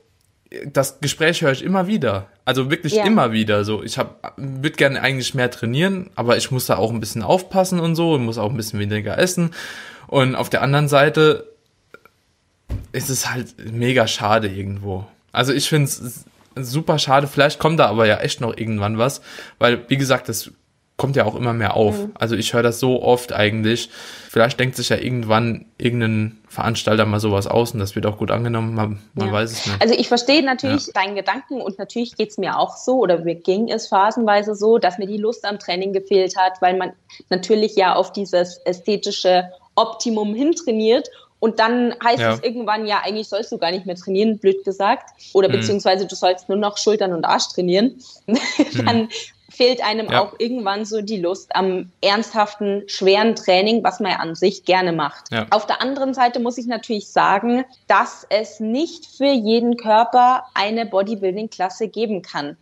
das 0.67 1.01
Gespräch 1.01 1.43
höre 1.43 1.53
ich 1.53 1.62
immer 1.62 1.87
wieder. 1.87 2.29
Also 2.45 2.71
wirklich 2.71 2.95
ja. 2.95 3.05
immer 3.05 3.33
wieder 3.33 3.65
so. 3.65 3.83
Ich 3.83 3.97
hab, 3.97 4.35
würde 4.37 4.77
gerne 4.77 5.01
eigentlich 5.01 5.35
mehr 5.35 5.51
trainieren, 5.51 6.11
aber 6.15 6.37
ich 6.37 6.51
muss 6.51 6.67
da 6.67 6.77
auch 6.77 6.91
ein 6.91 7.01
bisschen 7.01 7.23
aufpassen 7.23 7.81
und 7.81 7.95
so 7.95 8.15
und 8.15 8.25
muss 8.25 8.38
auch 8.38 8.51
ein 8.51 8.57
bisschen 8.57 8.81
weniger 8.81 9.17
essen. 9.19 9.53
Und 10.09 10.35
auf 10.35 10.51
der 10.51 10.62
anderen 10.62 10.88
Seite 10.88 11.49
ist 12.93 13.09
es 13.09 13.31
halt 13.31 13.55
mega 13.73 14.07
schade 14.07 14.49
irgendwo. 14.49 15.07
Also 15.33 15.53
ich 15.53 15.68
finde 15.68 15.87
es 15.87 16.25
super 16.55 16.99
schade. 16.99 17.27
Vielleicht 17.27 17.59
kommt 17.59 17.81
da 17.81 17.87
aber 17.87 18.07
ja 18.07 18.18
echt 18.18 18.40
noch 18.40 18.57
irgendwann 18.57 18.99
was, 18.99 19.23
weil 19.59 19.88
wie 19.88 19.97
gesagt, 19.97 20.29
das 20.29 20.53
kommt 20.97 21.16
ja 21.16 21.25
auch 21.25 21.35
immer 21.35 21.53
mehr 21.53 21.75
auf. 21.75 21.99
Mhm. 21.99 22.12
Also 22.14 22.37
ich 22.37 22.53
höre 22.55 22.62
das 22.62 22.79
so 22.79 23.03
oft 23.03 23.33
eigentlich. 23.33 23.90
Vielleicht 24.31 24.61
denkt 24.61 24.77
sich 24.77 24.90
ja 24.90 24.97
irgendwann 24.97 25.64
irgendein 25.79 26.38
Veranstalter 26.49 27.07
mal 27.07 27.18
sowas 27.18 27.47
aus 27.47 27.73
und 27.73 27.81
das 27.81 27.97
wird 27.97 28.07
auch 28.07 28.18
gut 28.18 28.31
angenommen. 28.31 28.75
Man, 28.75 29.03
man 29.14 29.27
ja. 29.27 29.33
weiß 29.33 29.51
es 29.51 29.66
nicht. 29.66 29.83
Also 29.83 29.95
ich 29.95 30.07
verstehe 30.07 30.45
natürlich 30.45 30.87
ja. 30.87 30.92
deinen 30.95 31.16
Gedanken 31.16 31.61
und 31.61 31.79
natürlich 31.79 32.14
geht 32.16 32.31
es 32.31 32.38
mir 32.38 32.59
auch 32.59 32.77
so 32.77 32.99
oder 32.99 33.18
mir 33.18 33.35
ging 33.35 33.68
es 33.68 33.88
phasenweise 33.88 34.55
so, 34.55 34.79
dass 34.79 34.99
mir 34.99 35.07
die 35.07 35.16
Lust 35.16 35.45
am 35.45 35.59
Training 35.59 35.92
gefehlt 35.92 36.37
hat, 36.37 36.61
weil 36.61 36.77
man 36.77 36.92
natürlich 37.31 37.75
ja 37.75 37.95
auf 37.95 38.12
dieses 38.12 38.59
ästhetische 38.59 39.51
Optimum 39.75 40.35
hintrainiert 40.35 41.09
und 41.42 41.59
dann 41.59 41.92
heißt 42.05 42.20
ja. 42.20 42.35
es 42.35 42.42
irgendwann, 42.44 42.87
ja, 42.87 43.00
eigentlich 43.02 43.28
sollst 43.28 43.50
du 43.50 43.59
gar 43.59 43.72
nicht 43.72 43.85
mehr 43.85 43.96
trainieren, 43.96 44.38
blöd 44.38 44.64
gesagt. 44.64 45.11
Oder 45.33 45.48
mhm. 45.48 45.55
beziehungsweise 45.55 46.07
du 46.07 46.14
sollst 46.14 46.48
nur 46.48 46.57
noch 46.57 46.78
Schultern 46.78 47.12
und 47.12 47.24
Arsch 47.24 47.48
trainieren. 47.48 48.00
dann 48.87 49.02
mhm. 49.02 49.09
fehlt 49.50 49.83
einem 49.83 50.09
ja. 50.09 50.22
auch 50.22 50.35
irgendwann 50.38 50.85
so 50.85 51.00
die 51.00 51.16
Lust 51.16 51.57
am 51.57 51.90
ernsthaften, 52.00 52.85
schweren 52.87 53.35
Training, 53.35 53.83
was 53.83 53.98
man 53.98 54.12
ja 54.12 54.18
an 54.18 54.37
sich 54.37 54.64
gerne 54.64 54.92
macht. 54.92 55.33
Ja. 55.33 55.48
Auf 55.50 55.66
der 55.66 55.83
anderen 55.83 56.14
Seite 56.14 56.38
muss 56.38 56.59
ich 56.59 56.66
natürlich 56.66 57.09
sagen, 57.09 57.64
dass 57.88 58.24
es 58.31 58.61
nicht 58.61 59.07
für 59.07 59.33
jeden 59.33 59.76
Körper 59.76 60.44
eine 60.55 60.87
Bodybuilding-Klasse 60.87 61.88
geben 61.88 62.22
kann. 62.22 62.57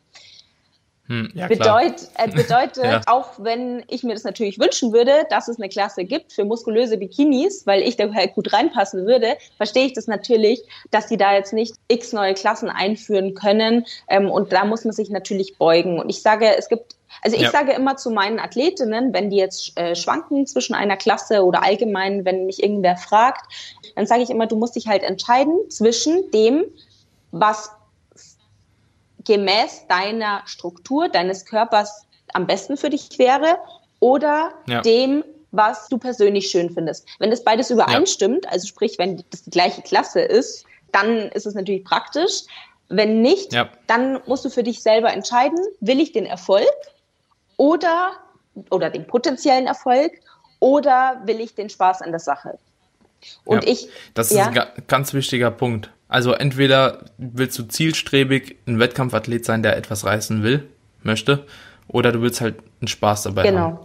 Hm, 1.10 1.28
ja, 1.34 1.48
Bedeut, 1.48 1.94
äh, 2.18 2.28
bedeutet, 2.32 2.84
ja. 2.84 3.00
auch 3.06 3.30
wenn 3.38 3.82
ich 3.88 4.04
mir 4.04 4.14
das 4.14 4.22
natürlich 4.22 4.60
wünschen 4.60 4.92
würde, 4.92 5.26
dass 5.28 5.48
es 5.48 5.58
eine 5.58 5.68
Klasse 5.68 6.04
gibt 6.04 6.32
für 6.32 6.44
muskulöse 6.44 6.98
Bikinis, 6.98 7.66
weil 7.66 7.82
ich 7.82 7.96
da 7.96 8.14
halt 8.14 8.34
gut 8.34 8.52
reinpassen 8.52 9.06
würde, 9.06 9.36
verstehe 9.56 9.86
ich 9.86 9.92
das 9.92 10.06
natürlich, 10.06 10.62
dass 10.92 11.08
die 11.08 11.16
da 11.16 11.34
jetzt 11.34 11.52
nicht 11.52 11.74
x 11.88 12.12
neue 12.12 12.34
Klassen 12.34 12.68
einführen 12.68 13.34
können. 13.34 13.86
Ähm, 14.06 14.30
und 14.30 14.52
da 14.52 14.64
muss 14.64 14.84
man 14.84 14.92
sich 14.92 15.10
natürlich 15.10 15.58
beugen. 15.58 15.98
Und 15.98 16.10
ich 16.10 16.22
sage, 16.22 16.56
es 16.56 16.68
gibt 16.68 16.94
also 17.22 17.36
ich 17.36 17.42
ja. 17.42 17.50
sage 17.50 17.72
immer 17.72 17.96
zu 17.96 18.12
meinen 18.12 18.38
Athletinnen, 18.38 19.12
wenn 19.12 19.30
die 19.30 19.36
jetzt 19.36 19.76
äh, 19.76 19.96
schwanken 19.96 20.46
zwischen 20.46 20.74
einer 20.74 20.96
Klasse 20.96 21.44
oder 21.44 21.64
allgemein, 21.64 22.24
wenn 22.24 22.46
mich 22.46 22.62
irgendwer 22.62 22.96
fragt, 22.96 23.52
dann 23.96 24.06
sage 24.06 24.22
ich 24.22 24.30
immer, 24.30 24.46
du 24.46 24.54
musst 24.54 24.76
dich 24.76 24.86
halt 24.86 25.02
entscheiden 25.02 25.58
zwischen 25.70 26.30
dem, 26.30 26.66
was 27.32 27.72
gemäß 29.24 29.86
deiner 29.88 30.42
Struktur, 30.46 31.08
deines 31.08 31.44
Körpers 31.44 32.06
am 32.32 32.46
besten 32.46 32.76
für 32.76 32.90
dich 32.90 33.18
wäre 33.18 33.58
oder 33.98 34.52
ja. 34.66 34.80
dem, 34.82 35.24
was 35.52 35.88
du 35.88 35.98
persönlich 35.98 36.48
schön 36.48 36.70
findest. 36.70 37.06
Wenn 37.18 37.30
das 37.30 37.44
beides 37.44 37.70
übereinstimmt, 37.70 38.44
ja. 38.44 38.50
also 38.52 38.66
sprich, 38.66 38.98
wenn 38.98 39.22
das 39.30 39.42
die 39.42 39.50
gleiche 39.50 39.82
Klasse 39.82 40.20
ist, 40.20 40.64
dann 40.92 41.28
ist 41.30 41.46
es 41.46 41.54
natürlich 41.54 41.84
praktisch. 41.84 42.42
Wenn 42.88 43.20
nicht, 43.20 43.52
ja. 43.52 43.68
dann 43.86 44.20
musst 44.26 44.44
du 44.44 44.50
für 44.50 44.62
dich 44.62 44.82
selber 44.82 45.12
entscheiden, 45.12 45.58
will 45.80 46.00
ich 46.00 46.12
den 46.12 46.26
Erfolg 46.26 46.66
oder, 47.56 48.12
oder 48.70 48.90
den 48.90 49.06
potenziellen 49.06 49.66
Erfolg 49.66 50.12
oder 50.58 51.20
will 51.24 51.40
ich 51.40 51.54
den 51.54 51.68
Spaß 51.68 52.02
an 52.02 52.10
der 52.10 52.20
Sache? 52.20 52.58
Und 53.44 53.64
ich. 53.66 53.88
Das 54.14 54.30
ist 54.30 54.38
ein 54.38 54.58
ganz 54.86 55.12
wichtiger 55.12 55.50
Punkt. 55.50 55.90
Also 56.10 56.32
entweder 56.32 57.04
willst 57.18 57.56
du 57.56 57.62
zielstrebig 57.62 58.56
ein 58.66 58.80
Wettkampfathlet 58.80 59.44
sein, 59.44 59.62
der 59.62 59.76
etwas 59.76 60.04
reißen 60.04 60.42
will, 60.42 60.64
möchte, 61.04 61.46
oder 61.86 62.10
du 62.10 62.20
willst 62.20 62.40
halt 62.40 62.56
einen 62.80 62.88
Spaß 62.88 63.22
dabei 63.22 63.44
genau. 63.44 63.60
haben. 63.60 63.78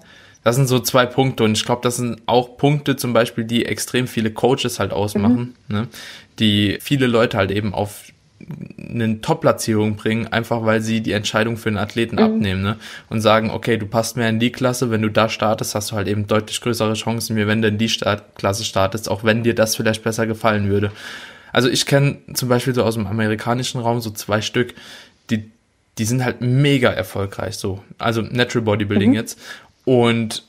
Das 0.43 0.55
sind 0.55 0.67
so 0.67 0.79
zwei 0.79 1.05
Punkte 1.05 1.43
und 1.43 1.55
ich 1.55 1.65
glaube, 1.65 1.81
das 1.83 1.97
sind 1.97 2.21
auch 2.25 2.57
Punkte 2.57 2.95
zum 2.95 3.13
Beispiel, 3.13 3.43
die 3.43 3.65
extrem 3.65 4.07
viele 4.07 4.31
Coaches 4.31 4.79
halt 4.79 4.91
ausmachen, 4.91 5.55
mhm. 5.67 5.75
ne? 5.75 5.87
die 6.39 6.77
viele 6.81 7.05
Leute 7.05 7.37
halt 7.37 7.51
eben 7.51 7.75
auf 7.75 8.05
eine 8.77 9.21
Top-Platzierung 9.21 9.95
bringen, 9.95 10.27
einfach 10.27 10.65
weil 10.65 10.81
sie 10.81 11.01
die 11.01 11.11
Entscheidung 11.11 11.57
für 11.57 11.69
einen 11.69 11.77
Athleten 11.77 12.15
mhm. 12.15 12.23
abnehmen 12.23 12.61
ne? 12.63 12.77
und 13.07 13.21
sagen, 13.21 13.51
okay, 13.51 13.77
du 13.77 13.85
passt 13.85 14.17
mehr 14.17 14.29
in 14.29 14.39
die 14.39 14.51
Klasse, 14.51 14.89
wenn 14.89 15.03
du 15.03 15.09
da 15.09 15.29
startest, 15.29 15.75
hast 15.75 15.91
du 15.91 15.95
halt 15.95 16.07
eben 16.07 16.25
deutlich 16.25 16.59
größere 16.59 16.93
Chancen, 16.95 17.35
wie 17.35 17.45
wenn 17.45 17.61
du 17.61 17.67
in 17.67 17.77
die 17.77 17.89
Start 17.89 18.35
Klasse 18.35 18.63
startest, 18.63 19.09
auch 19.09 19.23
wenn 19.23 19.43
dir 19.43 19.53
das 19.53 19.75
vielleicht 19.75 20.03
besser 20.03 20.25
gefallen 20.25 20.69
würde. 20.69 20.91
Also 21.55 21.69
ich 21.69 21.85
kenne 21.85 22.17
zum 22.33 22.49
Beispiel 22.49 22.75
so 22.75 22.83
aus 22.83 22.95
dem 22.95 23.07
amerikanischen 23.07 23.79
Raum 23.79 24.01
so 24.01 24.09
zwei 24.09 24.41
Stück, 24.41 24.73
die, 25.29 25.49
die 25.97 26.03
sind 26.03 26.21
halt 26.21 26.41
mega 26.41 26.89
erfolgreich 26.89 27.55
so. 27.55 27.81
Also 27.97 28.21
Natural 28.21 28.65
Bodybuilding 28.65 29.11
mhm. 29.11 29.15
jetzt. 29.15 29.39
Und 29.85 30.43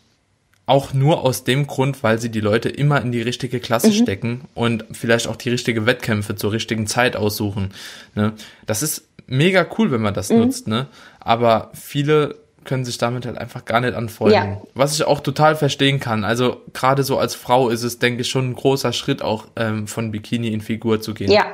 auch 0.66 0.94
nur 0.94 1.22
aus 1.22 1.44
dem 1.44 1.68
Grund, 1.68 2.02
weil 2.02 2.18
sie 2.18 2.28
die 2.28 2.40
Leute 2.40 2.70
immer 2.70 3.00
in 3.00 3.12
die 3.12 3.22
richtige 3.22 3.60
Klasse 3.60 3.90
mhm. 3.90 3.92
stecken 3.92 4.40
und 4.54 4.84
vielleicht 4.90 5.28
auch 5.28 5.36
die 5.36 5.50
richtige 5.50 5.86
Wettkämpfe 5.86 6.34
zur 6.34 6.50
richtigen 6.50 6.88
Zeit 6.88 7.14
aussuchen. 7.14 7.70
Ne? 8.16 8.32
Das 8.66 8.82
ist 8.82 9.04
mega 9.28 9.64
cool, 9.78 9.92
wenn 9.92 10.02
man 10.02 10.12
das 10.12 10.30
mhm. 10.30 10.38
nutzt, 10.38 10.66
ne? 10.66 10.88
Aber 11.20 11.70
viele 11.72 12.34
können 12.66 12.84
sich 12.84 12.98
damit 12.98 13.24
halt 13.24 13.38
einfach 13.38 13.64
gar 13.64 13.80
nicht 13.80 13.94
anfreunden. 13.94 14.52
Ja. 14.52 14.62
Was 14.74 14.94
ich 14.94 15.04
auch 15.04 15.20
total 15.20 15.56
verstehen 15.56 16.00
kann. 16.00 16.24
Also 16.24 16.60
gerade 16.74 17.02
so 17.02 17.18
als 17.18 17.34
Frau 17.34 17.70
ist 17.70 17.82
es, 17.82 17.98
denke 17.98 18.20
ich, 18.20 18.28
schon 18.28 18.50
ein 18.50 18.54
großer 18.54 18.92
Schritt 18.92 19.22
auch 19.22 19.46
ähm, 19.56 19.86
von 19.86 20.10
Bikini 20.10 20.48
in 20.48 20.60
Figur 20.60 21.00
zu 21.00 21.14
gehen. 21.14 21.30
Ja. 21.30 21.46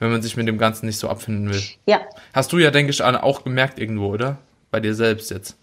Wenn 0.00 0.10
man 0.10 0.22
sich 0.22 0.36
mit 0.36 0.48
dem 0.48 0.58
Ganzen 0.58 0.86
nicht 0.86 0.98
so 0.98 1.08
abfinden 1.08 1.50
will. 1.50 1.62
Ja. 1.86 2.00
Hast 2.32 2.52
du 2.52 2.58
ja, 2.58 2.72
denke 2.72 2.90
ich, 2.90 3.02
auch 3.02 3.44
gemerkt 3.44 3.78
irgendwo, 3.78 4.08
oder? 4.08 4.38
Bei 4.72 4.80
dir 4.80 4.94
selbst 4.94 5.30
jetzt. 5.30 5.56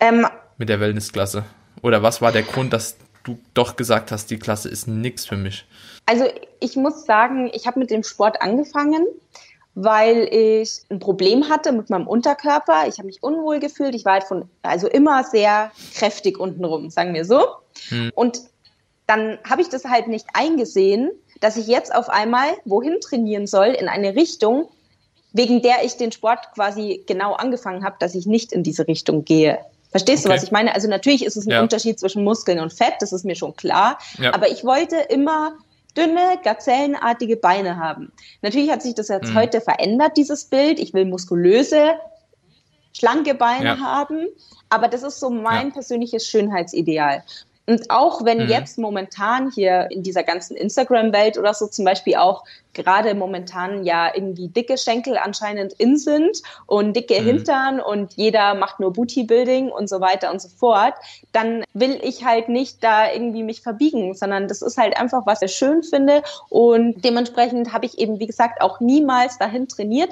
Ähm, 0.00 0.26
mit 0.58 0.68
der 0.68 0.80
Wellnessklasse. 0.80 1.44
Oder 1.80 2.02
was 2.02 2.20
war 2.20 2.32
der 2.32 2.42
Grund, 2.42 2.72
dass 2.72 2.96
du 3.24 3.38
doch 3.54 3.76
gesagt 3.76 4.10
hast, 4.10 4.30
die 4.30 4.38
Klasse 4.38 4.68
ist 4.68 4.88
nichts 4.88 5.26
für 5.26 5.36
mich? 5.36 5.64
Also 6.06 6.24
ich 6.60 6.76
muss 6.76 7.04
sagen, 7.06 7.50
ich 7.54 7.66
habe 7.66 7.78
mit 7.78 7.90
dem 7.90 8.02
Sport 8.02 8.42
angefangen 8.42 9.06
weil 9.74 10.28
ich 10.30 10.82
ein 10.90 10.98
Problem 10.98 11.48
hatte 11.48 11.72
mit 11.72 11.88
meinem 11.88 12.06
Unterkörper. 12.06 12.86
Ich 12.88 12.98
habe 12.98 13.06
mich 13.06 13.22
unwohl 13.22 13.58
gefühlt. 13.58 13.94
Ich 13.94 14.04
war 14.04 14.14
halt 14.14 14.24
von, 14.24 14.48
also 14.62 14.86
immer 14.86 15.24
sehr 15.24 15.72
kräftig 15.94 16.38
untenrum, 16.38 16.90
sagen 16.90 17.14
wir 17.14 17.24
so. 17.24 17.42
Hm. 17.88 18.12
Und 18.14 18.42
dann 19.06 19.38
habe 19.48 19.62
ich 19.62 19.68
das 19.68 19.84
halt 19.84 20.08
nicht 20.08 20.26
eingesehen, 20.34 21.10
dass 21.40 21.56
ich 21.56 21.66
jetzt 21.66 21.94
auf 21.94 22.08
einmal 22.08 22.48
wohin 22.64 23.00
trainieren 23.00 23.46
soll, 23.46 23.68
in 23.68 23.88
eine 23.88 24.14
Richtung, 24.14 24.68
wegen 25.32 25.62
der 25.62 25.84
ich 25.84 25.96
den 25.96 26.12
Sport 26.12 26.52
quasi 26.54 27.02
genau 27.06 27.32
angefangen 27.32 27.84
habe, 27.84 27.96
dass 27.98 28.14
ich 28.14 28.26
nicht 28.26 28.52
in 28.52 28.62
diese 28.62 28.86
Richtung 28.86 29.24
gehe. 29.24 29.58
Verstehst 29.90 30.24
okay. 30.24 30.34
du, 30.34 30.36
was 30.36 30.44
ich 30.44 30.52
meine? 30.52 30.74
Also 30.74 30.88
natürlich 30.88 31.24
ist 31.24 31.36
es 31.36 31.46
ein 31.46 31.50
ja. 31.50 31.62
Unterschied 31.62 31.98
zwischen 31.98 32.24
Muskeln 32.24 32.60
und 32.60 32.72
Fett, 32.72 32.94
das 33.00 33.12
ist 33.12 33.24
mir 33.24 33.34
schon 33.34 33.56
klar. 33.56 33.98
Ja. 34.18 34.34
Aber 34.34 34.50
ich 34.50 34.64
wollte 34.64 34.96
immer 34.96 35.54
dünne, 35.96 36.38
gazellenartige 36.42 37.36
Beine 37.36 37.76
haben. 37.76 38.12
Natürlich 38.40 38.70
hat 38.70 38.82
sich 38.82 38.94
das 38.94 39.08
jetzt 39.08 39.30
mhm. 39.30 39.34
heute 39.34 39.60
verändert, 39.60 40.16
dieses 40.16 40.46
Bild. 40.46 40.78
Ich 40.78 40.94
will 40.94 41.04
muskulöse, 41.04 41.94
schlanke 42.92 43.34
Beine 43.34 43.64
ja. 43.64 43.78
haben, 43.78 44.26
aber 44.68 44.88
das 44.88 45.02
ist 45.02 45.20
so 45.20 45.30
mein 45.30 45.68
ja. 45.68 45.74
persönliches 45.74 46.26
Schönheitsideal. 46.26 47.22
Und 47.66 47.90
auch 47.90 48.24
wenn 48.24 48.44
mhm. 48.44 48.48
jetzt 48.48 48.78
momentan 48.78 49.50
hier 49.52 49.88
in 49.90 50.02
dieser 50.02 50.24
ganzen 50.24 50.56
Instagram-Welt 50.56 51.38
oder 51.38 51.54
so 51.54 51.68
zum 51.68 51.84
Beispiel 51.84 52.16
auch 52.16 52.44
gerade 52.74 53.14
momentan 53.14 53.84
ja 53.84 54.10
irgendwie 54.14 54.48
dicke 54.48 54.76
Schenkel 54.78 55.16
anscheinend 55.16 55.72
in 55.74 55.96
sind 55.96 56.42
und 56.66 56.96
dicke 56.96 57.20
mhm. 57.20 57.26
Hintern 57.26 57.80
und 57.80 58.14
jeder 58.14 58.54
macht 58.54 58.80
nur 58.80 58.92
Booty-Building 58.92 59.70
und 59.70 59.88
so 59.88 60.00
weiter 60.00 60.32
und 60.32 60.40
so 60.40 60.48
fort, 60.48 60.94
dann 61.32 61.64
will 61.72 62.00
ich 62.02 62.24
halt 62.24 62.48
nicht 62.48 62.82
da 62.82 63.12
irgendwie 63.12 63.42
mich 63.44 63.62
verbiegen, 63.62 64.14
sondern 64.14 64.48
das 64.48 64.62
ist 64.62 64.76
halt 64.76 64.96
einfach, 64.96 65.26
was 65.26 65.42
ich 65.42 65.52
schön 65.52 65.82
finde 65.82 66.22
und 66.48 67.04
dementsprechend 67.04 67.72
habe 67.72 67.86
ich 67.86 67.98
eben, 67.98 68.18
wie 68.18 68.26
gesagt, 68.26 68.60
auch 68.60 68.80
niemals 68.80 69.38
dahin 69.38 69.68
trainiert, 69.68 70.10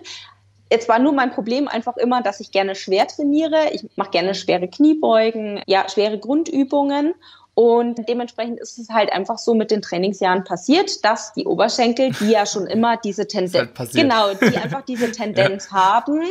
Jetzt 0.72 0.88
war 0.88 1.00
nur 1.00 1.12
mein 1.12 1.32
Problem 1.32 1.66
einfach 1.66 1.96
immer, 1.96 2.22
dass 2.22 2.38
ich 2.38 2.52
gerne 2.52 2.76
schwer 2.76 3.08
trainiere. 3.08 3.72
Ich 3.72 3.84
mache 3.96 4.10
gerne 4.10 4.36
schwere 4.36 4.68
Kniebeugen, 4.68 5.60
ja, 5.66 5.88
schwere 5.88 6.16
Grundübungen 6.16 7.14
Und 7.60 8.08
dementsprechend 8.08 8.58
ist 8.58 8.78
es 8.78 8.88
halt 8.88 9.12
einfach 9.12 9.36
so 9.36 9.52
mit 9.52 9.70
den 9.70 9.82
Trainingsjahren 9.82 10.44
passiert, 10.44 11.04
dass 11.04 11.34
die 11.34 11.44
Oberschenkel, 11.44 12.10
die 12.12 12.30
ja 12.30 12.46
schon 12.46 12.66
immer 12.66 12.96
diese 12.96 13.26
Tendenz, 13.28 13.78
halt 13.78 13.92
genau, 13.92 14.32
die 14.32 14.56
einfach 14.56 14.80
diese 14.80 15.12
Tendenz 15.12 15.68
ja. 15.70 15.76
haben, 15.76 16.22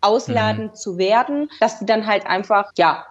ausladend 0.00 0.72
mhm. 0.72 0.74
zu 0.74 0.98
werden, 0.98 1.48
dass 1.60 1.78
die 1.78 1.86
dann 1.86 2.08
halt 2.08 2.26
einfach, 2.26 2.72
ja, 2.76 3.06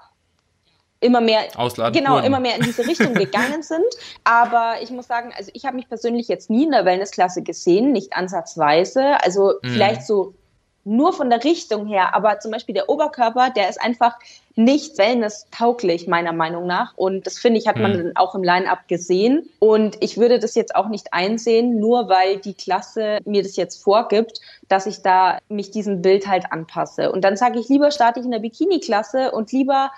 immer 1.00 1.22
mehr 1.22 1.40
Ausladen 1.56 1.94
genau 1.98 2.20
immer 2.20 2.40
mehr 2.40 2.58
in 2.58 2.62
diese 2.62 2.86
Richtung 2.86 3.16
gegangen 3.16 3.64
sind 3.64 3.84
aber 4.24 4.76
ich 4.84 4.92
muss 4.92 5.08
sagen 5.08 5.34
also 5.36 5.50
ich 5.56 5.66
habe 5.66 5.76
mich 5.76 5.90
persönlich 5.90 6.28
jetzt 6.28 6.52
nie 6.52 6.66
in 6.66 6.70
der 6.70 6.86
Wellnessklasse 6.86 7.42
gesehen 7.42 7.92
nicht 7.92 8.14
ansatzweise 8.16 9.20
also 9.24 9.56
mhm. 9.64 9.70
vielleicht 9.70 10.06
so 10.06 10.36
nur 10.84 11.14
von 11.14 11.30
der 11.30 11.44
Richtung 11.44 11.86
her, 11.88 12.16
aber 12.16 12.40
zum 12.40 12.52
Beispiel 12.52 12.74
der 12.74 12.90
Oberkörper, 12.90 13.50
der 13.52 13.70
ist 13.70 13.80
einfach 13.80 14.18
nicht 14.56 14.98
wellness-tauglich, 14.98 16.08
meiner 16.08 16.34
Meinung 16.34 16.68
nach. 16.68 16.94
Und 16.96 17.26
das 17.26 17.38
finde 17.38 17.60
ich, 17.60 17.68
hat 17.68 17.78
man 17.78 18.08
mhm. 18.08 18.12
auch 18.16 18.36
im 18.36 18.44
Line-Up 18.44 18.88
gesehen. 18.88 19.50
Und 19.60 19.98
ich 20.02 20.18
würde 20.18 20.40
das 20.40 20.56
jetzt 20.56 20.76
auch 20.76 20.90
nicht 20.90 21.14
einsehen, 21.14 21.80
nur 21.80 22.10
weil 22.10 22.38
die 22.38 22.54
Klasse 22.54 23.20
mir 23.26 23.44
das 23.44 23.56
jetzt 23.56 23.82
vorgibt, 23.82 24.42
dass 24.68 24.86
ich 24.86 25.02
da 25.02 25.40
mich 25.50 25.72
diesem 25.72 26.02
Bild 26.02 26.28
halt 26.28 26.52
anpasse. 26.52 27.12
Und 27.12 27.24
dann 27.24 27.38
sage 27.38 27.60
ich, 27.60 27.70
lieber 27.70 27.92
starte 27.92 28.20
ich 28.20 28.26
in 28.26 28.32
der 28.32 28.40
Bikini-Klasse 28.40 29.32
und 29.32 29.52
lieber 29.52 29.92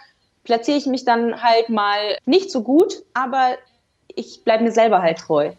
platziere 0.43 0.78
ich 0.78 0.86
mich 0.86 1.06
dann 1.06 1.41
halt 1.41 1.70
mal 1.70 2.18
nicht 2.26 2.51
so 2.51 2.64
gut, 2.64 3.04
aber 3.14 3.58
ich 4.16 4.43
bleibe 4.43 4.64
mir 4.64 4.72
selber 4.72 5.01
halt 5.01 5.20
treu. 5.20 5.51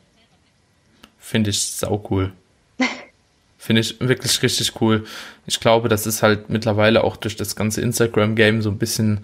Finde 1.19 1.51
ich 1.51 1.63
sau 1.63 2.03
cool. 2.11 2.33
Finde 3.65 3.81
ich 3.81 3.99
wirklich 3.99 4.43
richtig 4.43 4.79
cool. 4.83 5.05
Ich 5.47 5.59
glaube, 5.59 5.89
das 5.89 6.07
ist 6.07 6.23
halt 6.23 6.51
mittlerweile 6.51 7.03
auch 7.03 7.17
durch 7.17 7.35
das 7.35 7.57
ganze 7.57 7.81
Instagram-Game 7.81 8.61
so 8.61 8.69
ein 8.69 8.77
bisschen 8.77 9.21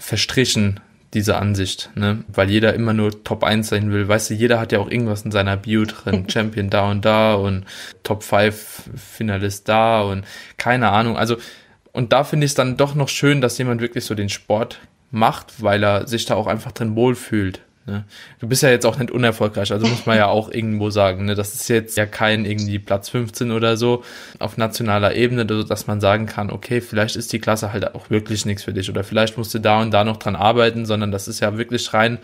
verstrichen, 0.00 0.80
diese 1.14 1.36
Ansicht, 1.36 1.88
ne? 1.94 2.24
Weil 2.26 2.50
jeder 2.50 2.74
immer 2.74 2.92
nur 2.92 3.22
Top 3.22 3.44
1 3.44 3.68
sein 3.68 3.92
will. 3.92 4.08
Weißt 4.08 4.30
du, 4.30 4.34
jeder 4.34 4.58
hat 4.58 4.72
ja 4.72 4.80
auch 4.80 4.90
irgendwas 4.90 5.22
in 5.22 5.30
seiner 5.30 5.56
Bio 5.56 5.84
drin. 5.84 6.28
Champion 6.28 6.70
da 6.70 6.90
und 6.90 7.04
da 7.04 7.34
und 7.34 7.66
Top 8.02 8.24
5 8.24 8.90
Finalist 8.96 9.68
da 9.68 10.00
und 10.00 10.24
keine 10.56 10.88
Ahnung. 10.88 11.16
Also, 11.16 11.36
und 11.92 12.12
da 12.12 12.24
finde 12.24 12.46
ich 12.46 12.50
es 12.50 12.56
dann 12.56 12.76
doch 12.76 12.96
noch 12.96 13.08
schön, 13.08 13.40
dass 13.40 13.58
jemand 13.58 13.80
wirklich 13.80 14.04
so 14.04 14.16
den 14.16 14.28
Sport 14.28 14.80
macht, 15.12 15.62
weil 15.62 15.84
er 15.84 16.08
sich 16.08 16.24
da 16.24 16.34
auch 16.34 16.48
einfach 16.48 16.72
drin 16.72 16.96
wohlfühlt. 16.96 17.60
Ne? 17.88 18.04
Du 18.38 18.48
bist 18.48 18.62
ja 18.62 18.70
jetzt 18.70 18.86
auch 18.86 18.98
nicht 18.98 19.10
unerfolgreich, 19.10 19.72
also 19.72 19.86
muss 19.86 20.06
man 20.06 20.16
ja 20.16 20.26
auch 20.26 20.50
irgendwo 20.50 20.90
sagen, 20.90 21.24
ne? 21.24 21.34
das 21.34 21.54
ist 21.54 21.68
jetzt 21.68 21.96
ja 21.96 22.06
kein 22.06 22.44
irgendwie 22.44 22.78
Platz 22.78 23.08
15 23.08 23.50
oder 23.50 23.76
so 23.76 24.04
auf 24.38 24.56
nationaler 24.56 25.14
Ebene, 25.14 25.46
dass 25.46 25.86
man 25.86 26.00
sagen 26.00 26.26
kann, 26.26 26.50
okay, 26.50 26.80
vielleicht 26.80 27.16
ist 27.16 27.32
die 27.32 27.38
Klasse 27.38 27.72
halt 27.72 27.94
auch 27.94 28.10
wirklich 28.10 28.46
nichts 28.46 28.64
für 28.64 28.72
dich 28.72 28.90
oder 28.90 29.02
vielleicht 29.04 29.38
musst 29.38 29.54
du 29.54 29.58
da 29.58 29.80
und 29.80 29.90
da 29.90 30.04
noch 30.04 30.18
dran 30.18 30.36
arbeiten, 30.36 30.86
sondern 30.86 31.10
das 31.10 31.26
ist 31.26 31.40
ja 31.40 31.56
wirklich 31.56 31.92
rein 31.94 32.18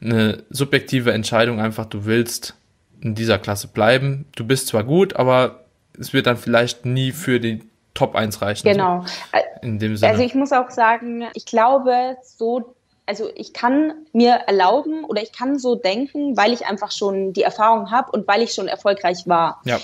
eine 0.00 0.42
subjektive 0.50 1.12
Entscheidung, 1.12 1.60
einfach 1.60 1.86
du 1.86 2.04
willst 2.04 2.54
in 3.00 3.14
dieser 3.14 3.38
Klasse 3.38 3.68
bleiben. 3.68 4.26
Du 4.36 4.46
bist 4.46 4.68
zwar 4.68 4.84
gut, 4.84 5.16
aber 5.16 5.64
es 5.98 6.12
wird 6.12 6.26
dann 6.26 6.36
vielleicht 6.36 6.86
nie 6.86 7.12
für 7.12 7.40
die 7.40 7.62
Top 7.94 8.14
1 8.16 8.40
reichen. 8.40 8.66
Genau. 8.66 9.04
So, 9.04 9.38
in 9.60 9.78
dem 9.78 9.96
Sinne. 9.96 10.10
Also 10.10 10.22
ich 10.22 10.34
muss 10.34 10.52
auch 10.52 10.70
sagen, 10.70 11.24
ich 11.34 11.44
glaube, 11.46 12.16
so 12.22 12.74
also 13.12 13.28
ich 13.34 13.52
kann 13.52 13.92
mir 14.14 14.32
erlauben 14.46 15.04
oder 15.04 15.22
ich 15.22 15.32
kann 15.32 15.58
so 15.58 15.74
denken, 15.74 16.34
weil 16.34 16.54
ich 16.54 16.64
einfach 16.64 16.90
schon 16.90 17.34
die 17.34 17.42
Erfahrung 17.42 17.90
habe 17.90 18.10
und 18.10 18.26
weil 18.26 18.40
ich 18.40 18.54
schon 18.54 18.68
erfolgreich 18.68 19.24
war. 19.26 19.60
Ja. 19.66 19.78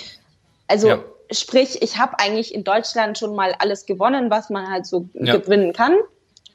Also 0.67 0.89
ja. 0.89 1.05
sprich, 1.31 1.83
ich 1.83 1.99
habe 1.99 2.19
eigentlich 2.19 2.55
in 2.55 2.65
Deutschland 2.65 3.19
schon 3.19 3.37
mal 3.37 3.55
alles 3.59 3.85
gewonnen, 3.85 4.31
was 4.31 4.49
man 4.49 4.71
halt 4.71 4.87
so 4.87 5.11
ja. 5.13 5.37
gewinnen 5.37 5.75
kann 5.75 5.99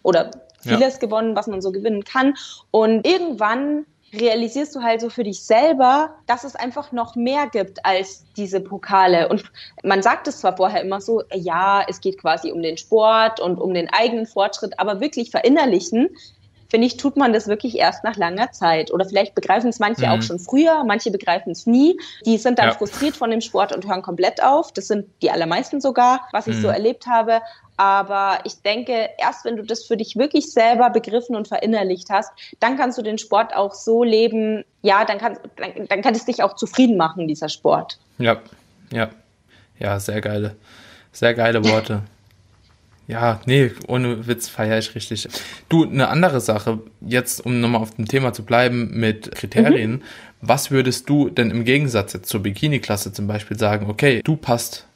oder 0.02 0.32
vieles 0.62 0.98
gewonnen, 0.98 1.36
was 1.36 1.46
man 1.46 1.62
so 1.62 1.72
gewinnen 1.72 2.04
kann 2.06 2.34
und 2.72 3.06
irgendwann 3.06 3.86
realisierst 4.12 4.76
du 4.76 4.82
halt 4.82 5.02
so 5.02 5.10
für 5.10 5.24
dich 5.24 5.44
selber, 5.44 6.16
dass 6.26 6.44
es 6.44 6.56
einfach 6.56 6.92
noch 6.92 7.16
mehr 7.16 7.48
gibt 7.52 7.86
als 7.86 8.26
diese 8.36 8.62
Pokale. 8.62 9.28
Und 9.28 9.44
man 9.84 10.02
sagt 10.02 10.28
es 10.28 10.40
zwar 10.40 10.56
vorher 10.56 10.82
immer 10.82 11.02
so, 11.02 11.24
ja, 11.34 11.84
es 11.88 12.00
geht 12.00 12.20
quasi 12.20 12.52
um 12.52 12.62
den 12.62 12.78
Sport 12.78 13.40
und 13.40 13.60
um 13.60 13.74
den 13.74 13.90
eigenen 13.92 14.26
Fortschritt, 14.26 14.80
aber 14.80 15.02
wirklich 15.02 15.32
verinnerlichen 15.32 16.10
finde 16.74 16.88
ich, 16.88 16.98
tut 16.98 17.18
man 17.18 17.34
das 17.34 17.48
wirklich 17.48 17.78
erst 17.78 18.04
nach 18.04 18.16
langer 18.16 18.52
Zeit. 18.52 18.92
Oder 18.92 19.06
vielleicht 19.06 19.36
begreifen 19.36 19.70
es 19.70 19.78
manche 19.78 20.08
mhm. 20.08 20.12
auch 20.12 20.22
schon 20.24 20.40
früher, 20.40 20.84
manche 20.84 21.12
begreifen 21.12 21.52
es 21.52 21.68
nie. 21.68 22.00
Die 22.26 22.40
sind 22.40 22.58
dann 22.58 22.70
ja. 22.70 22.74
frustriert 22.74 23.16
von 23.16 23.30
dem 23.30 23.42
Sport 23.42 23.76
und 23.76 23.88
hören 23.88 24.02
komplett 24.02 24.42
auf. 24.42 24.72
Das 24.72 24.88
sind 24.88 25.06
die 25.22 25.30
allermeisten 25.30 25.82
sogar, 25.82 26.22
was 26.32 26.48
ich 26.48 26.56
mhm. 26.56 26.62
so 26.62 26.68
erlebt 26.70 27.06
habe. 27.06 27.42
Aber 27.78 28.40
ich 28.44 28.56
denke, 28.64 29.08
erst 29.20 29.46
wenn 29.46 29.56
du 29.56 29.62
das 29.62 29.84
für 29.84 29.98
dich 29.98 30.16
wirklich 30.16 30.52
selber 30.52 30.90
begriffen 30.90 31.36
und 31.36 31.48
verinnerlicht 31.48 32.10
hast, 32.10 32.32
dann 32.60 32.76
kannst 32.76 32.98
du 32.98 33.04
den 33.04 33.20
Sport 33.20 33.56
auch 33.56 33.76
so 33.76 34.04
leben, 34.04 34.66
ja, 34.82 35.06
dann 35.06 35.20
kann, 35.20 35.38
dann, 35.58 35.88
dann 35.88 36.02
kann 36.02 36.16
es 36.16 36.26
dich 36.26 36.42
auch 36.42 36.56
zufrieden 36.56 36.98
machen, 36.98 37.28
dieser 37.28 37.50
Sport. 37.50 38.00
Ja, 38.18 38.42
ja, 38.92 39.10
ja, 39.78 40.00
sehr 40.00 40.22
geile, 40.22 40.56
sehr 41.12 41.36
geile 41.36 41.64
Worte. 41.64 42.02
Ja, 43.08 43.42
nee, 43.46 43.72
ohne 43.88 44.28
Witz 44.28 44.48
feiere 44.48 44.80
ich 44.80 44.96
richtig. 44.96 45.28
Du, 45.68 45.84
eine 45.86 46.08
andere 46.08 46.40
Sache, 46.40 46.80
jetzt 47.02 47.46
um 47.46 47.60
nochmal 47.60 47.82
auf 47.82 47.96
dem 47.96 48.08
Thema 48.08 48.32
zu 48.32 48.44
bleiben 48.44 48.92
mit 48.94 49.36
Kriterien. 49.36 49.92
Mhm. 49.92 50.02
Was 50.42 50.72
würdest 50.72 51.10
du 51.10 51.30
denn 51.30 51.52
im 51.52 51.66
Gegensatz 51.66 52.14
jetzt 52.14 52.30
zur 52.30 52.42
Bikini-Klasse 52.42 53.12
zum 53.12 53.28
Beispiel 53.28 53.58
sagen, 53.58 53.90
okay, 53.90 54.22
du 54.24 54.36
passt 54.36 54.88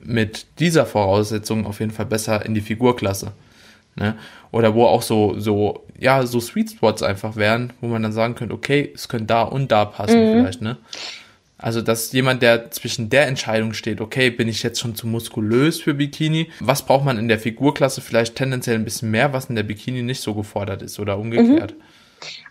mit 0.00 0.46
dieser 0.58 0.84
Voraussetzung 0.84 1.66
auf 1.66 1.80
jeden 1.80 1.92
Fall 1.92 2.06
besser 2.06 2.44
in 2.44 2.54
die 2.54 2.60
Figurklasse? 2.60 3.32
Ne? 3.96 4.16
Oder 4.50 4.74
wo 4.74 4.84
auch 4.84 5.02
so, 5.02 5.38
so, 5.38 5.84
ja, 5.98 6.26
so 6.26 6.40
Sweet 6.40 6.72
Spots 6.72 7.02
einfach 7.02 7.36
wären, 7.36 7.72
wo 7.80 7.88
man 7.88 8.02
dann 8.02 8.12
sagen 8.12 8.34
könnte, 8.34 8.54
okay, 8.54 8.92
es 8.94 9.08
könnte 9.08 9.26
da 9.26 9.42
und 9.42 9.72
da 9.72 9.84
passen 9.84 10.20
mhm. 10.20 10.32
vielleicht, 10.40 10.60
ne? 10.60 10.76
Also, 11.56 11.82
dass 11.82 12.12
jemand, 12.12 12.42
der 12.42 12.70
zwischen 12.72 13.10
der 13.10 13.28
Entscheidung 13.28 13.74
steht, 13.74 14.00
okay, 14.00 14.30
bin 14.30 14.48
ich 14.48 14.62
jetzt 14.62 14.80
schon 14.80 14.96
zu 14.96 15.06
muskulös 15.06 15.80
für 15.80 15.94
Bikini? 15.94 16.50
Was 16.60 16.84
braucht 16.84 17.04
man 17.04 17.16
in 17.16 17.28
der 17.28 17.38
Figurklasse 17.38 18.00
vielleicht 18.00 18.34
tendenziell 18.34 18.76
ein 18.76 18.84
bisschen 18.84 19.10
mehr, 19.10 19.32
was 19.32 19.46
in 19.46 19.54
der 19.54 19.62
Bikini 19.62 20.02
nicht 20.02 20.20
so 20.20 20.34
gefordert 20.34 20.82
ist 20.82 20.98
oder 20.98 21.16
umgekehrt? 21.16 21.72
Mhm. 21.72 21.82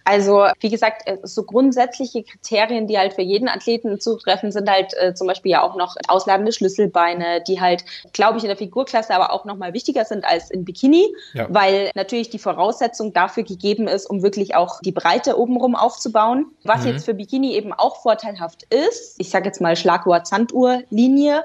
Also 0.06 0.48
wie 0.60 0.70
gesagt, 0.70 1.08
äh, 1.08 1.18
so 1.24 1.44
grundsätzliche 1.44 2.24
Kriterien, 2.24 2.88
die 2.88 2.98
halt 2.98 3.14
für 3.14 3.22
jeden 3.22 3.48
Athleten 3.48 4.00
zutreffen, 4.00 4.52
sind 4.52 4.70
halt 4.70 4.94
äh, 4.98 5.14
zum 5.14 5.28
Beispiel 5.28 5.52
ja 5.52 5.62
auch 5.62 5.76
noch 5.76 5.96
ausladende 6.08 6.52
Schlüsselbeine, 6.52 7.42
die 7.48 7.62
halt, 7.62 7.86
glaube 8.12 8.38
ich, 8.38 8.44
in 8.44 8.50
der 8.50 8.58
Figurklasse 8.58 9.14
aber 9.14 9.32
auch 9.32 9.46
nochmal 9.46 9.74
wichtiger 9.74 10.06
sind 10.06 10.26
als 10.26 10.52
in 10.52 10.66
Bikini, 10.66 11.14
ja. 11.34 11.48
weil 11.50 11.92
natürlich 11.96 12.30
die 12.30 12.40
Voraussetzung 12.40 13.14
dafür 13.14 13.44
gegeben 13.44 13.88
ist, 13.88 14.10
um 14.10 14.24
wirklich 14.24 14.56
auch 14.56 14.82
die 14.82 14.92
Breite 14.92 15.38
obenrum 15.40 15.76
aufzubauen. 15.76 16.48
Was 16.64 16.82
mhm. 16.82 16.92
jetzt 16.92 17.06
für 17.06 17.14
Bikini 17.14 17.54
eben 17.54 17.72
auch 17.72 18.02
vorteilhaft 18.02 18.64
ist, 18.74 19.16
ich 19.20 19.30
sage 19.30 19.46
jetzt 19.46 19.62
mal 19.62 19.76
Schlagwort 19.76 20.28
Sanduhrlinie, 20.28 21.44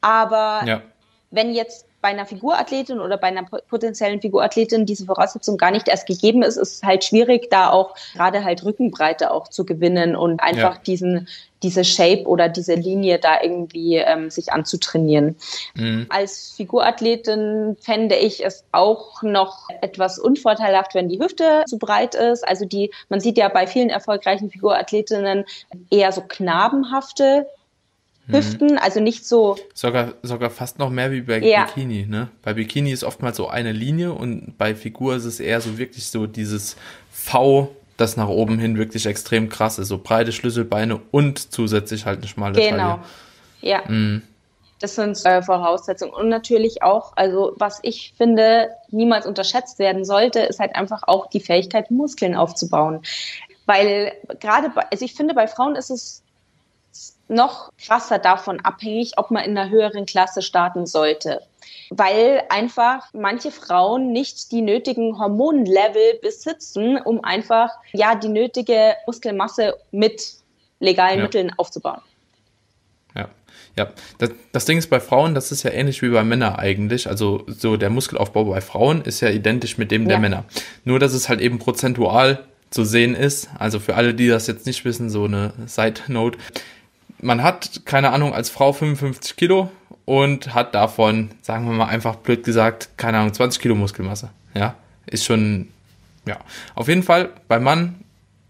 aber 0.00 0.62
ja. 0.64 0.82
wenn 1.30 1.52
jetzt 1.52 1.87
bei 2.00 2.08
einer 2.08 2.26
Figurathletin 2.26 3.00
oder 3.00 3.16
bei 3.16 3.28
einer 3.28 3.44
potenziellen 3.44 4.20
Figurathletin 4.20 4.86
diese 4.86 5.06
Voraussetzung 5.06 5.56
gar 5.56 5.70
nicht 5.70 5.88
erst 5.88 6.06
gegeben 6.06 6.42
ist, 6.42 6.56
ist 6.56 6.76
es 6.76 6.82
halt 6.82 7.04
schwierig, 7.04 7.50
da 7.50 7.70
auch 7.70 7.94
gerade 8.14 8.44
halt 8.44 8.64
Rückenbreite 8.64 9.32
auch 9.32 9.48
zu 9.48 9.64
gewinnen 9.64 10.14
und 10.14 10.40
einfach 10.40 10.76
ja. 10.76 10.80
diesen 10.86 11.28
diese 11.62 11.84
Shape 11.84 12.24
oder 12.26 12.48
diese 12.48 12.74
Linie 12.74 13.18
da 13.18 13.42
irgendwie 13.42 13.96
ähm, 13.96 14.30
sich 14.30 14.52
anzutrainieren. 14.52 15.36
Mhm. 15.74 16.06
Als 16.08 16.54
Figurathletin 16.56 17.76
fände 17.80 18.14
ich 18.14 18.44
es 18.44 18.64
auch 18.72 19.22
noch 19.22 19.68
etwas 19.80 20.18
unvorteilhaft, 20.18 20.94
wenn 20.94 21.08
die 21.08 21.20
Hüfte 21.20 21.64
zu 21.66 21.78
breit 21.78 22.14
ist. 22.14 22.46
Also 22.46 22.64
die, 22.64 22.92
man 23.08 23.20
sieht 23.20 23.38
ja 23.38 23.48
bei 23.48 23.66
vielen 23.66 23.90
erfolgreichen 23.90 24.50
Figurathletinnen 24.50 25.44
eher 25.90 26.12
so 26.12 26.22
knabenhafte 26.26 27.46
Mhm. 28.28 28.34
Hüften, 28.34 28.78
also 28.78 29.00
nicht 29.00 29.26
so. 29.26 29.56
Sogar, 29.74 30.12
sogar 30.22 30.50
fast 30.50 30.78
noch 30.78 30.90
mehr 30.90 31.10
wie 31.10 31.22
bei 31.22 31.38
ja. 31.40 31.64
Bikini, 31.64 32.06
ne? 32.06 32.28
Bei 32.42 32.54
Bikini 32.54 32.92
ist 32.92 33.04
oftmals 33.04 33.36
so 33.36 33.48
eine 33.48 33.72
Linie 33.72 34.12
und 34.12 34.56
bei 34.58 34.74
Figur 34.74 35.16
ist 35.16 35.24
es 35.24 35.40
eher 35.40 35.60
so 35.60 35.78
wirklich 35.78 36.06
so 36.08 36.26
dieses 36.26 36.76
V, 37.10 37.74
das 37.96 38.16
nach 38.16 38.28
oben 38.28 38.58
hin 38.58 38.78
wirklich 38.78 39.06
extrem 39.06 39.48
krass 39.48 39.78
ist. 39.78 39.88
So 39.88 39.98
breite 39.98 40.32
Schlüsselbeine 40.32 41.00
und 41.10 41.52
zusätzlich 41.52 42.06
halt 42.06 42.18
eine 42.18 42.28
schmale 42.28 42.54
genau. 42.54 42.76
Taille. 42.76 43.00
Ja. 43.60 43.82
Mhm. 43.88 44.22
Das 44.80 44.94
sind 44.94 45.18
äh, 45.24 45.42
Voraussetzungen. 45.42 46.12
Und 46.12 46.28
natürlich 46.28 46.82
auch, 46.82 47.16
also 47.16 47.54
was 47.56 47.80
ich 47.82 48.14
finde, 48.16 48.70
niemals 48.90 49.26
unterschätzt 49.26 49.78
werden 49.78 50.04
sollte, 50.04 50.40
ist 50.40 50.60
halt 50.60 50.76
einfach 50.76 51.02
auch 51.06 51.28
die 51.28 51.40
Fähigkeit, 51.40 51.90
Muskeln 51.90 52.36
aufzubauen. 52.36 53.00
Weil 53.66 54.12
gerade, 54.38 54.70
also 54.90 55.04
ich 55.04 55.14
finde, 55.14 55.34
bei 55.34 55.48
Frauen 55.48 55.74
ist 55.74 55.90
es 55.90 56.22
noch 57.28 57.70
krasser 57.78 58.18
davon 58.18 58.60
abhängig, 58.60 59.12
ob 59.16 59.30
man 59.30 59.44
in 59.44 59.56
einer 59.56 59.70
höheren 59.70 60.06
Klasse 60.06 60.42
starten 60.42 60.86
sollte. 60.86 61.42
Weil 61.90 62.42
einfach 62.48 63.08
manche 63.12 63.50
Frauen 63.50 64.12
nicht 64.12 64.52
die 64.52 64.62
nötigen 64.62 65.18
Hormonlevel 65.18 66.18
besitzen, 66.22 66.98
um 66.98 67.24
einfach 67.24 67.70
ja 67.92 68.14
die 68.14 68.28
nötige 68.28 68.94
Muskelmasse 69.06 69.74
mit 69.90 70.34
legalen 70.80 71.18
ja. 71.18 71.24
Mitteln 71.24 71.52
aufzubauen. 71.56 72.00
Ja, 73.14 73.28
ja. 73.76 73.88
Das, 74.18 74.30
das, 74.52 74.64
Ding 74.64 74.78
ist 74.78 74.90
bei 74.90 75.00
Frauen, 75.00 75.34
das 75.34 75.50
ist 75.50 75.62
ja 75.62 75.70
ähnlich 75.70 76.02
wie 76.02 76.10
bei 76.10 76.24
Männern 76.24 76.56
eigentlich. 76.56 77.08
Also 77.08 77.44
so 77.46 77.76
der 77.76 77.90
Muskelaufbau 77.90 78.44
bei 78.44 78.60
Frauen 78.60 79.02
ist 79.02 79.20
ja 79.20 79.30
identisch 79.30 79.78
mit 79.78 79.90
dem 79.90 80.02
ja. 80.02 80.08
der 80.08 80.18
Männer. 80.18 80.44
Nur 80.84 80.98
dass 80.98 81.14
es 81.14 81.28
halt 81.28 81.40
eben 81.40 81.58
prozentual 81.58 82.44
zu 82.70 82.84
sehen 82.84 83.14
ist. 83.14 83.48
Also 83.58 83.80
für 83.80 83.94
alle, 83.96 84.14
die 84.14 84.28
das 84.28 84.46
jetzt 84.46 84.66
nicht 84.66 84.84
wissen, 84.84 85.10
so 85.10 85.24
eine 85.24 85.52
Side 85.66 86.02
Note. 86.08 86.38
Man 87.20 87.42
hat, 87.42 87.82
keine 87.84 88.10
Ahnung, 88.10 88.32
als 88.32 88.50
Frau 88.50 88.72
55 88.72 89.36
Kilo 89.36 89.70
und 90.04 90.54
hat 90.54 90.74
davon, 90.74 91.30
sagen 91.42 91.66
wir 91.66 91.72
mal 91.72 91.86
einfach 91.86 92.16
blöd 92.16 92.44
gesagt, 92.44 92.90
keine 92.96 93.18
Ahnung, 93.18 93.34
20 93.34 93.60
Kilo 93.60 93.74
Muskelmasse. 93.74 94.30
Ja, 94.54 94.74
ist 95.06 95.24
schon, 95.24 95.68
ja. 96.26 96.38
Auf 96.74 96.88
jeden 96.88 97.02
Fall, 97.02 97.30
beim 97.48 97.64
Mann, 97.64 97.96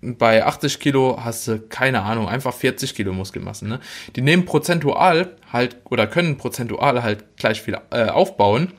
bei 0.00 0.44
80 0.44 0.78
Kilo 0.78 1.18
hast 1.22 1.48
du, 1.48 1.58
keine 1.58 2.02
Ahnung, 2.02 2.28
einfach 2.28 2.54
40 2.54 2.94
Kilo 2.94 3.12
Muskelmasse. 3.12 3.66
Ne? 3.66 3.80
Die 4.14 4.20
nehmen 4.20 4.44
prozentual 4.44 5.32
halt, 5.52 5.76
oder 5.84 6.06
können 6.06 6.36
prozentual 6.36 7.02
halt 7.02 7.36
gleich 7.36 7.62
viel 7.62 7.76
äh, 7.90 8.06
aufbauen. 8.06 8.72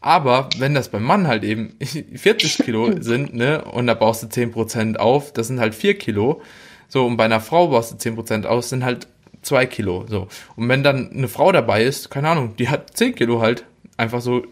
Aber 0.00 0.50
wenn 0.58 0.74
das 0.74 0.90
beim 0.90 1.04
Mann 1.04 1.26
halt 1.28 1.44
eben 1.44 1.78
40 2.14 2.58
Kilo 2.58 2.90
sind, 3.00 3.34
ne, 3.34 3.64
und 3.64 3.86
da 3.86 3.94
baust 3.94 4.22
du 4.22 4.26
10% 4.26 4.96
auf, 4.96 5.32
das 5.32 5.46
sind 5.46 5.60
halt 5.60 5.74
4 5.74 5.98
Kilo. 5.98 6.42
So, 6.88 7.06
und 7.06 7.16
bei 7.16 7.24
einer 7.24 7.40
Frau 7.40 7.68
baust 7.68 7.92
du 7.92 8.10
10% 8.10 8.46
aus, 8.46 8.68
sind 8.68 8.84
halt 8.84 9.06
zwei 9.42 9.66
Kilo. 9.66 10.06
So. 10.08 10.28
Und 10.56 10.68
wenn 10.68 10.82
dann 10.82 11.10
eine 11.12 11.28
Frau 11.28 11.52
dabei 11.52 11.84
ist, 11.84 12.10
keine 12.10 12.28
Ahnung, 12.28 12.56
die 12.56 12.68
hat 12.68 12.96
zehn 12.96 13.14
Kilo 13.14 13.40
halt, 13.40 13.64
einfach 13.96 14.20
so 14.20 14.42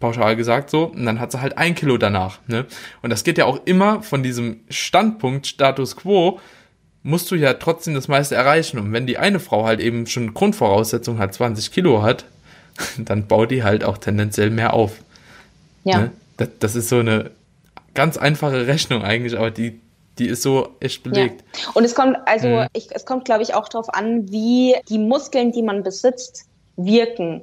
pauschal 0.00 0.36
gesagt 0.36 0.70
so, 0.70 0.84
und 0.84 1.06
dann 1.06 1.20
hat 1.20 1.32
sie 1.32 1.40
halt 1.40 1.56
ein 1.56 1.74
Kilo 1.74 1.96
danach. 1.96 2.40
Ne? 2.46 2.66
Und 3.02 3.10
das 3.10 3.24
geht 3.24 3.38
ja 3.38 3.46
auch 3.46 3.60
immer 3.64 4.02
von 4.02 4.22
diesem 4.22 4.60
Standpunkt 4.68 5.46
Status 5.46 5.96
quo, 5.96 6.40
musst 7.02 7.30
du 7.30 7.36
ja 7.36 7.54
trotzdem 7.54 7.94
das 7.94 8.08
meiste 8.08 8.34
erreichen. 8.34 8.78
Und 8.78 8.92
wenn 8.92 9.06
die 9.06 9.18
eine 9.18 9.40
Frau 9.40 9.64
halt 9.64 9.80
eben 9.80 10.06
schon 10.06 10.34
Grundvoraussetzung 10.34 11.18
hat, 11.18 11.34
20 11.34 11.70
Kilo 11.70 12.02
hat, 12.02 12.26
dann 12.98 13.26
baut 13.26 13.50
die 13.50 13.62
halt 13.62 13.84
auch 13.84 13.98
tendenziell 13.98 14.50
mehr 14.50 14.74
auf. 14.74 14.92
Ja. 15.84 15.98
Ne? 15.98 16.10
Das, 16.36 16.48
das 16.58 16.76
ist 16.76 16.88
so 16.88 16.98
eine 16.98 17.30
ganz 17.94 18.16
einfache 18.16 18.66
Rechnung 18.66 19.02
eigentlich, 19.02 19.38
aber 19.38 19.50
die 19.50 19.80
die 20.18 20.28
ist 20.28 20.42
so 20.42 20.68
echt 20.80 21.02
belegt. 21.02 21.44
Ja. 21.54 21.70
Und 21.74 21.84
es 21.84 21.94
kommt, 21.94 22.16
also 22.26 22.48
mhm. 22.48 22.66
ich, 22.72 22.88
es 22.90 23.04
kommt, 23.04 23.24
glaube 23.24 23.42
ich, 23.42 23.54
auch 23.54 23.68
darauf 23.68 23.92
an, 23.92 24.30
wie 24.30 24.76
die 24.88 24.98
Muskeln, 24.98 25.52
die 25.52 25.62
man 25.62 25.82
besitzt, 25.82 26.46
wirken. 26.76 27.42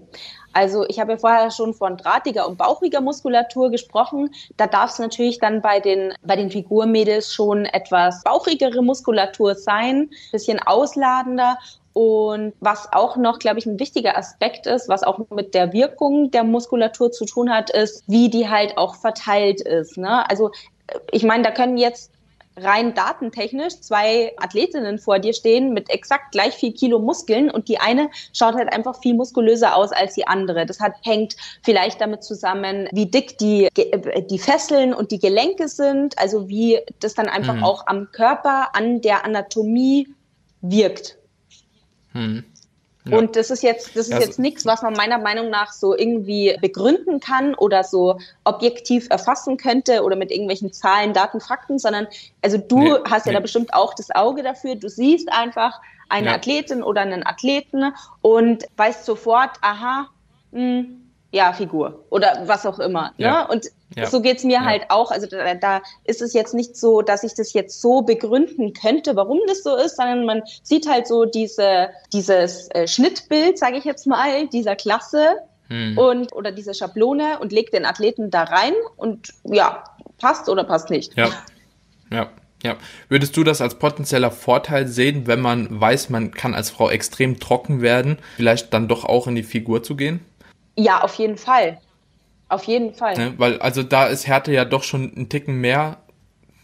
Also 0.53 0.85
ich 0.87 0.99
habe 0.99 1.13
ja 1.13 1.17
vorher 1.17 1.51
schon 1.51 1.73
von 1.73 1.97
drahtiger 1.97 2.47
und 2.47 2.57
bauchiger 2.57 3.01
Muskulatur 3.01 3.71
gesprochen. 3.71 4.29
Da 4.57 4.67
darf 4.67 4.91
es 4.91 4.99
natürlich 4.99 5.39
dann 5.39 5.61
bei 5.61 5.79
den, 5.79 6.13
bei 6.23 6.35
den 6.35 6.51
Figurmädels 6.51 7.33
schon 7.33 7.65
etwas 7.65 8.21
bauchigere 8.23 8.81
Muskulatur 8.81 9.55
sein, 9.55 10.09
bisschen 10.31 10.59
ausladender. 10.59 11.57
Und 11.93 12.53
was 12.59 12.91
auch 12.93 13.17
noch, 13.17 13.39
glaube 13.39 13.59
ich, 13.59 13.65
ein 13.65 13.79
wichtiger 13.79 14.17
Aspekt 14.17 14.65
ist, 14.65 14.87
was 14.87 15.03
auch 15.03 15.19
mit 15.29 15.53
der 15.53 15.73
Wirkung 15.73 16.31
der 16.31 16.43
Muskulatur 16.43 17.11
zu 17.11 17.25
tun 17.25 17.49
hat, 17.49 17.69
ist, 17.69 18.03
wie 18.07 18.29
die 18.29 18.49
halt 18.49 18.77
auch 18.77 18.95
verteilt 18.95 19.61
ist. 19.61 19.97
Ne? 19.97 20.29
Also 20.29 20.51
ich 21.11 21.23
meine, 21.23 21.43
da 21.43 21.51
können 21.51 21.77
jetzt 21.77 22.11
rein 22.63 22.93
datentechnisch 22.93 23.79
zwei 23.81 24.33
Athletinnen 24.37 24.99
vor 24.99 25.19
dir 25.19 25.33
stehen 25.33 25.73
mit 25.73 25.89
exakt 25.89 26.31
gleich 26.31 26.53
viel 26.53 26.73
Kilo 26.73 26.99
Muskeln 26.99 27.49
und 27.49 27.67
die 27.67 27.79
eine 27.79 28.09
schaut 28.33 28.55
halt 28.55 28.71
einfach 28.71 28.99
viel 29.01 29.13
muskulöser 29.13 29.75
aus 29.75 29.91
als 29.91 30.15
die 30.15 30.27
andere. 30.27 30.65
Das 30.65 30.79
hat, 30.79 30.93
hängt 31.03 31.35
vielleicht 31.63 32.01
damit 32.01 32.23
zusammen, 32.23 32.87
wie 32.91 33.05
dick 33.05 33.37
die, 33.37 33.69
die 34.29 34.39
Fesseln 34.39 34.93
und 34.93 35.11
die 35.11 35.19
Gelenke 35.19 35.67
sind, 35.67 36.17
also 36.17 36.49
wie 36.49 36.79
das 36.99 37.13
dann 37.13 37.27
einfach 37.27 37.55
mhm. 37.55 37.63
auch 37.63 37.87
am 37.87 38.11
Körper, 38.11 38.75
an 38.75 39.01
der 39.01 39.25
Anatomie 39.25 40.07
wirkt. 40.61 41.17
Mhm. 42.13 42.45
Ja. 43.05 43.17
Und 43.17 43.35
das 43.35 43.49
ist 43.49 43.63
jetzt, 43.63 43.95
das 43.95 44.07
ist 44.07 44.13
also, 44.13 44.25
jetzt 44.25 44.39
nichts, 44.39 44.65
was 44.65 44.83
man 44.83 44.93
meiner 44.93 45.17
Meinung 45.17 45.49
nach 45.49 45.71
so 45.71 45.97
irgendwie 45.97 46.55
begründen 46.61 47.19
kann 47.19 47.55
oder 47.55 47.83
so 47.83 48.19
objektiv 48.43 49.07
erfassen 49.09 49.57
könnte 49.57 50.03
oder 50.03 50.15
mit 50.15 50.31
irgendwelchen 50.31 50.71
Zahlen, 50.71 51.13
Daten, 51.13 51.41
Fakten, 51.41 51.79
sondern 51.79 52.07
also 52.43 52.57
du 52.57 52.79
nee, 52.79 52.93
hast 53.09 53.25
ja 53.25 53.31
nee. 53.31 53.37
da 53.37 53.41
bestimmt 53.41 53.73
auch 53.73 53.95
das 53.95 54.11
Auge 54.11 54.43
dafür. 54.43 54.75
Du 54.75 54.87
siehst 54.87 55.31
einfach 55.31 55.81
eine 56.09 56.27
ja. 56.27 56.35
Athletin 56.35 56.83
oder 56.83 57.01
einen 57.01 57.25
Athleten 57.25 57.93
und 58.21 58.65
weißt 58.77 59.05
sofort, 59.05 59.51
aha, 59.61 60.07
mh, 60.51 60.59
hm, 60.59 60.97
ja, 61.31 61.53
Figur 61.53 62.03
oder 62.09 62.43
was 62.45 62.65
auch 62.65 62.79
immer. 62.79 63.13
Ne? 63.17 63.25
Ja. 63.25 63.45
Und 63.45 63.67
ja. 63.95 64.05
so 64.07 64.21
geht's 64.21 64.43
mir 64.43 64.53
ja. 64.53 64.65
halt 64.65 64.85
auch. 64.89 65.11
Also 65.11 65.27
da, 65.27 65.53
da 65.55 65.81
ist 66.05 66.21
es 66.21 66.33
jetzt 66.33 66.53
nicht 66.53 66.75
so, 66.75 67.01
dass 67.01 67.23
ich 67.23 67.33
das 67.33 67.53
jetzt 67.53 67.81
so 67.81 68.01
begründen 68.01 68.73
könnte, 68.73 69.15
warum 69.15 69.39
das 69.47 69.63
so 69.63 69.75
ist, 69.75 69.97
sondern 69.97 70.25
man 70.25 70.43
sieht 70.63 70.87
halt 70.87 71.07
so 71.07 71.25
diese, 71.25 71.89
dieses 72.13 72.69
äh, 72.71 72.87
Schnittbild, 72.87 73.57
sage 73.57 73.77
ich 73.77 73.83
jetzt 73.83 74.07
mal, 74.07 74.47
dieser 74.47 74.75
Klasse 74.75 75.37
hm. 75.67 75.97
und 75.97 76.33
oder 76.33 76.51
diese 76.51 76.73
Schablone 76.73 77.39
und 77.39 77.51
legt 77.51 77.73
den 77.73 77.85
Athleten 77.85 78.31
da 78.31 78.43
rein 78.43 78.73
und 78.97 79.29
ja, 79.43 79.83
passt 80.17 80.49
oder 80.49 80.63
passt 80.63 80.89
nicht. 80.89 81.17
Ja. 81.17 81.29
Ja. 82.11 82.29
Ja, 82.63 82.77
würdest 83.09 83.35
du 83.35 83.43
das 83.43 83.59
als 83.59 83.79
potenzieller 83.79 84.29
Vorteil 84.29 84.87
sehen, 84.87 85.25
wenn 85.25 85.41
man 85.41 85.81
weiß, 85.81 86.11
man 86.11 86.29
kann 86.29 86.53
als 86.53 86.69
Frau 86.69 86.91
extrem 86.91 87.39
trocken 87.39 87.81
werden, 87.81 88.19
vielleicht 88.35 88.71
dann 88.71 88.87
doch 88.87 89.03
auch 89.03 89.25
in 89.25 89.33
die 89.33 89.41
Figur 89.41 89.81
zu 89.81 89.95
gehen? 89.95 90.23
Ja, 90.75 91.01
auf 91.01 91.15
jeden 91.15 91.37
Fall. 91.37 91.79
Auf 92.51 92.65
jeden 92.65 92.93
Fall. 92.93 93.17
Ne, 93.17 93.33
weil, 93.37 93.59
also 93.59 93.81
da 93.81 94.07
ist 94.07 94.27
Härte 94.27 94.51
ja 94.51 94.65
doch 94.65 94.83
schon 94.83 95.13
ein 95.15 95.29
Ticken 95.29 95.61
mehr 95.61 95.97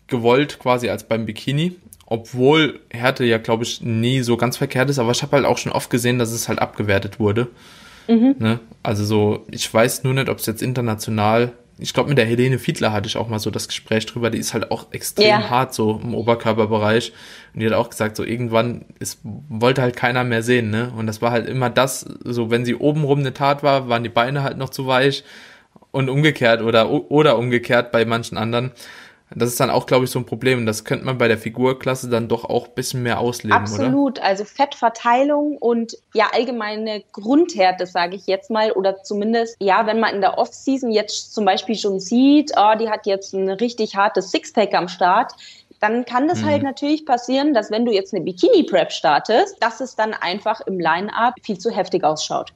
gewollt 0.08 0.60
quasi 0.60 0.90
als 0.90 1.06
beim 1.06 1.26
Bikini. 1.26 1.78
Obwohl 2.06 2.82
Härte 2.90 3.24
ja, 3.24 3.38
glaube 3.38 3.64
ich, 3.64 3.82
nie 3.82 4.22
so 4.22 4.36
ganz 4.36 4.58
verkehrt 4.58 4.90
ist, 4.90 5.00
aber 5.00 5.12
ich 5.12 5.22
habe 5.24 5.38
halt 5.38 5.46
auch 5.46 5.58
schon 5.58 5.72
oft 5.72 5.90
gesehen, 5.90 6.20
dass 6.20 6.32
es 6.32 6.50
halt 6.50 6.60
abgewertet 6.60 7.20
wurde. 7.20 7.48
Mhm. 8.08 8.36
Ne? 8.38 8.60
Also 8.84 9.06
so, 9.06 9.46
ich 9.50 9.74
weiß 9.74 10.04
nur 10.04 10.14
nicht, 10.14 10.28
ob 10.28 10.40
es 10.40 10.46
jetzt 10.46 10.62
international 10.62 11.54
ich 11.80 11.94
glaube, 11.94 12.10
mit 12.10 12.18
der 12.18 12.26
Helene 12.26 12.58
Fiedler 12.58 12.92
hatte 12.92 13.08
ich 13.08 13.18
auch 13.18 13.28
mal 13.28 13.40
so 13.40 13.52
das 13.52 13.68
Gespräch 13.68 14.06
drüber, 14.06 14.30
die 14.30 14.40
ist 14.40 14.54
halt 14.54 14.72
auch 14.72 14.88
extrem 14.92 15.28
ja. 15.28 15.50
hart 15.50 15.74
so 15.74 16.00
im 16.04 16.16
Oberkörperbereich. 16.16 17.14
Und 17.54 17.60
die 17.60 17.68
hat 17.68 17.74
auch 17.74 17.90
gesagt, 17.90 18.16
so 18.18 18.24
irgendwann 18.24 18.86
ist, 19.00 19.20
wollte 19.24 19.84
halt 19.84 19.96
keiner 19.96 20.24
mehr 20.24 20.42
sehen, 20.42 20.72
ne? 20.72 20.92
Und 20.98 21.06
das 21.06 21.22
war 21.22 21.32
halt 21.32 21.48
immer 21.48 21.70
das, 21.70 22.02
so 22.24 22.50
wenn 22.50 22.66
sie 22.66 22.76
obenrum 22.76 23.20
eine 23.20 23.34
Tat 23.34 23.62
war, 23.62 23.90
waren 23.90 24.04
die 24.04 24.10
Beine 24.10 24.42
halt 24.42 24.58
noch 24.58 24.70
zu 24.70 24.88
weich 24.88 25.24
und 25.98 26.10
umgekehrt 26.10 26.62
oder, 26.62 26.92
oder 27.12 27.40
umgekehrt 27.40 27.92
bei 27.92 28.06
manchen 28.06 28.38
anderen. 28.38 28.72
Das 29.36 29.50
ist 29.50 29.60
dann 29.60 29.70
auch, 29.70 29.88
glaube 29.88 30.06
ich, 30.06 30.12
so 30.12 30.20
ein 30.20 30.26
Problem. 30.26 30.66
Das 30.66 30.86
könnte 30.86 31.06
man 31.06 31.18
bei 31.18 31.28
der 31.28 31.38
Figurklasse 31.38 32.08
dann 32.08 32.30
doch 32.30 32.46
auch 32.46 32.68
ein 32.68 32.76
bisschen 32.76 33.04
mehr 33.04 33.20
ausleben, 33.20 33.58
Absolut. 33.58 34.20
Oder? 34.20 34.24
Also 34.24 34.46
Fettverteilung 34.46 35.58
und 35.58 35.98
ja 36.14 36.28
allgemeine 36.32 37.04
Grundhärte, 37.12 37.88
sage 37.88 38.16
ich 38.16 38.28
jetzt 38.28 38.50
mal. 38.50 38.72
Oder 38.72 39.04
zumindest, 39.04 39.58
ja, 39.60 39.86
wenn 39.86 40.00
man 40.00 40.16
in 40.16 40.22
der 40.22 40.38
Off-Season 40.38 40.92
jetzt 40.92 41.34
zum 41.34 41.44
Beispiel 41.44 41.76
schon 41.76 42.00
sieht, 42.00 42.52
oh, 42.56 42.78
die 42.80 42.90
hat 42.90 43.06
jetzt 43.06 43.34
ein 43.34 43.50
richtig 43.50 43.96
hartes 43.96 44.32
Sixpack 44.32 44.74
am 44.76 44.88
Start, 44.88 45.34
dann 45.82 46.06
kann 46.06 46.28
das 46.28 46.38
halt 46.38 46.46
mhm. 46.46 46.52
halt 46.52 46.64
natürlich 46.64 47.06
passieren, 47.06 47.54
dass 47.54 47.70
wenn 47.70 47.86
du 47.86 47.92
jetzt 47.92 48.14
eine 48.14 48.24
Bikini-Prep 48.24 48.92
startest, 48.92 49.58
dass 49.62 49.82
es 49.82 49.96
dann 49.96 50.14
einfach 50.14 50.62
im 50.62 50.80
Line-Up 50.80 51.34
viel 51.44 51.58
zu 51.58 51.70
heftig 51.70 52.04
ausschaut. 52.04 52.54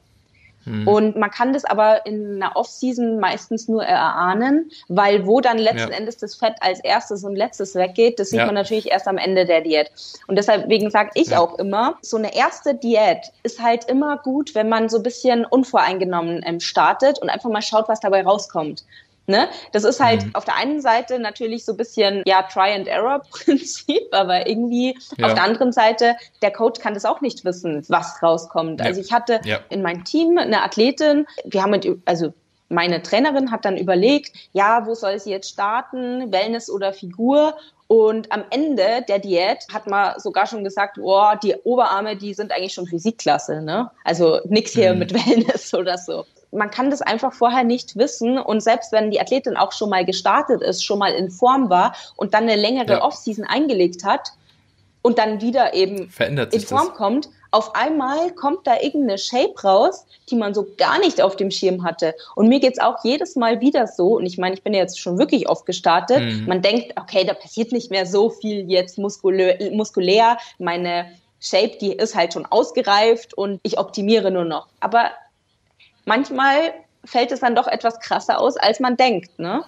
Mhm. 0.64 0.88
Und 0.88 1.16
man 1.16 1.30
kann 1.30 1.52
das 1.52 1.64
aber 1.64 2.06
in 2.06 2.36
einer 2.42 2.56
Off-Season 2.56 3.18
meistens 3.18 3.68
nur 3.68 3.84
erahnen, 3.84 4.70
weil 4.88 5.26
wo 5.26 5.40
dann 5.40 5.58
letzten 5.58 5.90
ja. 5.90 5.96
Endes 5.98 6.16
das 6.18 6.34
Fett 6.34 6.54
als 6.60 6.80
erstes 6.80 7.24
und 7.24 7.36
letztes 7.36 7.74
weggeht, 7.74 8.18
das 8.18 8.30
sieht 8.30 8.40
ja. 8.40 8.46
man 8.46 8.54
natürlich 8.54 8.90
erst 8.90 9.08
am 9.08 9.18
Ende 9.18 9.44
der 9.44 9.60
Diät. 9.60 9.90
Und 10.26 10.36
deswegen 10.36 10.90
sage 10.90 11.10
ich 11.14 11.28
ja. 11.28 11.40
auch 11.40 11.58
immer, 11.58 11.98
so 12.02 12.16
eine 12.16 12.34
erste 12.34 12.74
Diät 12.74 13.32
ist 13.42 13.62
halt 13.62 13.84
immer 13.86 14.18
gut, 14.18 14.54
wenn 14.54 14.68
man 14.68 14.88
so 14.88 14.98
ein 14.98 15.02
bisschen 15.02 15.44
unvoreingenommen 15.44 16.42
ähm, 16.44 16.60
startet 16.60 17.18
und 17.18 17.28
einfach 17.28 17.50
mal 17.50 17.62
schaut, 17.62 17.88
was 17.88 18.00
dabei 18.00 18.22
rauskommt. 18.22 18.84
Ne? 19.26 19.48
Das 19.70 19.84
ist 19.84 20.00
halt 20.00 20.26
mhm. 20.26 20.34
auf 20.34 20.44
der 20.44 20.56
einen 20.56 20.80
Seite 20.80 21.18
natürlich 21.20 21.64
so 21.64 21.72
ein 21.72 21.76
bisschen, 21.76 22.22
ja, 22.26 22.42
Try-and-Error-Prinzip, 22.42 24.08
aber 24.10 24.48
irgendwie 24.48 24.98
ja. 25.16 25.26
auf 25.26 25.34
der 25.34 25.44
anderen 25.44 25.72
Seite, 25.72 26.16
der 26.42 26.50
Coach 26.50 26.80
kann 26.80 26.94
das 26.94 27.04
auch 27.04 27.20
nicht 27.20 27.44
wissen, 27.44 27.84
was 27.88 28.20
rauskommt. 28.22 28.80
Ja. 28.80 28.86
Also 28.86 29.00
ich 29.00 29.12
hatte 29.12 29.40
ja. 29.44 29.60
in 29.68 29.82
meinem 29.82 30.04
Team 30.04 30.38
eine 30.38 30.62
Athletin, 30.62 31.26
wir 31.44 31.62
haben 31.62 31.70
mit, 31.70 31.86
also 32.04 32.32
meine 32.68 33.02
Trainerin 33.02 33.52
hat 33.52 33.64
dann 33.64 33.76
überlegt, 33.76 34.32
ja, 34.52 34.86
wo 34.86 34.94
soll 34.94 35.18
sie 35.20 35.30
jetzt 35.30 35.50
starten, 35.50 36.32
Wellness 36.32 36.68
oder 36.70 36.92
Figur? 36.92 37.54
Und 37.86 38.32
am 38.32 38.44
Ende 38.50 39.04
der 39.06 39.18
Diät 39.18 39.66
hat 39.72 39.86
man 39.86 40.18
sogar 40.18 40.46
schon 40.46 40.64
gesagt, 40.64 40.96
oh, 40.98 41.32
die 41.42 41.54
Oberarme, 41.64 42.16
die 42.16 42.32
sind 42.32 42.50
eigentlich 42.50 42.72
schon 42.72 42.86
Physikklasse, 42.86 43.60
ne? 43.60 43.90
Also 44.02 44.40
nix 44.46 44.72
hier 44.72 44.94
mhm. 44.94 45.00
mit 45.00 45.12
Wellness 45.26 45.74
oder 45.74 45.98
so 45.98 46.24
man 46.52 46.70
kann 46.70 46.90
das 46.90 47.02
einfach 47.02 47.32
vorher 47.32 47.64
nicht 47.64 47.96
wissen. 47.96 48.38
Und 48.38 48.62
selbst 48.62 48.92
wenn 48.92 49.10
die 49.10 49.20
Athletin 49.20 49.56
auch 49.56 49.72
schon 49.72 49.90
mal 49.90 50.04
gestartet 50.04 50.62
ist, 50.62 50.84
schon 50.84 50.98
mal 50.98 51.12
in 51.12 51.30
Form 51.30 51.70
war 51.70 51.94
und 52.16 52.34
dann 52.34 52.44
eine 52.44 52.56
längere 52.56 52.92
ja. 52.92 53.02
Offseason 53.02 53.44
eingelegt 53.44 54.04
hat 54.04 54.32
und 55.00 55.18
dann 55.18 55.40
wieder 55.40 55.74
eben 55.74 56.08
Verändert 56.10 56.54
in 56.54 56.60
Form 56.60 56.88
das. 56.88 56.96
kommt, 56.96 57.28
auf 57.50 57.74
einmal 57.74 58.30
kommt 58.30 58.66
da 58.66 58.80
irgendeine 58.80 59.18
Shape 59.18 59.54
raus, 59.62 60.06
die 60.30 60.36
man 60.36 60.54
so 60.54 60.66
gar 60.78 60.98
nicht 61.00 61.20
auf 61.20 61.36
dem 61.36 61.50
Schirm 61.50 61.84
hatte. 61.84 62.14
Und 62.34 62.48
mir 62.48 62.60
geht's 62.60 62.78
auch 62.78 63.04
jedes 63.04 63.36
Mal 63.36 63.60
wieder 63.60 63.86
so, 63.86 64.16
und 64.16 64.26
ich 64.26 64.38
meine, 64.38 64.54
ich 64.54 64.62
bin 64.62 64.72
ja 64.72 64.80
jetzt 64.80 65.00
schon 65.00 65.18
wirklich 65.18 65.48
oft 65.48 65.66
gestartet, 65.66 66.20
mhm. 66.20 66.46
man 66.46 66.62
denkt, 66.62 66.98
okay, 66.98 67.24
da 67.24 67.34
passiert 67.34 67.72
nicht 67.72 67.90
mehr 67.90 68.06
so 68.06 68.30
viel 68.30 68.70
jetzt 68.70 68.96
muskulär, 68.98 69.58
muskulär. 69.72 70.38
meine 70.58 71.06
Shape, 71.40 71.76
die 71.80 71.92
ist 71.92 72.14
halt 72.14 72.32
schon 72.32 72.46
ausgereift 72.46 73.34
und 73.34 73.58
ich 73.64 73.78
optimiere 73.78 74.30
nur 74.30 74.44
noch. 74.44 74.68
Aber 74.80 75.10
manchmal 76.04 76.74
fällt 77.04 77.32
es 77.32 77.40
dann 77.40 77.54
doch 77.54 77.66
etwas 77.66 78.00
krasser 78.00 78.38
aus, 78.38 78.56
als 78.56 78.80
man 78.80 78.96
denkt, 78.96 79.38
ne? 79.38 79.64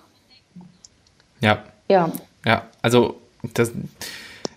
Ja. 1.41 1.65
Ja. 1.89 2.11
Ja, 2.47 2.67
also 2.83 3.21
das, 3.55 3.73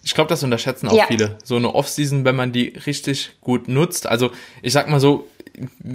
ich 0.04 0.14
glaube, 0.14 0.30
das 0.30 0.44
unterschätzen 0.44 0.88
auch 0.88 0.94
ja. 0.94 1.06
viele. 1.08 1.38
So 1.44 1.56
eine 1.56 1.74
Off-Season, 1.74 2.26
wenn 2.26 2.36
man 2.36 2.52
die 2.52 2.70
richtig 2.86 3.38
gut 3.42 3.68
nutzt. 3.68 4.08
Also 4.08 4.32
ich 4.62 4.74
sag 4.74 4.90
mal 4.90 5.00
so, 5.00 5.28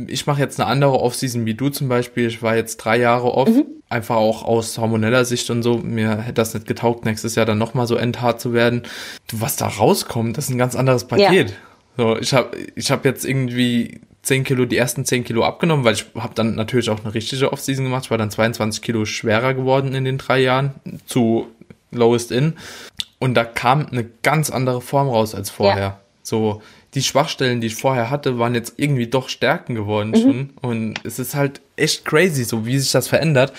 ich 0.07 0.27
mache 0.27 0.41
jetzt 0.41 0.61
eine 0.61 0.69
andere 0.69 0.99
Off-Season 1.01 1.47
wie 1.47 1.55
du 1.55 1.69
zum 1.69 1.89
Beispiel. 1.89 2.27
Ich 2.27 2.43
war 2.43 2.57
jetzt 2.57 2.79
drei 2.79 2.99
Jahre 2.99 3.33
off, 3.33 3.49
mhm. 3.49 3.65
einfach 3.89 4.17
auch 4.17 4.45
aus 4.45 4.77
hormoneller 4.79 5.25
Sicht 5.25 5.49
und 5.51 5.63
so. 5.63 5.79
Mir 5.79 6.19
hätte 6.19 6.35
das 6.35 6.55
nicht 6.55 6.67
getaugt, 6.67 7.05
nächstes 7.05 7.37
Jahr 7.37 7.47
dann 7.47 7.59
nochmal 7.59 7.87
so 7.87 7.97
endhart 7.97 8.41
zu 8.41 8.53
werden. 8.53 8.83
Du, 9.29 9.41
was 9.41 9.57
da 9.57 9.69
rauskommt, 9.69 10.37
das 10.37 10.47
ist 10.47 10.51
ein 10.51 10.59
ganz 10.59 10.75
anderes 10.75 11.07
Paket. 11.07 11.51
Ja. 11.51 11.57
So, 11.97 12.19
ich 12.19 12.33
habe 12.33 12.57
ich 12.75 12.91
hab 12.91 13.05
jetzt 13.05 13.25
irgendwie 13.25 14.01
10 14.23 14.45
Kilo, 14.45 14.65
die 14.67 14.77
ersten 14.77 15.05
10 15.05 15.25
Kilo 15.25 15.45
abgenommen, 15.45 15.85
weil 15.85 15.95
ich 15.95 16.07
habe 16.15 16.35
dann 16.35 16.55
natürlich 16.55 16.91
auch 16.91 17.01
eine 17.05 17.13
richtige 17.13 17.53
Off-Season 17.53 17.85
gemacht. 17.85 18.05
Ich 18.05 18.11
war 18.11 18.19
dann 18.19 18.31
22 18.31 18.83
Kilo 18.83 19.05
schwerer 19.05 19.55
geworden 19.55 19.95
in 19.95 20.05
den 20.05 20.19
drei 20.19 20.41
Jahren 20.41 20.75
zu 21.07 21.49
Lowest 21.91 22.31
In. 22.31 22.55
Und 23.19 23.35
da 23.35 23.45
kam 23.45 23.87
eine 23.87 24.05
ganz 24.23 24.51
andere 24.51 24.81
Form 24.81 25.09
raus 25.09 25.35
als 25.35 25.51
vorher. 25.51 25.83
Ja. 25.83 26.01
So, 26.23 26.63
die 26.95 27.03
Schwachstellen, 27.03 27.61
die 27.61 27.69
ich 27.69 27.75
vorher 27.75 28.11
hatte, 28.11 28.39
waren 28.39 28.55
jetzt 28.55 28.75
irgendwie 28.77 29.07
doch 29.07 29.29
Stärken 29.29 29.75
geworden 29.75 30.11
mhm. 30.11 30.17
schon. 30.17 30.51
Und 30.61 31.05
es 31.05 31.19
ist 31.19 31.35
halt 31.35 31.61
echt 31.77 32.05
crazy, 32.05 32.45
so 32.45 32.67
wie 32.67 32.79
sich 32.79 32.93
das 32.93 33.09
verändert. 33.09 33.53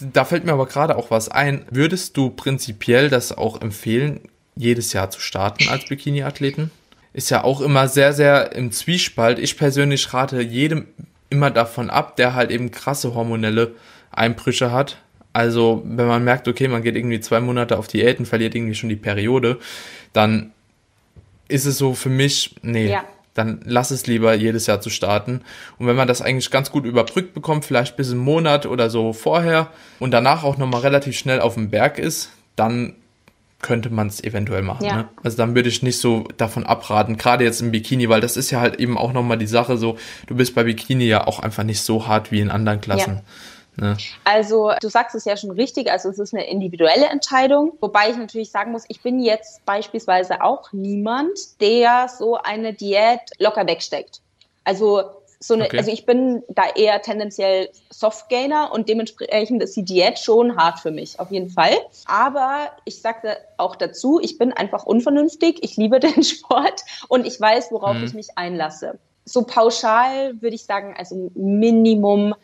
Da 0.00 0.24
fällt 0.24 0.44
mir 0.44 0.52
aber 0.52 0.66
gerade 0.66 0.96
auch 0.96 1.10
was 1.10 1.28
ein. 1.28 1.64
Würdest 1.70 2.16
du 2.16 2.30
prinzipiell 2.30 3.10
das 3.10 3.36
auch 3.36 3.60
empfehlen, 3.60 4.20
jedes 4.54 4.92
Jahr 4.92 5.10
zu 5.10 5.20
starten 5.20 5.68
als 5.68 5.86
Bikini-Athleten? 5.86 6.70
Ist 7.16 7.30
ja 7.30 7.44
auch 7.44 7.62
immer 7.62 7.88
sehr, 7.88 8.12
sehr 8.12 8.52
im 8.52 8.72
Zwiespalt. 8.72 9.38
Ich 9.38 9.56
persönlich 9.56 10.12
rate 10.12 10.42
jedem 10.42 10.86
immer 11.30 11.50
davon 11.50 11.88
ab, 11.88 12.16
der 12.16 12.34
halt 12.34 12.50
eben 12.50 12.70
krasse 12.70 13.14
hormonelle 13.14 13.74
Einbrüche 14.10 14.70
hat. 14.70 14.98
Also, 15.32 15.80
wenn 15.86 16.08
man 16.08 16.24
merkt, 16.24 16.46
okay, 16.46 16.68
man 16.68 16.82
geht 16.82 16.94
irgendwie 16.94 17.20
zwei 17.20 17.40
Monate 17.40 17.78
auf 17.78 17.88
Diäten, 17.88 18.26
verliert 18.26 18.54
irgendwie 18.54 18.74
schon 18.74 18.90
die 18.90 18.96
Periode, 18.96 19.58
dann 20.12 20.52
ist 21.48 21.64
es 21.64 21.78
so 21.78 21.94
für 21.94 22.10
mich, 22.10 22.56
nee, 22.60 22.90
ja. 22.90 23.02
dann 23.32 23.60
lass 23.64 23.90
es 23.90 24.06
lieber 24.06 24.34
jedes 24.34 24.66
Jahr 24.66 24.82
zu 24.82 24.90
starten. 24.90 25.40
Und 25.78 25.86
wenn 25.86 25.96
man 25.96 26.08
das 26.08 26.20
eigentlich 26.20 26.50
ganz 26.50 26.70
gut 26.70 26.84
überbrückt 26.84 27.32
bekommt, 27.32 27.64
vielleicht 27.64 27.96
bis 27.96 28.10
einen 28.10 28.20
Monat 28.20 28.66
oder 28.66 28.90
so 28.90 29.14
vorher 29.14 29.70
und 30.00 30.10
danach 30.10 30.44
auch 30.44 30.58
nochmal 30.58 30.82
relativ 30.82 31.16
schnell 31.16 31.40
auf 31.40 31.54
dem 31.54 31.70
Berg 31.70 31.98
ist, 31.98 32.30
dann 32.56 32.92
könnte 33.62 33.90
man 33.90 34.08
es 34.08 34.22
eventuell 34.22 34.62
machen. 34.62 34.84
Ja. 34.84 34.96
Ne? 34.96 35.08
Also 35.22 35.36
dann 35.36 35.54
würde 35.54 35.68
ich 35.68 35.82
nicht 35.82 35.98
so 35.98 36.24
davon 36.36 36.66
abraten, 36.66 37.16
gerade 37.16 37.44
jetzt 37.44 37.60
im 37.60 37.70
Bikini, 37.70 38.08
weil 38.08 38.20
das 38.20 38.36
ist 38.36 38.50
ja 38.50 38.60
halt 38.60 38.76
eben 38.76 38.98
auch 38.98 39.12
nochmal 39.12 39.38
die 39.38 39.46
Sache 39.46 39.76
so, 39.76 39.96
du 40.26 40.36
bist 40.36 40.54
bei 40.54 40.64
Bikini 40.64 41.04
ja 41.04 41.26
auch 41.26 41.40
einfach 41.40 41.64
nicht 41.64 41.80
so 41.80 42.06
hart 42.06 42.30
wie 42.30 42.40
in 42.40 42.50
anderen 42.50 42.80
Klassen. 42.80 43.16
Ja. 43.16 43.22
Ne? 43.78 43.96
Also 44.24 44.72
du 44.80 44.88
sagst 44.88 45.14
es 45.14 45.24
ja 45.24 45.36
schon 45.36 45.50
richtig, 45.50 45.90
also 45.90 46.08
es 46.08 46.18
ist 46.18 46.34
eine 46.34 46.48
individuelle 46.48 47.06
Entscheidung, 47.06 47.72
wobei 47.80 48.10
ich 48.10 48.16
natürlich 48.16 48.50
sagen 48.50 48.72
muss, 48.72 48.84
ich 48.88 49.02
bin 49.02 49.20
jetzt 49.20 49.64
beispielsweise 49.66 50.42
auch 50.42 50.72
niemand, 50.72 51.60
der 51.60 52.08
so 52.08 52.36
eine 52.36 52.72
Diät 52.72 53.20
locker 53.38 53.66
wegsteckt. 53.66 54.20
Also 54.64 55.02
so 55.46 55.54
eine, 55.54 55.66
okay. 55.66 55.78
also 55.78 55.90
ich 55.90 56.06
bin 56.06 56.42
da 56.48 56.62
eher 56.74 57.00
tendenziell 57.02 57.68
Softgainer 57.90 58.72
und 58.72 58.88
dementsprechend 58.88 59.62
ist 59.62 59.76
die 59.76 59.84
Diät 59.84 60.18
schon 60.18 60.56
hart 60.56 60.80
für 60.80 60.90
mich, 60.90 61.20
auf 61.20 61.30
jeden 61.30 61.50
Fall. 61.50 61.76
Aber 62.06 62.70
ich 62.84 63.00
sagte 63.00 63.36
auch 63.56 63.76
dazu, 63.76 64.20
ich 64.20 64.38
bin 64.38 64.52
einfach 64.52 64.84
unvernünftig, 64.84 65.58
ich 65.62 65.76
liebe 65.76 66.00
den 66.00 66.22
Sport 66.22 66.82
und 67.08 67.26
ich 67.26 67.40
weiß, 67.40 67.70
worauf 67.70 67.96
mhm. 67.96 68.04
ich 68.04 68.14
mich 68.14 68.28
einlasse. 68.36 68.98
So 69.24 69.42
pauschal 69.42 70.40
würde 70.40 70.54
ich 70.54 70.64
sagen, 70.64 70.94
also 70.96 71.30
Minimum 71.34 72.34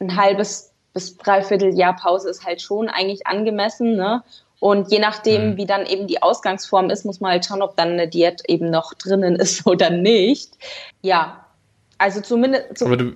ein 0.00 0.16
halbes 0.16 0.72
bis 0.92 1.16
dreiviertel 1.16 1.76
Jahr 1.76 1.96
Pause 1.96 2.30
ist 2.30 2.44
halt 2.44 2.62
schon 2.62 2.88
eigentlich 2.88 3.26
angemessen. 3.26 3.96
Ne? 3.96 4.22
Und 4.60 4.90
je 4.90 4.98
nachdem, 4.98 5.50
mhm. 5.50 5.56
wie 5.56 5.66
dann 5.66 5.84
eben 5.84 6.06
die 6.06 6.22
Ausgangsform 6.22 6.88
ist, 6.88 7.04
muss 7.04 7.20
man 7.20 7.32
halt 7.32 7.44
schauen, 7.44 7.62
ob 7.62 7.76
dann 7.76 7.92
eine 7.92 8.08
Diät 8.08 8.42
eben 8.48 8.70
noch 8.70 8.94
drinnen 8.94 9.36
ist 9.40 9.66
oder 9.66 9.90
nicht. 9.90 10.52
Ja, 11.02 11.43
also 11.98 12.20
zumindest. 12.20 12.82
Aber 12.82 12.96
du 12.96 13.12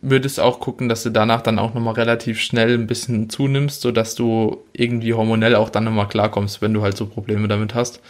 würdest 0.00 0.40
auch 0.40 0.60
gucken, 0.60 0.88
dass 0.88 1.02
du 1.02 1.10
danach 1.10 1.42
dann 1.42 1.58
auch 1.58 1.74
nochmal 1.74 1.94
relativ 1.94 2.40
schnell 2.40 2.74
ein 2.74 2.86
bisschen 2.86 3.28
zunimmst, 3.28 3.80
sodass 3.80 4.14
du 4.14 4.64
irgendwie 4.72 5.14
hormonell 5.14 5.54
auch 5.54 5.70
dann 5.70 5.84
nochmal 5.84 6.08
klarkommst, 6.08 6.62
wenn 6.62 6.74
du 6.74 6.82
halt 6.82 6.96
so 6.96 7.06
Probleme 7.06 7.48
damit 7.48 7.74
hast. 7.74 8.00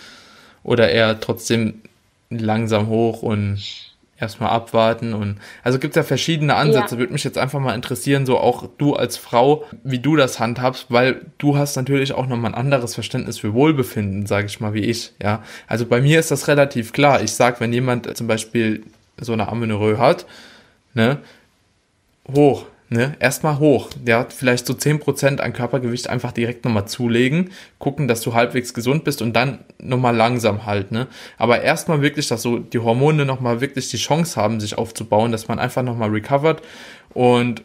Oder 0.62 0.90
eher 0.90 1.20
trotzdem 1.20 1.82
langsam 2.28 2.88
hoch 2.88 3.22
und 3.22 3.90
erstmal 4.20 4.50
abwarten 4.50 5.14
und 5.14 5.38
also 5.64 5.78
gibt 5.78 5.92
es 5.92 5.96
ja 5.96 6.02
verschiedene 6.02 6.54
Ansätze. 6.54 6.94
Ja. 6.94 6.98
Würde 6.98 7.12
mich 7.12 7.24
jetzt 7.24 7.38
einfach 7.38 7.58
mal 7.58 7.74
interessieren, 7.74 8.26
so 8.26 8.38
auch 8.38 8.68
du 8.78 8.94
als 8.94 9.16
Frau, 9.16 9.64
wie 9.82 9.98
du 9.98 10.14
das 10.16 10.38
handhabst, 10.38 10.86
weil 10.90 11.22
du 11.38 11.56
hast 11.56 11.76
natürlich 11.76 12.12
auch 12.12 12.26
nochmal 12.26 12.52
ein 12.52 12.58
anderes 12.58 12.94
Verständnis 12.94 13.38
für 13.38 13.54
Wohlbefinden, 13.54 14.26
sage 14.26 14.46
ich 14.46 14.60
mal, 14.60 14.74
wie 14.74 14.80
ich. 14.84 15.12
Ja, 15.22 15.42
also 15.66 15.86
bei 15.86 16.00
mir 16.00 16.20
ist 16.20 16.30
das 16.30 16.48
relativ 16.48 16.92
klar. 16.92 17.22
Ich 17.22 17.32
sag, 17.32 17.60
wenn 17.60 17.72
jemand 17.72 18.14
zum 18.16 18.26
Beispiel 18.26 18.84
so 19.20 19.32
eine 19.32 19.48
Amenorrhoe 19.48 19.98
hat, 19.98 20.26
ne, 20.94 21.18
hoch, 22.34 22.66
ne, 22.88 23.16
erstmal 23.20 23.58
hoch. 23.58 23.90
Der 23.94 24.18
hat 24.18 24.32
vielleicht 24.32 24.66
so 24.66 24.74
10% 24.74 25.40
an 25.40 25.52
Körpergewicht 25.52 26.08
einfach 26.08 26.32
direkt 26.32 26.64
nochmal 26.64 26.86
zulegen, 26.86 27.50
gucken, 27.78 28.08
dass 28.08 28.20
du 28.20 28.34
halbwegs 28.34 28.74
gesund 28.74 29.04
bist 29.04 29.22
und 29.22 29.34
dann 29.34 29.60
nochmal 29.78 30.14
langsam 30.14 30.66
halt, 30.66 30.92
ne. 30.92 31.06
Aber 31.38 31.62
erstmal 31.62 32.02
wirklich, 32.02 32.28
dass 32.28 32.42
so 32.42 32.58
die 32.58 32.78
Hormone 32.78 33.24
nochmal 33.24 33.60
wirklich 33.60 33.88
die 33.90 33.96
Chance 33.96 34.40
haben, 34.40 34.60
sich 34.60 34.76
aufzubauen, 34.76 35.32
dass 35.32 35.48
man 35.48 35.58
einfach 35.58 35.82
nochmal 35.82 36.10
recovert 36.10 36.62
und 37.14 37.62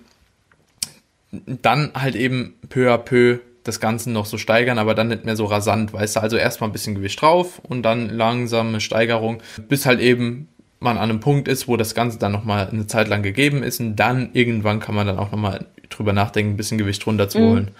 dann 1.31 1.91
halt 1.95 2.15
eben 2.15 2.55
peu 2.69 2.93
à 2.93 2.97
peu 2.97 3.39
das 3.63 3.79
Ganze 3.79 4.11
noch 4.11 4.25
so 4.25 4.37
steigern, 4.37 4.77
aber 4.77 4.93
dann 4.93 5.07
nicht 5.07 5.25
mehr 5.25 5.35
so 5.35 5.45
rasant, 5.45 5.91
weißt 5.91 6.17
du, 6.17 6.19
also 6.21 6.37
erstmal 6.37 6.69
ein 6.69 6.73
bisschen 6.73 6.95
Gewicht 6.95 7.19
drauf 7.19 7.59
und 7.63 7.81
dann 7.81 8.09
langsame 8.09 8.79
Steigerung, 8.79 9.41
bis 9.67 9.85
halt 9.85 9.99
eben 9.99 10.47
man 10.79 10.97
an 10.97 11.09
einem 11.09 11.19
Punkt 11.19 11.47
ist, 11.47 11.67
wo 11.67 11.77
das 11.77 11.95
Ganze 11.95 12.19
dann 12.19 12.31
nochmal 12.31 12.69
eine 12.69 12.87
Zeit 12.87 13.07
lang 13.07 13.23
gegeben 13.23 13.63
ist 13.63 13.79
und 13.79 13.95
dann 13.95 14.29
irgendwann 14.33 14.79
kann 14.79 14.95
man 14.95 15.07
dann 15.07 15.19
auch 15.19 15.31
nochmal 15.31 15.65
drüber 15.89 16.13
nachdenken, 16.13 16.53
ein 16.53 16.57
bisschen 16.57 16.77
Gewicht 16.77 17.05
runterzuholen. 17.05 17.65
Mhm. 17.65 17.75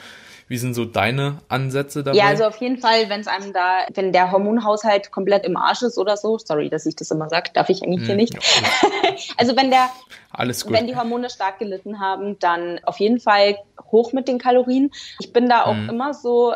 Wie 0.48 0.58
sind 0.58 0.76
so 0.76 0.86
deine 0.86 1.40
Ansätze 1.50 2.04
dabei? 2.04 2.18
Ja, 2.18 2.26
also 2.26 2.44
auf 2.44 2.58
jeden 2.58 2.78
Fall, 2.78 3.10
wenn 3.10 3.20
es 3.20 3.28
einem 3.28 3.52
da, 3.52 3.80
wenn 3.96 4.12
der 4.12 4.32
Hormonhaushalt 4.32 5.12
komplett 5.12 5.44
im 5.44 5.58
Arsch 5.58 5.82
ist 5.82 5.98
oder 5.98 6.18
so, 6.18 6.38
sorry, 6.38 6.70
dass 6.70 6.86
ich 6.86 6.96
das 6.96 7.10
immer 7.10 7.30
sage, 7.30 7.50
darf 7.54 7.70
ich 7.70 7.82
eigentlich 7.82 8.02
hm, 8.02 8.06
hier 8.06 8.16
nicht. 8.16 8.34
Ja, 8.36 8.90
also 9.38 9.56
wenn 9.56 9.72
der, 9.72 9.90
Alles 10.32 10.64
gut. 10.64 10.74
wenn 10.74 10.86
die 10.86 10.96
Hormone 10.96 11.32
stark 11.32 11.58
gelitten 11.58 12.00
haben, 12.00 12.38
dann 12.38 12.80
auf 12.84 13.00
jeden 13.00 13.20
Fall 13.20 13.58
hoch 13.92 14.14
mit 14.14 14.28
den 14.28 14.38
Kalorien. 14.38 14.92
Ich 15.20 15.34
bin 15.34 15.50
da 15.50 15.64
auch 15.64 15.74
hm. 15.74 15.90
immer 15.90 16.14
so, 16.14 16.54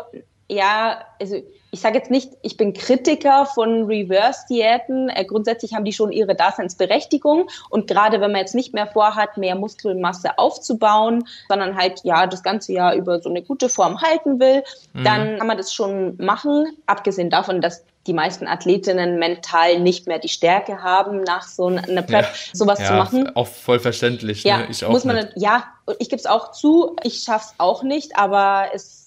ja, 0.48 1.04
also 1.20 1.42
ich 1.72 1.80
sage 1.80 1.98
jetzt 1.98 2.10
nicht, 2.10 2.32
ich 2.42 2.56
bin 2.56 2.72
Kritiker 2.72 3.46
von 3.46 3.84
Reverse-Diäten. 3.84 5.08
Äh, 5.08 5.24
grundsätzlich 5.24 5.74
haben 5.74 5.84
die 5.84 5.92
schon 5.92 6.10
ihre 6.10 6.34
Daseinsberechtigung. 6.34 7.48
Und 7.68 7.86
gerade 7.86 8.20
wenn 8.20 8.32
man 8.32 8.40
jetzt 8.40 8.54
nicht 8.54 8.74
mehr 8.74 8.86
vorhat, 8.86 9.36
mehr 9.36 9.54
Muskelmasse 9.54 10.38
aufzubauen, 10.38 11.28
sondern 11.48 11.76
halt 11.76 12.00
ja 12.02 12.26
das 12.26 12.42
ganze 12.42 12.72
Jahr 12.72 12.94
über 12.94 13.20
so 13.20 13.28
eine 13.28 13.42
gute 13.42 13.68
Form 13.68 14.00
halten 14.02 14.40
will, 14.40 14.64
mhm. 14.92 15.04
dann 15.04 15.38
kann 15.38 15.46
man 15.46 15.56
das 15.56 15.72
schon 15.72 16.16
machen. 16.18 16.66
Abgesehen 16.86 17.30
davon, 17.30 17.60
dass 17.60 17.84
die 18.06 18.14
meisten 18.14 18.48
Athletinnen 18.48 19.18
mental 19.18 19.78
nicht 19.78 20.06
mehr 20.06 20.18
die 20.18 20.28
Stärke 20.28 20.82
haben, 20.82 21.22
nach 21.22 21.42
so 21.42 21.66
einer 21.66 22.02
Prep 22.02 22.24
ja, 22.24 22.28
sowas 22.52 22.80
ja, 22.80 22.86
zu 22.86 22.92
machen. 22.94 23.36
Auch 23.36 23.46
voll 23.46 23.78
verständlich. 23.78 24.42
Ja, 24.42 24.58
ne? 24.58 24.66
ich 24.70 24.84
auch 24.84 24.90
muss 24.90 25.04
man, 25.04 25.16
nicht. 25.16 25.32
ja, 25.36 25.64
ich 25.98 26.08
gebe 26.08 26.18
es 26.18 26.26
auch 26.26 26.50
zu, 26.50 26.96
ich 27.04 27.22
schaff's 27.22 27.54
auch 27.58 27.82
nicht, 27.82 28.16
aber 28.16 28.68
es 28.72 28.99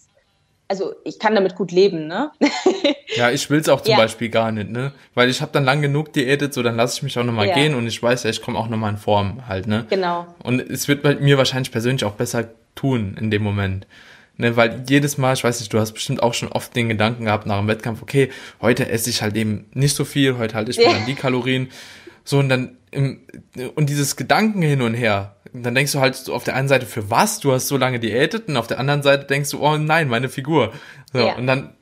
also 0.73 0.95
ich 1.03 1.19
kann 1.19 1.35
damit 1.35 1.55
gut 1.55 1.71
leben, 1.71 2.07
ne? 2.07 2.31
ja, 3.15 3.29
ich 3.29 3.47
will 3.51 3.59
es 3.59 3.69
auch 3.69 3.81
zum 3.81 3.91
ja. 3.91 3.97
Beispiel 3.97 4.29
gar 4.29 4.51
nicht, 4.51 4.71
ne? 4.71 4.91
Weil 5.13 5.29
ich 5.29 5.39
habe 5.39 5.51
dann 5.51 5.65
lang 5.65 5.83
genug 5.83 6.13
diätet, 6.13 6.51
so 6.51 6.63
dann 6.63 6.75
lasse 6.75 6.97
ich 6.97 7.03
mich 7.03 7.19
auch 7.19 7.23
nochmal 7.23 7.47
ja. 7.47 7.53
gehen 7.53 7.75
und 7.75 7.85
ich 7.85 8.01
weiß 8.01 8.23
ja, 8.23 8.31
ich 8.31 8.41
komme 8.41 8.57
auch 8.57 8.67
nochmal 8.67 8.89
in 8.89 8.97
Form 8.97 9.47
halt, 9.47 9.67
ne? 9.67 9.85
Genau. 9.91 10.25
Und 10.41 10.59
es 10.59 10.87
wird 10.87 11.03
bei 11.03 11.13
mir 11.13 11.37
wahrscheinlich 11.37 11.71
persönlich 11.71 12.05
auch 12.05 12.13
besser 12.13 12.49
tun 12.73 13.15
in 13.19 13.29
dem 13.29 13.43
Moment. 13.43 13.85
Ne, 14.37 14.57
weil 14.57 14.83
jedes 14.89 15.19
Mal, 15.19 15.33
ich 15.33 15.43
weiß 15.43 15.59
nicht, 15.59 15.71
du 15.71 15.79
hast 15.79 15.91
bestimmt 15.91 16.23
auch 16.23 16.33
schon 16.33 16.51
oft 16.51 16.75
den 16.75 16.89
Gedanken 16.89 17.25
gehabt 17.25 17.45
nach 17.45 17.59
dem 17.59 17.67
Wettkampf, 17.67 18.01
okay, 18.01 18.31
heute 18.61 18.89
esse 18.89 19.11
ich 19.11 19.21
halt 19.21 19.35
eben 19.35 19.65
nicht 19.73 19.95
so 19.95 20.05
viel, 20.05 20.39
heute 20.39 20.55
halte 20.55 20.71
ich 20.71 20.77
mir 20.79 20.85
dann 20.85 21.05
die 21.05 21.13
Kalorien. 21.13 21.69
So, 22.23 22.39
und 22.39 22.49
dann, 22.49 22.77
im, 22.89 23.19
und 23.75 23.91
dieses 23.91 24.15
Gedanken 24.15 24.63
hin 24.63 24.81
und 24.81 24.95
her, 24.95 25.35
dann 25.53 25.75
denkst 25.75 25.91
du 25.91 25.99
halt 25.99 26.15
so 26.15 26.33
auf 26.33 26.43
der 26.43 26.55
einen 26.55 26.67
Seite, 26.67 26.85
für 26.85 27.09
was? 27.09 27.39
Du 27.39 27.51
hast 27.51 27.67
so 27.67 27.77
lange 27.77 27.99
diätet 27.99 28.47
und 28.47 28.57
auf 28.57 28.67
der 28.67 28.79
anderen 28.79 29.03
Seite 29.03 29.25
denkst 29.25 29.51
du, 29.51 29.63
oh 29.63 29.77
nein, 29.77 30.07
meine 30.07 30.29
Figur. 30.29 30.73
So, 31.11 31.19
ja. 31.19 31.35
Und 31.35 31.47
dann 31.47 31.75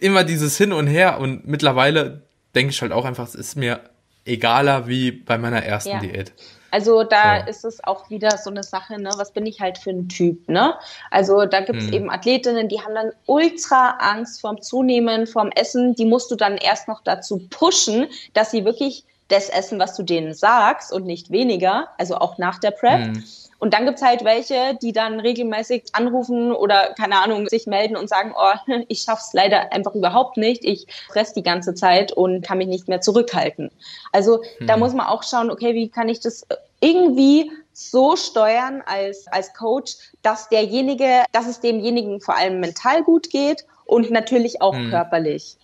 immer 0.00 0.24
dieses 0.24 0.56
Hin 0.56 0.72
und 0.72 0.86
Her 0.86 1.20
und 1.20 1.46
mittlerweile 1.46 2.22
denke 2.54 2.70
ich 2.70 2.80
halt 2.82 2.92
auch 2.92 3.04
einfach, 3.04 3.26
es 3.26 3.34
ist 3.34 3.56
mir 3.56 3.80
egaler 4.24 4.86
wie 4.88 5.10
bei 5.10 5.38
meiner 5.38 5.62
ersten 5.62 5.90
ja. 5.90 6.00
Diät. 6.00 6.32
Also 6.70 7.02
da 7.02 7.38
ja. 7.38 7.46
ist 7.46 7.64
es 7.64 7.82
auch 7.82 8.10
wieder 8.10 8.36
so 8.36 8.50
eine 8.50 8.62
Sache, 8.62 9.00
ne, 9.00 9.10
was 9.16 9.32
bin 9.32 9.46
ich 9.46 9.60
halt 9.60 9.78
für 9.78 9.90
ein 9.90 10.08
Typ, 10.08 10.48
ne? 10.48 10.74
Also 11.10 11.46
da 11.46 11.60
gibt 11.60 11.78
es 11.78 11.86
hm. 11.86 11.92
eben 11.94 12.10
Athletinnen, 12.10 12.68
die 12.68 12.80
haben 12.80 12.94
dann 12.94 13.12
ultra 13.24 13.96
Angst 13.98 14.42
vorm 14.42 14.60
Zunehmen, 14.60 15.26
vorm 15.26 15.50
Essen, 15.54 15.94
die 15.94 16.04
musst 16.04 16.30
du 16.30 16.36
dann 16.36 16.58
erst 16.58 16.88
noch 16.88 17.02
dazu 17.02 17.38
pushen, 17.48 18.08
dass 18.34 18.50
sie 18.50 18.66
wirklich 18.66 19.04
das 19.28 19.50
essen, 19.50 19.78
was 19.78 19.94
du 19.94 20.02
denen 20.02 20.34
sagst 20.34 20.92
und 20.92 21.04
nicht 21.04 21.30
weniger, 21.30 21.88
also 21.98 22.16
auch 22.16 22.38
nach 22.38 22.58
der 22.58 22.70
Prep. 22.70 23.08
Mhm. 23.08 23.24
Und 23.60 23.74
dann 23.74 23.86
gibt's 23.86 24.02
halt 24.02 24.24
welche, 24.24 24.78
die 24.80 24.92
dann 24.92 25.20
regelmäßig 25.20 25.86
anrufen 25.92 26.52
oder, 26.52 26.94
keine 26.96 27.20
Ahnung, 27.20 27.48
sich 27.48 27.66
melden 27.66 27.96
und 27.96 28.08
sagen, 28.08 28.32
oh, 28.36 28.72
ich 28.88 29.02
schaff's 29.02 29.32
leider 29.32 29.72
einfach 29.72 29.94
überhaupt 29.94 30.36
nicht. 30.36 30.64
Ich 30.64 30.86
fress 31.08 31.32
die 31.32 31.42
ganze 31.42 31.74
Zeit 31.74 32.12
und 32.12 32.42
kann 32.42 32.58
mich 32.58 32.68
nicht 32.68 32.88
mehr 32.88 33.00
zurückhalten. 33.00 33.70
Also 34.12 34.42
hm. 34.58 34.66
da 34.66 34.76
muss 34.76 34.94
man 34.94 35.06
auch 35.06 35.22
schauen, 35.22 35.50
okay, 35.50 35.74
wie 35.74 35.88
kann 35.88 36.08
ich 36.08 36.20
das 36.20 36.46
irgendwie 36.80 37.50
so 37.72 38.16
steuern 38.16 38.82
als, 38.86 39.26
als 39.28 39.52
Coach, 39.54 39.96
dass 40.22 40.48
derjenige, 40.48 41.24
dass 41.32 41.46
es 41.46 41.60
demjenigen 41.60 42.20
vor 42.20 42.36
allem 42.36 42.60
mental 42.60 43.02
gut 43.02 43.30
geht 43.30 43.66
und 43.84 44.10
natürlich 44.10 44.62
auch 44.62 44.74
hm. 44.74 44.90
körperlich. 44.90 45.56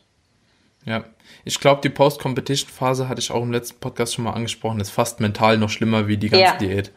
Ja, 0.85 1.05
ich 1.45 1.61
glaube, 1.61 1.81
die 1.83 1.89
Post-Competition-Phase 1.89 3.09
hatte 3.09 3.21
ich 3.21 3.31
auch 3.31 3.43
im 3.43 3.53
letzten 3.53 3.81
Podcast 3.81 4.15
schon 4.15 4.25
mal 4.25 4.33
angesprochen, 4.33 4.81
ist 4.81 4.91
fast 4.91 5.21
mental 5.21 5.59
noch 5.59 5.71
schlimmer 5.71 6.09
wie 6.09 6.17
die 6.17 6.29
ganze 6.29 6.45
ja. 6.45 6.57
Diät 6.57 6.93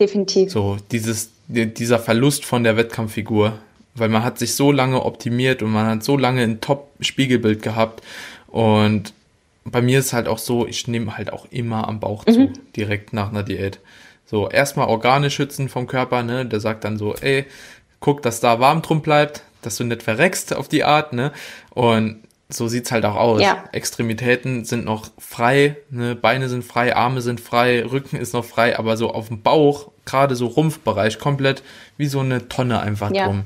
definitiv. 0.00 0.50
So, 0.50 0.78
dieses, 0.90 1.30
dieser 1.46 1.98
Verlust 1.98 2.44
von 2.44 2.64
der 2.64 2.76
Wettkampffigur, 2.76 3.58
weil 3.94 4.08
man 4.08 4.24
hat 4.24 4.38
sich 4.38 4.54
so 4.54 4.72
lange 4.72 5.04
optimiert 5.04 5.62
und 5.62 5.70
man 5.70 5.86
hat 5.86 6.02
so 6.02 6.16
lange 6.16 6.42
ein 6.42 6.60
Top-Spiegelbild 6.60 7.62
gehabt 7.62 8.02
und 8.48 9.12
bei 9.64 9.82
mir 9.82 9.98
ist 9.98 10.14
halt 10.14 10.26
auch 10.26 10.38
so, 10.38 10.66
ich 10.66 10.88
nehme 10.88 11.16
halt 11.16 11.32
auch 11.32 11.46
immer 11.50 11.86
am 11.86 12.00
Bauch 12.00 12.26
mhm. 12.26 12.32
zu, 12.32 12.52
direkt 12.74 13.12
nach 13.12 13.28
einer 13.28 13.42
Diät. 13.42 13.78
So, 14.24 14.48
erstmal 14.48 14.88
Organe 14.88 15.30
schützen 15.30 15.68
vom 15.68 15.86
Körper, 15.86 16.22
ne, 16.22 16.46
der 16.46 16.60
sagt 16.60 16.84
dann 16.84 16.96
so, 16.96 17.14
ey, 17.14 17.44
guck, 18.00 18.22
dass 18.22 18.40
da 18.40 18.58
warm 18.58 18.80
drum 18.80 19.02
bleibt, 19.02 19.42
dass 19.60 19.76
du 19.76 19.84
nicht 19.84 20.02
verreckst 20.02 20.54
auf 20.56 20.68
die 20.68 20.84
Art, 20.84 21.12
ne, 21.12 21.32
und 21.70 22.22
so 22.50 22.68
sieht's 22.68 22.92
halt 22.92 23.04
auch 23.04 23.16
aus. 23.16 23.40
Ja. 23.40 23.64
Extremitäten 23.72 24.64
sind 24.64 24.84
noch 24.84 25.10
frei, 25.18 25.76
ne? 25.90 26.14
Beine 26.14 26.48
sind 26.48 26.64
frei, 26.64 26.94
Arme 26.94 27.20
sind 27.20 27.40
frei, 27.40 27.84
Rücken 27.84 28.16
ist 28.16 28.32
noch 28.32 28.44
frei, 28.44 28.78
aber 28.78 28.96
so 28.96 29.10
auf 29.10 29.28
dem 29.28 29.42
Bauch, 29.42 29.90
gerade 30.04 30.36
so 30.36 30.46
Rumpfbereich, 30.46 31.18
komplett 31.18 31.62
wie 31.96 32.06
so 32.06 32.20
eine 32.20 32.48
Tonne 32.48 32.80
einfach 32.80 33.12
ja. 33.12 33.26
drum. 33.26 33.44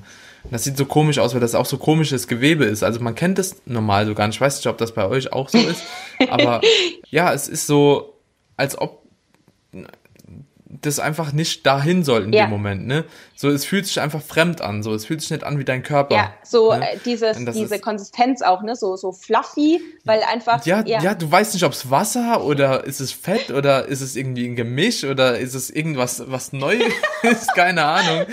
Das 0.50 0.64
sieht 0.64 0.76
so 0.76 0.84
komisch 0.84 1.18
aus, 1.18 1.32
weil 1.32 1.40
das 1.40 1.54
auch 1.54 1.66
so 1.66 1.78
komisches 1.78 2.28
Gewebe 2.28 2.64
ist. 2.64 2.82
Also 2.82 3.00
man 3.00 3.14
kennt 3.14 3.38
das 3.38 3.62
normal 3.64 4.06
so 4.06 4.14
gar 4.14 4.26
nicht. 4.26 4.36
Ich 4.36 4.40
weiß 4.40 4.56
nicht, 4.56 4.66
ob 4.66 4.76
das 4.76 4.92
bei 4.92 5.06
euch 5.06 5.32
auch 5.32 5.48
so 5.48 5.58
ist. 5.58 5.82
aber 6.28 6.60
ja, 7.10 7.32
es 7.32 7.48
ist 7.48 7.66
so, 7.66 8.14
als 8.56 8.76
ob 8.78 9.03
das 10.82 10.98
einfach 10.98 11.32
nicht 11.32 11.66
dahin 11.66 12.04
soll 12.04 12.24
in 12.24 12.32
ja. 12.32 12.46
dem 12.46 12.50
Moment, 12.50 12.86
ne? 12.86 13.04
So, 13.36 13.48
es 13.48 13.64
fühlt 13.64 13.86
sich 13.86 14.00
einfach 14.00 14.22
fremd 14.22 14.60
an, 14.60 14.82
so, 14.82 14.94
es 14.94 15.06
fühlt 15.06 15.20
sich 15.20 15.30
nicht 15.30 15.44
an 15.44 15.58
wie 15.58 15.64
dein 15.64 15.82
Körper. 15.82 16.14
Ja, 16.14 16.34
so 16.42 16.72
ne? 16.72 16.92
äh, 16.92 16.98
dieses, 17.04 17.36
diese 17.52 17.78
Konsistenz 17.78 18.42
auch, 18.42 18.62
ne? 18.62 18.74
So, 18.76 18.96
so 18.96 19.12
fluffy, 19.12 19.80
weil 20.04 20.22
einfach. 20.22 20.64
Ja, 20.66 20.82
ja, 20.86 21.00
ja 21.00 21.14
du 21.14 21.30
weißt 21.30 21.54
nicht, 21.54 21.64
ob 21.64 21.72
es 21.72 21.90
Wasser 21.90 22.44
oder 22.44 22.84
ist 22.84 23.00
es 23.00 23.12
Fett 23.12 23.50
oder 23.50 23.86
ist 23.86 24.00
es 24.00 24.16
irgendwie 24.16 24.46
ein 24.46 24.56
Gemisch 24.56 25.04
oder 25.04 25.38
ist 25.38 25.54
es 25.54 25.70
irgendwas, 25.70 26.24
was 26.26 26.52
neu 26.52 26.78
ist, 27.22 27.54
keine 27.54 27.84
Ahnung, 27.84 28.26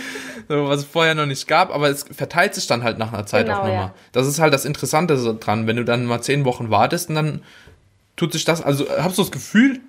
so, 0.48 0.68
was 0.68 0.82
es 0.82 0.86
vorher 0.86 1.16
noch 1.16 1.26
nicht 1.26 1.48
gab, 1.48 1.74
aber 1.74 1.89
es 1.89 2.06
verteilt 2.12 2.56
sich 2.56 2.68
dann 2.68 2.84
halt 2.84 2.98
nach 2.98 3.14
einer 3.14 3.26
Zeit 3.26 3.46
genau, 3.46 3.60
auch 3.60 3.64
nochmal. 3.64 3.86
Ja. 3.88 3.94
Das 4.12 4.28
ist 4.28 4.39
halt 4.39 4.54
das 4.54 4.66
Interessante 4.66 5.18
so 5.18 5.36
dran, 5.38 5.68
wenn 5.68 5.76
du 5.76 5.86
dann 5.86 6.06
mal 6.06 6.22
zehn 6.22 6.46
Wochen 6.46 6.70
wartest 6.70 7.10
und 7.10 7.16
dann 7.16 7.42
tut 8.16 8.34
sich 8.34 8.46
das, 8.46 8.62
also 8.62 8.86
hast 8.98 9.18
du 9.18 9.24
das 9.24 9.32
Gefühl, 9.32 9.80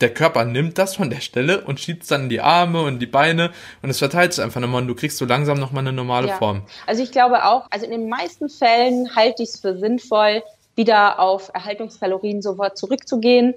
der 0.00 0.12
Körper 0.14 0.44
nimmt 0.44 0.78
das 0.78 0.96
von 0.96 1.10
der 1.10 1.20
Stelle 1.20 1.62
und 1.62 1.80
schiebt 1.80 2.02
es 2.02 2.08
dann 2.08 2.24
in 2.24 2.28
die 2.28 2.40
Arme 2.40 2.82
und 2.82 2.98
die 3.00 3.06
Beine 3.06 3.50
und 3.82 3.90
es 3.90 3.98
verteilt 3.98 4.32
sich 4.32 4.42
einfach 4.42 4.60
nochmal 4.60 4.82
und 4.82 4.88
du 4.88 4.94
kriegst 4.94 5.18
so 5.18 5.24
langsam 5.24 5.58
nochmal 5.58 5.82
eine 5.82 5.92
normale 5.92 6.28
ja. 6.28 6.36
Form. 6.36 6.62
Also 6.86 7.02
ich 7.02 7.12
glaube 7.12 7.44
auch, 7.44 7.66
also 7.70 7.84
in 7.84 7.92
den 7.92 8.08
meisten 8.08 8.48
Fällen 8.48 9.14
halte 9.14 9.42
ich 9.42 9.50
es 9.50 9.60
für 9.60 9.76
sinnvoll, 9.76 10.42
wieder 10.76 11.18
auf 11.18 11.50
Erhaltungskalorien 11.52 12.42
sofort 12.42 12.78
zurückzugehen. 12.78 13.54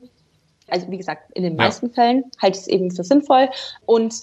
Also 0.68 0.89
wie 0.89 0.98
gesagt, 0.98 1.32
in 1.34 1.44
den 1.44 1.56
meisten 1.56 1.88
ja. 1.88 1.94
Fällen 1.94 2.24
halte 2.41 2.58
ich 2.58 2.64
es 2.64 2.68
eben 2.68 2.91
für 2.91 3.04
sinnvoll 3.04 3.50
und 3.86 4.14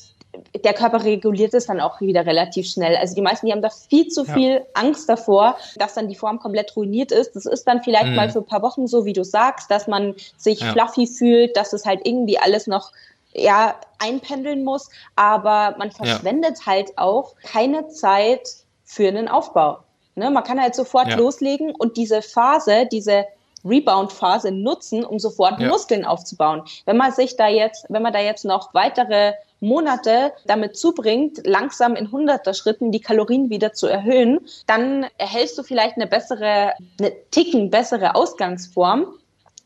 der 0.65 0.75
Körper 0.75 1.05
reguliert 1.05 1.55
es 1.55 1.67
dann 1.67 1.81
auch 1.81 2.01
wieder 2.01 2.25
relativ 2.25 2.69
schnell. 2.69 2.97
Also 2.97 3.15
die 3.15 3.23
meisten, 3.23 3.47
die 3.47 3.53
haben 3.53 3.63
da 3.63 3.71
viel 3.71 4.09
zu 4.09 4.25
viel 4.25 4.55
ja. 4.55 4.61
Angst 4.75 5.09
davor, 5.09 5.57
dass 5.77 5.95
dann 5.95 6.09
die 6.09 6.15
Form 6.15 6.39
komplett 6.39 6.77
ruiniert 6.77 7.13
ist. 7.13 7.35
Das 7.35 7.47
ist 7.47 7.65
dann 7.65 7.83
vielleicht 7.83 8.07
mhm. 8.07 8.17
mal 8.17 8.31
für 8.31 8.41
ein 8.41 8.47
paar 8.47 8.63
Wochen 8.63 8.87
so, 8.87 9.05
wie 9.05 9.13
du 9.13 9.25
sagst, 9.25 9.71
dass 9.71 9.89
man 9.89 10.15
sich 10.37 10.61
ja. 10.61 10.73
fluffy 10.73 11.07
fühlt, 11.07 11.57
dass 11.57 11.73
es 11.73 11.85
halt 11.85 12.01
irgendwie 12.05 12.39
alles 12.39 12.67
noch 12.67 12.93
ja, 13.33 13.77
einpendeln 13.99 14.65
muss. 14.65 14.89
Aber 15.17 15.75
man 15.79 15.91
verschwendet 15.91 16.59
ja. 16.61 16.67
halt 16.67 16.97
auch 16.99 17.35
keine 17.43 17.89
Zeit 17.89 18.49
für 18.85 19.09
einen 19.09 19.29
Aufbau. 19.29 19.79
Ne? 20.15 20.31
Man 20.31 20.45
kann 20.45 20.61
halt 20.61 20.75
sofort 20.75 21.17
loslegen 21.17 21.75
und 21.75 21.97
diese 21.97 22.23
Phase, 22.23 22.87
diese 22.91 23.25
Rebound-Phase 23.65 24.53
nutzen, 24.53 25.05
um 25.05 25.19
sofort 25.19 25.59
Muskeln 25.59 26.05
aufzubauen. 26.05 26.63
Wenn 26.87 26.97
man 26.97 27.13
sich 27.13 27.37
da 27.37 27.49
jetzt, 27.49 27.87
wenn 27.89 28.03
man 28.03 28.13
da 28.13 28.21
jetzt 28.21 28.45
noch 28.45 28.73
weitere 28.75 29.35
Monate 29.61 30.33
damit 30.47 30.77
zubringt, 30.77 31.47
langsam 31.47 31.95
in 31.95 32.11
hunderter 32.11 32.55
Schritten 32.55 32.93
die 32.93 33.01
Kalorien 33.01 33.51
wieder 33.51 33.73
zu 33.73 33.87
erhöhen, 33.87 34.41
dann 34.67 35.07
erhältst 35.19 35.59
du 35.59 35.63
vielleicht 35.63 35.97
eine 35.97 36.07
bessere, 36.07 36.73
eine 36.99 37.13
Ticken 37.31 37.71
bessere 37.71 38.15
Ausgangsform. 38.15 39.07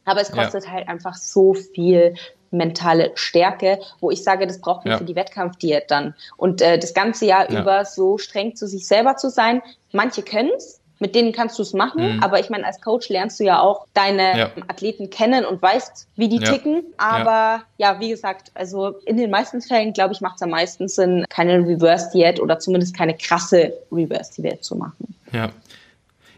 Aber 0.05 0.21
es 0.21 0.33
kostet 0.33 0.65
ja. 0.65 0.73
halt 0.73 0.89
einfach 0.89 1.15
so 1.15 1.55
viel 1.55 2.15
mentale 2.51 3.13
Stärke, 3.15 3.81
wo 4.01 4.11
ich 4.11 4.23
sage, 4.23 4.47
das 4.47 4.61
braucht 4.61 4.85
man 4.85 4.93
ja. 4.93 4.99
für 4.99 5.05
die 5.05 5.17
Wettkampfdiät 5.17 5.91
dann. 5.91 6.15
Und 6.37 6.63
äh, 6.63 6.79
das 6.79 6.95
ganze 6.95 7.27
Jahr 7.27 7.51
ja. 7.51 7.61
über 7.61 7.85
so 7.85 8.19
streng 8.19 8.55
zu 8.55 8.67
sich 8.67 8.87
selber 8.87 9.17
zu 9.17 9.29
sein. 9.29 9.63
Manche 9.93 10.23
können 10.23 10.53
es, 10.57 10.81
mit 11.05 11.15
denen 11.15 11.33
kannst 11.33 11.59
du 11.59 11.63
es 11.63 11.75
machen, 11.75 12.15
mhm. 12.17 12.23
aber 12.23 12.41
ich 12.41 12.49
meine, 12.49 12.65
als 12.65 12.81
Coach 12.81 13.11
lernst 13.11 13.39
du 13.39 13.45
ja 13.45 13.61
auch 13.61 13.85
deine 13.93 14.39
ja. 14.39 14.51
Athleten 14.69 15.11
kennen 15.11 15.45
und 15.45 15.61
weißt, 15.61 16.09
wie 16.17 16.31
die 16.31 16.39
ja. 16.39 16.51
ticken. 16.51 16.83
Aber 16.97 17.63
ja. 17.77 17.93
ja. 17.93 18.01
wie 18.01 18.09
gesagt, 18.09 18.51
also 18.55 18.95
in 19.05 19.19
den 19.19 19.31
meisten 19.31 19.61
Fällen, 19.61 19.93
glaube 19.93 20.15
ich, 20.15 20.23
macht 20.23 20.37
es 20.37 20.43
am 20.43 20.49
meisten 20.49 20.89
Sinn, 20.89 21.27
keine 21.29 21.59
Reverse-Diät 21.59 22.41
oder 22.41 22.59
zumindest 22.59 22.97
keine 22.97 23.15
krasse 23.15 23.75
Reverse-Diät 23.93 24.65
zu 24.65 24.77
machen. 24.77 25.15
Ja. 25.31 25.51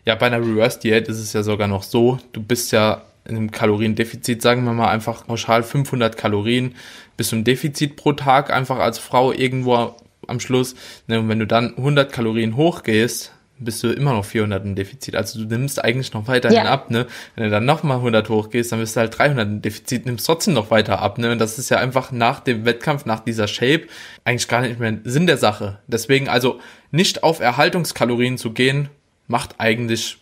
Ja, 0.04 0.16
bei 0.16 0.26
einer 0.26 0.40
Reverse-Diät 0.40 1.06
ist 1.06 1.20
es 1.20 1.32
ja 1.32 1.44
sogar 1.44 1.68
noch 1.68 1.84
so, 1.84 2.18
du 2.32 2.42
bist 2.42 2.72
ja 2.72 3.02
in 3.24 3.36
einem 3.36 3.52
Kaloriendefizit, 3.52 4.42
sagen 4.42 4.64
wir 4.64 4.72
mal 4.72 4.88
einfach 4.88 5.28
pauschal 5.28 5.62
500 5.62 6.16
Kalorien, 6.16 6.74
bist 7.16 7.30
du 7.30 7.36
im 7.36 7.44
Defizit 7.44 7.94
pro 7.94 8.14
Tag 8.14 8.52
einfach 8.52 8.80
als 8.80 8.98
Frau 8.98 9.30
irgendwo 9.30 9.94
am 10.26 10.40
Schluss. 10.40 10.74
Ne, 11.06 11.20
und 11.20 11.28
wenn 11.28 11.38
du 11.38 11.46
dann 11.46 11.76
100 11.76 12.10
Kalorien 12.10 12.56
hochgehst, 12.56 13.30
bist 13.58 13.82
du 13.82 13.88
immer 13.88 14.12
noch 14.12 14.24
400 14.24 14.64
im 14.64 14.74
Defizit. 14.74 15.16
Also 15.16 15.38
du 15.38 15.46
nimmst 15.46 15.82
eigentlich 15.82 16.12
noch 16.12 16.28
weiterhin 16.28 16.58
ja. 16.58 16.64
ab, 16.64 16.90
ne? 16.90 17.06
Wenn 17.34 17.44
du 17.44 17.50
dann 17.50 17.64
nochmal 17.64 17.98
100 17.98 18.28
hochgehst, 18.28 18.72
dann 18.72 18.80
bist 18.80 18.96
du 18.96 19.00
halt 19.00 19.18
300 19.18 19.48
im 19.48 19.62
Defizit, 19.62 20.06
nimmst 20.06 20.26
trotzdem 20.26 20.54
noch 20.54 20.70
weiter 20.70 21.00
ab, 21.00 21.18
ne? 21.18 21.32
Und 21.32 21.38
das 21.38 21.58
ist 21.58 21.70
ja 21.70 21.78
einfach 21.78 22.12
nach 22.12 22.40
dem 22.40 22.64
Wettkampf, 22.64 23.06
nach 23.06 23.20
dieser 23.20 23.48
Shape, 23.48 23.86
eigentlich 24.24 24.48
gar 24.48 24.60
nicht 24.60 24.78
mehr 24.78 24.98
Sinn 25.04 25.26
der 25.26 25.38
Sache. 25.38 25.78
Deswegen 25.86 26.28
also 26.28 26.60
nicht 26.90 27.22
auf 27.22 27.40
Erhaltungskalorien 27.40 28.38
zu 28.38 28.52
gehen, 28.52 28.88
macht 29.26 29.56
eigentlich 29.58 30.18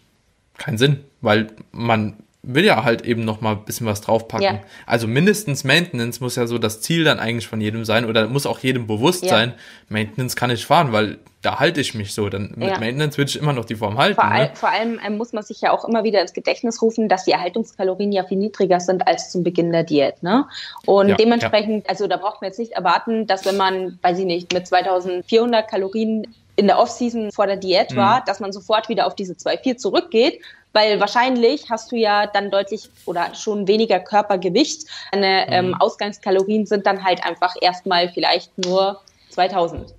keinen 0.57 0.79
Sinn, 0.79 1.01
weil 1.21 1.49
man 1.73 2.17
will 2.47 2.65
ja 2.65 2.85
halt 2.85 3.03
eben 3.03 3.25
noch 3.25 3.41
mal 3.41 3.53
ein 3.53 3.65
bisschen 3.65 3.87
was 3.87 4.01
draufpacken. 4.01 4.45
Ja. 4.45 4.61
Also 4.87 5.07
mindestens 5.07 5.65
Maintenance 5.65 6.21
muss 6.21 6.37
ja 6.37 6.47
so 6.47 6.59
das 6.59 6.81
Ziel 6.81 7.05
dann 7.05 7.19
eigentlich 7.19 7.49
von 7.49 7.61
jedem 7.61 7.85
sein 7.85 8.05
oder 8.05 8.27
muss 8.29 8.47
auch 8.47 8.59
jedem 8.59 8.87
bewusst 8.87 9.25
ja. 9.25 9.31
sein, 9.31 9.55
Maintenance 9.89 10.37
kann 10.37 10.51
ich 10.51 10.67
fahren, 10.67 10.93
weil 10.93 11.19
da 11.45 11.61
halte 11.61 11.81
ich 11.81 11.95
mich 11.95 12.15
so. 12.15 12.29
Dann 12.29 12.55
mit 12.57 12.69
ja. 12.69 12.79
Maintenance 12.79 13.19
würde 13.19 13.29
ich 13.29 13.37
immer 13.37 13.53
noch 13.53 13.65
die 13.65 13.75
Form 13.75 13.99
halten. 13.99 14.15
Vor, 14.15 14.31
ne? 14.31 14.51
vor 14.55 14.71
allem 14.71 14.99
ähm, 15.07 15.19
muss 15.19 15.33
man 15.33 15.43
sich 15.43 15.61
ja 15.61 15.73
auch 15.73 15.85
immer 15.85 16.05
wieder 16.05 16.21
ins 16.21 16.33
Gedächtnis 16.33 16.81
rufen, 16.81 17.09
dass 17.09 17.25
die 17.25 17.33
Erhaltungskalorien 17.33 18.13
ja 18.13 18.25
viel 18.25 18.39
niedriger 18.39 18.81
sind 18.81 19.07
als 19.07 19.31
zum 19.31 19.45
Beginn 19.45 19.71
der 19.71 19.85
Diät. 19.85 20.23
Ne? 20.23 20.47
Und 20.87 21.19
dementsprechend, 21.19 21.89
also 21.89 22.07
da 22.07 22.17
braucht 22.17 22.41
man 22.41 22.49
jetzt 22.49 22.59
nicht 22.59 22.73
erwarten, 22.73 23.27
dass 23.27 23.45
wenn 23.45 23.57
man, 23.57 23.99
weiß 24.03 24.19
ich 24.19 24.25
nicht, 24.25 24.53
mit 24.53 24.67
2400 24.67 25.69
Kalorien 25.69 26.27
in 26.57 26.67
der 26.67 26.79
Offseason 26.79 27.33
vor 27.33 27.47
der 27.47 27.57
Diät 27.57 27.93
mhm. 27.93 27.97
war, 27.97 28.25
dass 28.25 28.41
man 28.41 28.53
sofort 28.53 28.89
wieder 28.89 29.07
auf 29.07 29.15
diese 29.15 29.35
2,4 29.35 29.77
zurückgeht, 29.77 30.41
weil 30.75 31.01
wahrscheinlich 31.01 31.71
hast 31.71 31.91
du 31.93 31.97
ja 31.97 32.27
dann 32.27 32.51
deutlich 32.51 32.91
oder 33.07 33.35
schon 33.35 33.67
weniger 33.67 34.01
Körpergewicht. 34.01 34.87
Deine 35.13 35.47
mhm. 35.47 35.53
ähm, 35.53 35.75
Ausgangskalorien 35.75 36.67
sind 36.67 36.85
dann 36.87 37.03
halt 37.03 37.25
einfach 37.25 37.55
erstmal 37.61 38.11
vielleicht 38.11 38.59
nur 38.59 39.01
2000. 39.31 39.95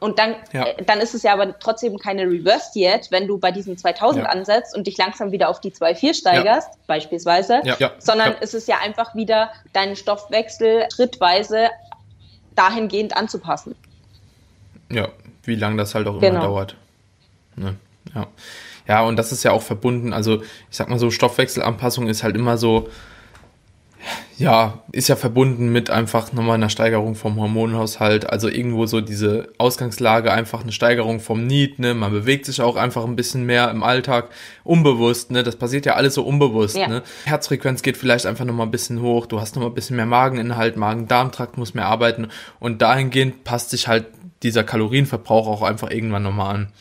Und 0.00 0.18
dann, 0.18 0.34
ja. 0.52 0.64
äh, 0.64 0.82
dann 0.84 0.98
ist 1.00 1.14
es 1.14 1.22
ja 1.22 1.32
aber 1.32 1.58
trotzdem 1.58 1.98
keine 1.98 2.24
Reverse 2.24 2.72
Diät, 2.74 3.10
wenn 3.10 3.28
du 3.28 3.38
bei 3.38 3.52
diesen 3.52 3.76
2000 3.76 4.24
ja. 4.24 4.30
ansetzt 4.30 4.76
und 4.76 4.86
dich 4.86 4.96
langsam 4.96 5.30
wieder 5.30 5.48
auf 5.48 5.60
die 5.60 5.70
2,4 5.70 6.14
steigerst, 6.14 6.68
ja. 6.68 6.78
beispielsweise, 6.86 7.60
sondern 7.98 8.34
es 8.40 8.54
ist 8.54 8.66
ja 8.66 8.78
einfach 8.82 9.14
wieder 9.14 9.52
deinen 9.72 9.96
Stoffwechsel 9.96 10.88
schrittweise 10.92 11.68
dahingehend 12.56 13.16
anzupassen. 13.16 13.76
Ja, 14.90 15.08
wie 15.44 15.54
lange 15.54 15.76
das 15.76 15.94
halt 15.94 16.08
auch 16.08 16.16
immer 16.16 16.20
genau. 16.20 16.42
dauert. 16.42 16.76
Ne? 17.56 17.76
Ja. 18.14 18.26
Ja, 18.88 19.02
und 19.02 19.16
das 19.16 19.32
ist 19.32 19.42
ja 19.42 19.52
auch 19.52 19.62
verbunden, 19.62 20.12
also 20.12 20.42
ich 20.42 20.76
sag 20.76 20.88
mal 20.88 20.98
so, 20.98 21.10
Stoffwechselanpassung 21.10 22.08
ist 22.08 22.22
halt 22.22 22.36
immer 22.36 22.58
so, 22.58 22.88
Ja, 24.38 24.82
ist 24.92 25.08
ja 25.08 25.16
verbunden 25.16 25.70
mit 25.70 25.90
einfach 25.90 26.32
nochmal 26.32 26.54
einer 26.54 26.70
Steigerung 26.70 27.14
vom 27.14 27.38
Hormonhaushalt. 27.38 28.30
Also 28.30 28.48
irgendwo 28.48 28.86
so 28.86 29.02
diese 29.02 29.52
Ausgangslage, 29.58 30.32
einfach 30.32 30.62
eine 30.62 30.72
Steigerung 30.72 31.20
vom 31.20 31.46
Need, 31.46 31.78
ne? 31.78 31.92
Man 31.92 32.10
bewegt 32.10 32.46
sich 32.46 32.62
auch 32.62 32.76
einfach 32.76 33.04
ein 33.04 33.16
bisschen 33.16 33.44
mehr 33.44 33.70
im 33.70 33.82
Alltag, 33.82 34.30
unbewusst, 34.64 35.30
ne? 35.30 35.42
Das 35.42 35.56
passiert 35.56 35.84
ja 35.84 35.94
alles 35.94 36.14
so 36.14 36.24
unbewusst, 36.24 36.76
ja. 36.76 36.88
ne? 36.88 37.02
Herzfrequenz 37.26 37.82
geht 37.82 37.98
vielleicht 37.98 38.24
einfach 38.24 38.46
nochmal 38.46 38.66
ein 38.66 38.70
bisschen 38.70 39.02
hoch, 39.02 39.26
du 39.26 39.42
hast 39.42 39.56
nochmal 39.56 39.70
ein 39.70 39.74
bisschen 39.74 39.96
mehr 39.96 40.06
Mageninhalt, 40.06 40.78
Magen-Darm-Trakt 40.78 41.58
muss 41.58 41.74
mehr 41.74 41.86
arbeiten 41.86 42.28
und 42.60 42.80
dahingehend 42.80 43.44
passt 43.44 43.68
sich 43.68 43.88
halt 43.88 44.06
dieser 44.42 44.64
Kalorienverbrauch 44.64 45.46
auch 45.48 45.62
einfach 45.62 45.90
irgendwann 45.90 46.22
nochmal 46.22 46.54
an. 46.54 46.72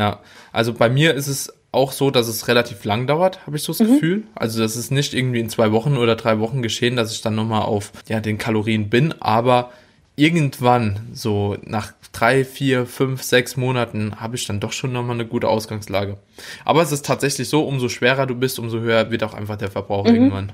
Ja, 0.00 0.20
also 0.50 0.72
bei 0.72 0.88
mir 0.88 1.12
ist 1.12 1.26
es 1.26 1.52
auch 1.72 1.92
so, 1.92 2.10
dass 2.10 2.26
es 2.26 2.48
relativ 2.48 2.84
lang 2.84 3.06
dauert, 3.06 3.46
habe 3.46 3.58
ich 3.58 3.62
so 3.62 3.74
das 3.74 3.86
mhm. 3.86 3.92
Gefühl. 3.92 4.22
Also 4.34 4.62
das 4.62 4.76
ist 4.76 4.90
nicht 4.90 5.12
irgendwie 5.12 5.40
in 5.40 5.50
zwei 5.50 5.72
Wochen 5.72 5.98
oder 5.98 6.16
drei 6.16 6.38
Wochen 6.40 6.62
geschehen, 6.62 6.96
dass 6.96 7.12
ich 7.12 7.20
dann 7.20 7.34
nochmal 7.34 7.62
auf 7.62 7.92
ja, 8.08 8.20
den 8.20 8.38
Kalorien 8.38 8.88
bin, 8.88 9.12
aber 9.20 9.70
irgendwann, 10.16 11.00
so 11.12 11.58
nach 11.64 11.92
drei, 12.12 12.46
vier, 12.46 12.86
fünf, 12.86 13.22
sechs 13.22 13.58
Monaten, 13.58 14.18
habe 14.18 14.36
ich 14.36 14.46
dann 14.46 14.58
doch 14.58 14.72
schon 14.72 14.90
nochmal 14.90 15.16
eine 15.16 15.26
gute 15.26 15.48
Ausgangslage. 15.48 16.16
Aber 16.64 16.80
es 16.80 16.92
ist 16.92 17.04
tatsächlich 17.04 17.50
so, 17.50 17.62
umso 17.68 17.90
schwerer 17.90 18.26
du 18.26 18.34
bist, 18.34 18.58
umso 18.58 18.80
höher 18.80 19.10
wird 19.10 19.22
auch 19.22 19.34
einfach 19.34 19.56
der 19.56 19.70
Verbrauch 19.70 20.06
mhm. 20.06 20.14
irgendwann. 20.14 20.52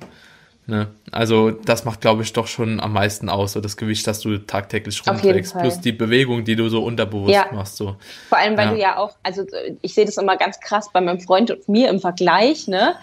Ne? 0.68 0.88
Also 1.12 1.52
das 1.52 1.84
macht, 1.84 2.00
glaube 2.00 2.22
ich, 2.22 2.32
doch 2.32 2.48
schon 2.48 2.80
am 2.80 2.92
meisten 2.92 3.28
aus, 3.28 3.52
so 3.52 3.60
das 3.60 3.76
Gewicht, 3.76 4.04
das 4.06 4.18
du 4.20 4.38
tagtäglich 4.38 5.00
rumträgst, 5.06 5.56
plus 5.56 5.80
die 5.80 5.92
Bewegung, 5.92 6.44
die 6.44 6.56
du 6.56 6.68
so 6.68 6.84
unterbewusst 6.84 7.34
ja. 7.34 7.46
machst. 7.52 7.76
So. 7.76 7.96
Vor 8.28 8.38
allem, 8.38 8.56
weil 8.56 8.66
ja. 8.66 8.72
du 8.72 8.80
ja 8.80 8.96
auch, 8.96 9.14
also 9.22 9.44
ich 9.82 9.94
sehe 9.94 10.04
das 10.04 10.16
immer 10.16 10.36
ganz 10.36 10.58
krass 10.58 10.90
bei 10.92 11.00
meinem 11.00 11.20
Freund 11.20 11.52
und 11.52 11.68
mir 11.68 11.88
im 11.88 12.00
Vergleich, 12.00 12.66
ne, 12.66 12.96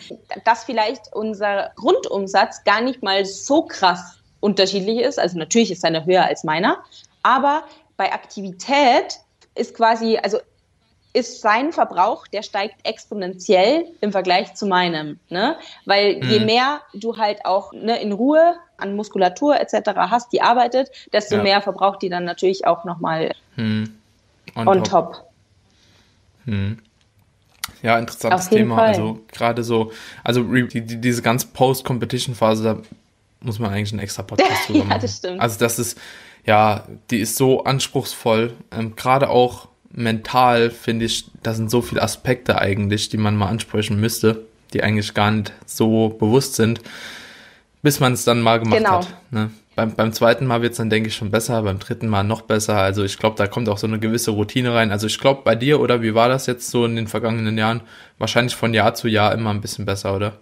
dass 0.43 0.65
vielleicht 0.65 1.13
unser 1.13 1.71
Grundumsatz 1.77 2.65
gar 2.65 2.81
nicht 2.81 3.01
mal 3.01 3.25
so 3.25 3.61
krass 3.61 4.17
unterschiedlich 4.41 4.99
ist. 4.99 5.17
Also 5.17 5.37
natürlich 5.37 5.71
ist 5.71 5.81
seine 5.81 6.05
höher 6.05 6.25
als 6.25 6.43
meiner, 6.43 6.83
aber 7.21 7.63
bei 7.95 8.11
Aktivität 8.11 9.19
ist 9.55 9.73
quasi, 9.73 10.17
also 10.21 10.39
ist 11.13 11.41
sein 11.41 11.71
Verbrauch, 11.71 12.27
der 12.27 12.41
steigt 12.41 12.75
exponentiell 12.83 13.85
im 14.01 14.11
Vergleich 14.11 14.55
zu 14.55 14.65
meinem. 14.65 15.19
Ne? 15.29 15.55
Weil 15.85 16.17
mhm. 16.17 16.29
je 16.29 16.39
mehr 16.39 16.81
du 16.93 17.17
halt 17.17 17.45
auch 17.45 17.71
ne, 17.71 18.01
in 18.01 18.11
Ruhe 18.11 18.55
an 18.77 18.95
Muskulatur 18.95 19.59
etc. 19.59 19.91
hast, 19.95 20.33
die 20.33 20.41
arbeitet, 20.41 20.89
desto 21.13 21.37
ja. 21.37 21.43
mehr 21.43 21.61
verbraucht 21.61 22.01
die 22.01 22.09
dann 22.09 22.25
natürlich 22.25 22.65
auch 22.65 22.83
nochmal 22.83 23.31
mhm. 23.55 23.93
on, 24.55 24.67
on, 24.67 24.83
top. 24.83 25.13
top. 25.13 25.31
Mhm. 26.45 26.79
Ja, 27.83 27.99
interessantes 27.99 28.49
Thema. 28.49 28.75
Fall. 28.75 28.87
Also 28.87 29.19
gerade 29.31 29.63
so, 29.63 29.91
also 30.23 30.43
die, 30.43 30.81
die, 30.81 30.99
diese 30.99 31.21
ganze 31.21 31.47
Post-Competition-Phase, 31.47 32.63
da 32.63 32.77
muss 33.41 33.59
man 33.59 33.71
eigentlich 33.71 33.91
einen 33.91 34.01
extra 34.01 34.23
Podcast 34.23 34.51
drüber 34.67 34.79
ja, 34.79 34.85
machen. 34.85 35.01
Das 35.01 35.17
stimmt. 35.17 35.41
Also 35.41 35.59
das 35.59 35.79
ist, 35.79 35.99
ja, 36.45 36.87
die 37.11 37.19
ist 37.19 37.35
so 37.35 37.63
anspruchsvoll. 37.63 38.53
Ähm, 38.71 38.95
gerade 38.95 39.29
auch 39.29 39.67
mental 39.93 40.71
finde 40.71 41.05
ich, 41.05 41.25
da 41.43 41.53
sind 41.53 41.69
so 41.69 41.81
viele 41.81 42.01
Aspekte 42.01 42.59
eigentlich, 42.59 43.09
die 43.09 43.17
man 43.17 43.35
mal 43.35 43.47
ansprechen 43.47 43.99
müsste, 43.99 44.45
die 44.73 44.83
eigentlich 44.83 45.13
gar 45.13 45.31
nicht 45.31 45.53
so 45.65 46.09
bewusst 46.09 46.55
sind, 46.55 46.81
bis 47.81 47.99
man 47.99 48.13
es 48.13 48.25
dann 48.25 48.41
mal 48.41 48.59
gemacht 48.59 48.77
genau. 48.77 48.97
hat. 48.97 49.07
Ne? 49.31 49.51
Beim, 49.75 49.95
beim 49.95 50.13
zweiten 50.13 50.45
Mal 50.45 50.61
wird 50.61 50.73
es 50.73 50.77
dann, 50.77 50.89
denke 50.89 51.09
ich, 51.09 51.15
schon 51.15 51.31
besser, 51.31 51.61
beim 51.63 51.79
dritten 51.79 52.07
Mal 52.07 52.23
noch 52.23 52.41
besser. 52.41 52.77
Also 52.77 53.03
ich 53.03 53.17
glaube, 53.17 53.37
da 53.37 53.47
kommt 53.47 53.69
auch 53.69 53.77
so 53.77 53.87
eine 53.87 53.99
gewisse 53.99 54.31
Routine 54.31 54.73
rein. 54.73 54.91
Also 54.91 55.07
ich 55.07 55.19
glaube, 55.19 55.41
bei 55.43 55.55
dir 55.55 55.79
oder 55.79 56.01
wie 56.01 56.13
war 56.13 56.29
das 56.29 56.45
jetzt 56.45 56.69
so 56.69 56.85
in 56.85 56.95
den 56.95 57.07
vergangenen 57.07 57.57
Jahren? 57.57 57.81
Wahrscheinlich 58.19 58.55
von 58.55 58.73
Jahr 58.73 58.93
zu 58.93 59.07
Jahr 59.07 59.33
immer 59.33 59.49
ein 59.49 59.61
bisschen 59.61 59.85
besser, 59.85 60.15
oder? 60.15 60.33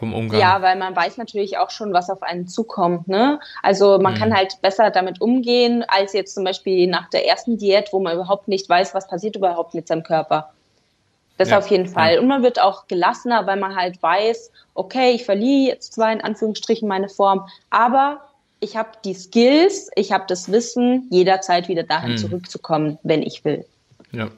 Vom 0.00 0.14
Umgang. 0.14 0.40
Ja, 0.40 0.62
weil 0.62 0.76
man 0.76 0.96
weiß 0.96 1.18
natürlich 1.18 1.58
auch 1.58 1.70
schon, 1.70 1.92
was 1.92 2.08
auf 2.08 2.22
einen 2.22 2.48
zukommt. 2.48 3.06
Ne? 3.06 3.38
Also 3.62 3.98
man 3.98 4.14
mhm. 4.14 4.18
kann 4.18 4.34
halt 4.34 4.60
besser 4.62 4.90
damit 4.90 5.20
umgehen, 5.20 5.84
als 5.86 6.14
jetzt 6.14 6.34
zum 6.34 6.42
Beispiel 6.42 6.88
nach 6.88 7.10
der 7.10 7.28
ersten 7.28 7.58
Diät, 7.58 7.90
wo 7.92 8.00
man 8.00 8.14
überhaupt 8.14 8.48
nicht 8.48 8.66
weiß, 8.68 8.94
was 8.94 9.06
passiert 9.06 9.36
überhaupt 9.36 9.74
mit 9.74 9.86
seinem 9.86 10.02
Körper. 10.02 10.52
Das 11.36 11.50
ja. 11.50 11.58
auf 11.58 11.68
jeden 11.68 11.86
Fall. 11.86 12.14
Ja. 12.14 12.20
Und 12.20 12.28
man 12.28 12.42
wird 12.42 12.60
auch 12.60 12.86
gelassener, 12.88 13.46
weil 13.46 13.58
man 13.58 13.76
halt 13.76 14.02
weiß, 14.02 14.50
okay, 14.74 15.12
ich 15.12 15.24
verliere 15.24 15.72
jetzt 15.72 15.92
zwar 15.92 16.12
in 16.12 16.22
Anführungsstrichen 16.22 16.88
meine 16.88 17.10
Form, 17.10 17.46
aber 17.68 18.22
ich 18.58 18.76
habe 18.76 18.90
die 19.04 19.14
Skills, 19.14 19.90
ich 19.96 20.12
habe 20.12 20.24
das 20.28 20.50
Wissen, 20.50 21.08
jederzeit 21.10 21.68
wieder 21.68 21.82
dahin 21.82 22.12
mhm. 22.12 22.16
zurückzukommen, 22.16 22.98
wenn 23.02 23.22
ich 23.22 23.44
will. 23.44 23.66
Ja. 24.12 24.28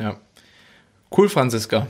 Ja. 0.00 0.16
Cool, 1.16 1.28
Franziska. 1.28 1.86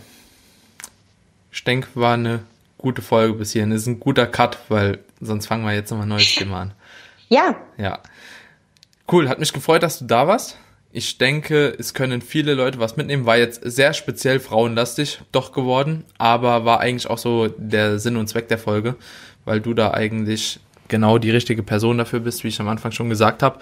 Ich 1.51 1.65
denke, 1.65 1.89
war 1.95 2.15
eine 2.15 2.45
gute 2.79 3.03
Folge 3.03 3.35
bis 3.35 3.53
hierhin. 3.53 3.71
Das 3.71 3.83
ist 3.83 3.89
ein 3.89 4.01
guter 4.01 4.27
Cut, 4.27 4.59
weil 4.69 5.01
sonst 5.21 5.47
fangen 5.47 5.65
wir 5.65 5.75
jetzt 5.75 5.91
nochmal 5.91 6.07
ein 6.07 6.11
neues 6.11 6.35
Thema 6.35 6.63
an. 6.63 6.75
Ja. 7.31 7.57
Ja. 7.77 7.99
Cool, 9.13 9.29
hat 9.29 9.39
mich 9.39 9.53
gefreut, 9.53 9.83
dass 9.83 9.99
du 9.99 10.07
da 10.07 10.27
warst. 10.27 10.57
Ich 10.93 11.19
denke, 11.19 11.75
es 11.79 11.93
können 11.93 12.23
viele 12.23 12.55
Leute 12.55 12.79
was 12.79 12.97
mitnehmen. 12.97 13.27
War 13.27 13.37
jetzt 13.37 13.61
sehr 13.63 13.93
speziell 13.93 14.41
frauenlastig 14.41 15.21
doch 15.31 15.53
geworden, 15.53 16.05
aber 16.17 16.65
war 16.65 16.81
eigentlich 16.81 17.11
auch 17.11 17.19
so 17.19 17.49
der 17.49 17.99
Sinn 17.99 18.17
und 18.17 18.29
Zweck 18.29 18.49
der 18.49 18.57
Folge, 18.57 18.97
weil 19.45 19.61
du 19.61 19.75
da 19.75 19.91
eigentlich 19.93 20.59
genau 20.89 21.19
die 21.19 21.31
richtige 21.31 21.63
Person 21.63 21.99
dafür 21.99 22.21
bist, 22.21 22.45
wie 22.45 22.49
ich 22.49 22.61
am 22.61 22.69
Anfang 22.69 22.93
schon 22.93 23.11
gesagt 23.11 23.43
habe. 23.43 23.59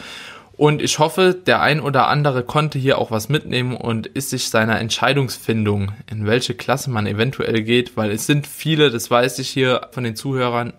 Und 0.57 0.81
ich 0.81 0.99
hoffe, 0.99 1.35
der 1.35 1.61
ein 1.61 1.81
oder 1.81 2.09
andere 2.09 2.43
konnte 2.43 2.79
hier 2.79 2.99
auch 2.99 3.11
was 3.11 3.29
mitnehmen 3.29 3.77
und 3.77 4.07
ist 4.07 4.31
sich 4.31 4.49
seiner 4.49 4.81
Entscheidungsfindung, 4.81 5.93
in 6.11 6.27
welche 6.27 6.55
Klasse 6.55 6.91
man 6.91 7.07
eventuell 7.07 7.63
geht, 7.63 7.97
weil 7.97 8.11
es 8.11 8.27
sind 8.27 8.47
viele, 8.47 8.91
das 8.91 9.11
weiß 9.11 9.39
ich 9.39 9.51
hier 9.51 9.89
von 9.93 10.05
den 10.05 10.17
Zuhörern, 10.17 10.73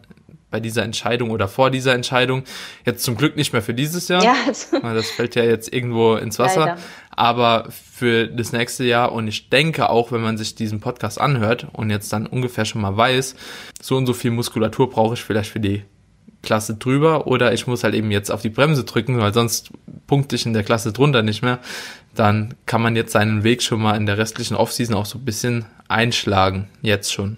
bei 0.50 0.60
dieser 0.60 0.84
Entscheidung 0.84 1.32
oder 1.32 1.48
vor 1.48 1.72
dieser 1.72 1.94
Entscheidung. 1.94 2.44
Jetzt 2.86 3.04
zum 3.04 3.18
Glück 3.18 3.36
nicht 3.36 3.52
mehr 3.52 3.62
für 3.62 3.74
dieses 3.74 4.08
Jahr. 4.08 4.24
Ja. 4.24 4.36
Das 4.98 5.12
fällt 5.12 5.36
ja 5.36 5.44
jetzt 5.44 5.72
irgendwo 5.74 6.16
ins 6.16 6.40
Wasser. 6.40 6.60
Leider. 6.62 6.78
Aber 7.12 7.68
für 7.70 8.28
das 8.28 8.54
nächste 8.54 8.84
Jahr 8.86 9.12
und 9.12 9.28
ich 9.28 9.50
denke 9.50 9.90
auch, 9.90 10.12
wenn 10.12 10.22
man 10.22 10.38
sich 10.38 10.56
diesen 10.56 10.80
Podcast 10.80 11.20
anhört 11.20 11.68
und 11.74 11.90
jetzt 11.90 12.14
dann 12.14 12.26
ungefähr 12.26 12.66
schon 12.66 12.82
mal 12.82 12.96
weiß, 12.96 13.36
so 13.82 13.98
und 13.98 14.06
so 14.06 14.14
viel 14.14 14.32
Muskulatur 14.32 14.90
brauche 14.90 15.16
ich 15.16 15.24
vielleicht 15.24 15.52
für 15.52 15.60
die 15.60 15.84
Klasse 16.48 16.76
drüber 16.76 17.28
oder 17.28 17.52
ich 17.52 17.68
muss 17.68 17.84
halt 17.84 17.94
eben 17.94 18.10
jetzt 18.10 18.32
auf 18.32 18.42
die 18.42 18.50
Bremse 18.50 18.86
drücken, 18.86 19.20
weil 19.20 19.34
sonst 19.34 19.70
punkte 20.08 20.38
ich 20.38 20.46
in 20.46 20.54
der 20.54 20.64
Klasse 20.64 20.94
drunter 20.94 21.22
nicht 21.22 21.44
mehr, 21.44 21.60
dann 22.16 22.54
kann 22.66 22.82
man 22.82 22.96
jetzt 22.96 23.12
seinen 23.12 23.44
Weg 23.44 23.62
schon 23.62 23.82
mal 23.82 23.98
in 23.98 24.06
der 24.06 24.18
restlichen 24.18 24.56
Offseason 24.56 24.96
auch 24.96 25.06
so 25.06 25.18
ein 25.18 25.26
bisschen 25.26 25.66
einschlagen, 25.90 26.70
jetzt 26.82 27.12
schon. 27.12 27.38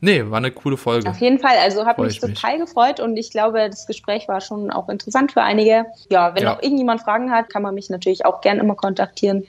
Nee, 0.00 0.30
war 0.30 0.38
eine 0.38 0.52
coole 0.52 0.76
Folge. 0.76 1.10
Auf 1.10 1.18
jeden 1.18 1.40
Fall, 1.40 1.56
also 1.60 1.84
habe 1.84 2.02
mich 2.02 2.20
total 2.20 2.58
mich. 2.58 2.66
gefreut 2.66 3.00
und 3.00 3.16
ich 3.16 3.32
glaube, 3.32 3.68
das 3.68 3.88
Gespräch 3.88 4.28
war 4.28 4.40
schon 4.40 4.70
auch 4.70 4.88
interessant 4.88 5.32
für 5.32 5.42
einige. 5.42 5.86
Ja, 6.08 6.36
wenn 6.36 6.44
ja. 6.44 6.54
noch 6.54 6.62
irgendjemand 6.62 7.02
Fragen 7.02 7.32
hat, 7.32 7.50
kann 7.50 7.62
man 7.62 7.74
mich 7.74 7.90
natürlich 7.90 8.24
auch 8.24 8.40
gerne 8.40 8.60
immer 8.60 8.76
kontaktieren. 8.76 9.48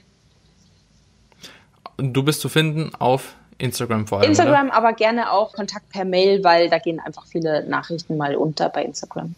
Du 1.97 2.24
bist 2.24 2.41
zu 2.41 2.49
finden 2.49 2.91
auf 2.97 3.36
Instagram 3.58 4.08
vor 4.08 4.20
allem. 4.20 4.30
Instagram, 4.30 4.68
oder? 4.68 4.76
aber 4.76 4.93
gerne 4.93 5.32
auch 5.32 5.54
Kontakt 5.54 5.89
per 5.89 6.06
Mail, 6.06 6.43
weil 6.43 6.70
da 6.70 6.80
gehen 6.80 6.99
einfach 6.99 7.26
viele 7.26 7.68
Nachrichten 7.68 8.18
mal 8.18 8.36
unter 8.36 8.70
bei 8.70 8.84
Instagram. 8.84 9.36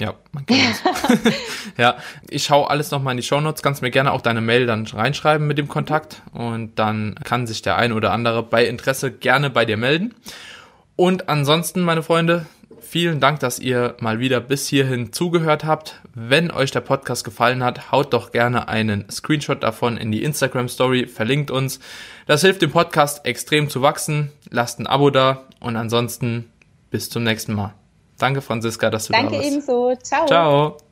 Ja, 0.00 0.14
man 0.30 0.46
kann 0.46 0.58
das. 0.58 1.34
ja, 1.76 1.96
ich 2.30 2.44
schaue 2.44 2.70
alles 2.70 2.92
nochmal 2.92 3.12
in 3.12 3.16
die 3.16 3.24
Shownotes. 3.24 3.62
Kannst 3.62 3.82
mir 3.82 3.90
gerne 3.90 4.12
auch 4.12 4.20
deine 4.20 4.40
Mail 4.40 4.66
dann 4.66 4.86
reinschreiben 4.86 5.46
mit 5.46 5.58
dem 5.58 5.66
Kontakt 5.66 6.22
und 6.32 6.78
dann 6.78 7.16
kann 7.24 7.48
sich 7.48 7.62
der 7.62 7.76
ein 7.76 7.92
oder 7.92 8.12
andere 8.12 8.44
bei 8.44 8.64
Interesse 8.64 9.10
gerne 9.10 9.50
bei 9.50 9.64
dir 9.64 9.76
melden. 9.76 10.14
Und 10.94 11.28
ansonsten, 11.28 11.82
meine 11.82 12.02
Freunde, 12.02 12.46
vielen 12.88 13.20
Dank, 13.20 13.40
dass 13.40 13.58
ihr 13.58 13.96
mal 14.00 14.18
wieder 14.18 14.40
bis 14.40 14.66
hierhin 14.66 15.12
zugehört 15.12 15.64
habt. 15.64 16.00
Wenn 16.14 16.50
euch 16.50 16.70
der 16.70 16.80
Podcast 16.80 17.24
gefallen 17.24 17.62
hat, 17.62 17.92
haut 17.92 18.12
doch 18.12 18.32
gerne 18.32 18.68
einen 18.68 19.08
Screenshot 19.10 19.62
davon 19.62 19.96
in 19.96 20.10
die 20.10 20.22
Instagram 20.22 20.68
Story, 20.68 21.06
verlinkt 21.06 21.50
uns. 21.50 21.80
Das 22.26 22.40
hilft 22.40 22.62
dem 22.62 22.70
Podcast 22.70 23.24
extrem 23.26 23.68
zu 23.68 23.82
wachsen. 23.82 24.32
Lasst 24.50 24.80
ein 24.80 24.86
Abo 24.86 25.10
da 25.10 25.44
und 25.60 25.76
ansonsten 25.76 26.50
bis 26.90 27.10
zum 27.10 27.24
nächsten 27.24 27.54
Mal. 27.54 27.74
Danke, 28.18 28.40
Franziska, 28.40 28.90
dass 28.90 29.06
du 29.06 29.12
Danke 29.12 29.32
da 29.32 29.36
warst. 29.36 29.44
Danke 29.44 29.54
ebenso. 29.54 29.94
Ciao. 30.02 30.26
Ciao. 30.26 30.87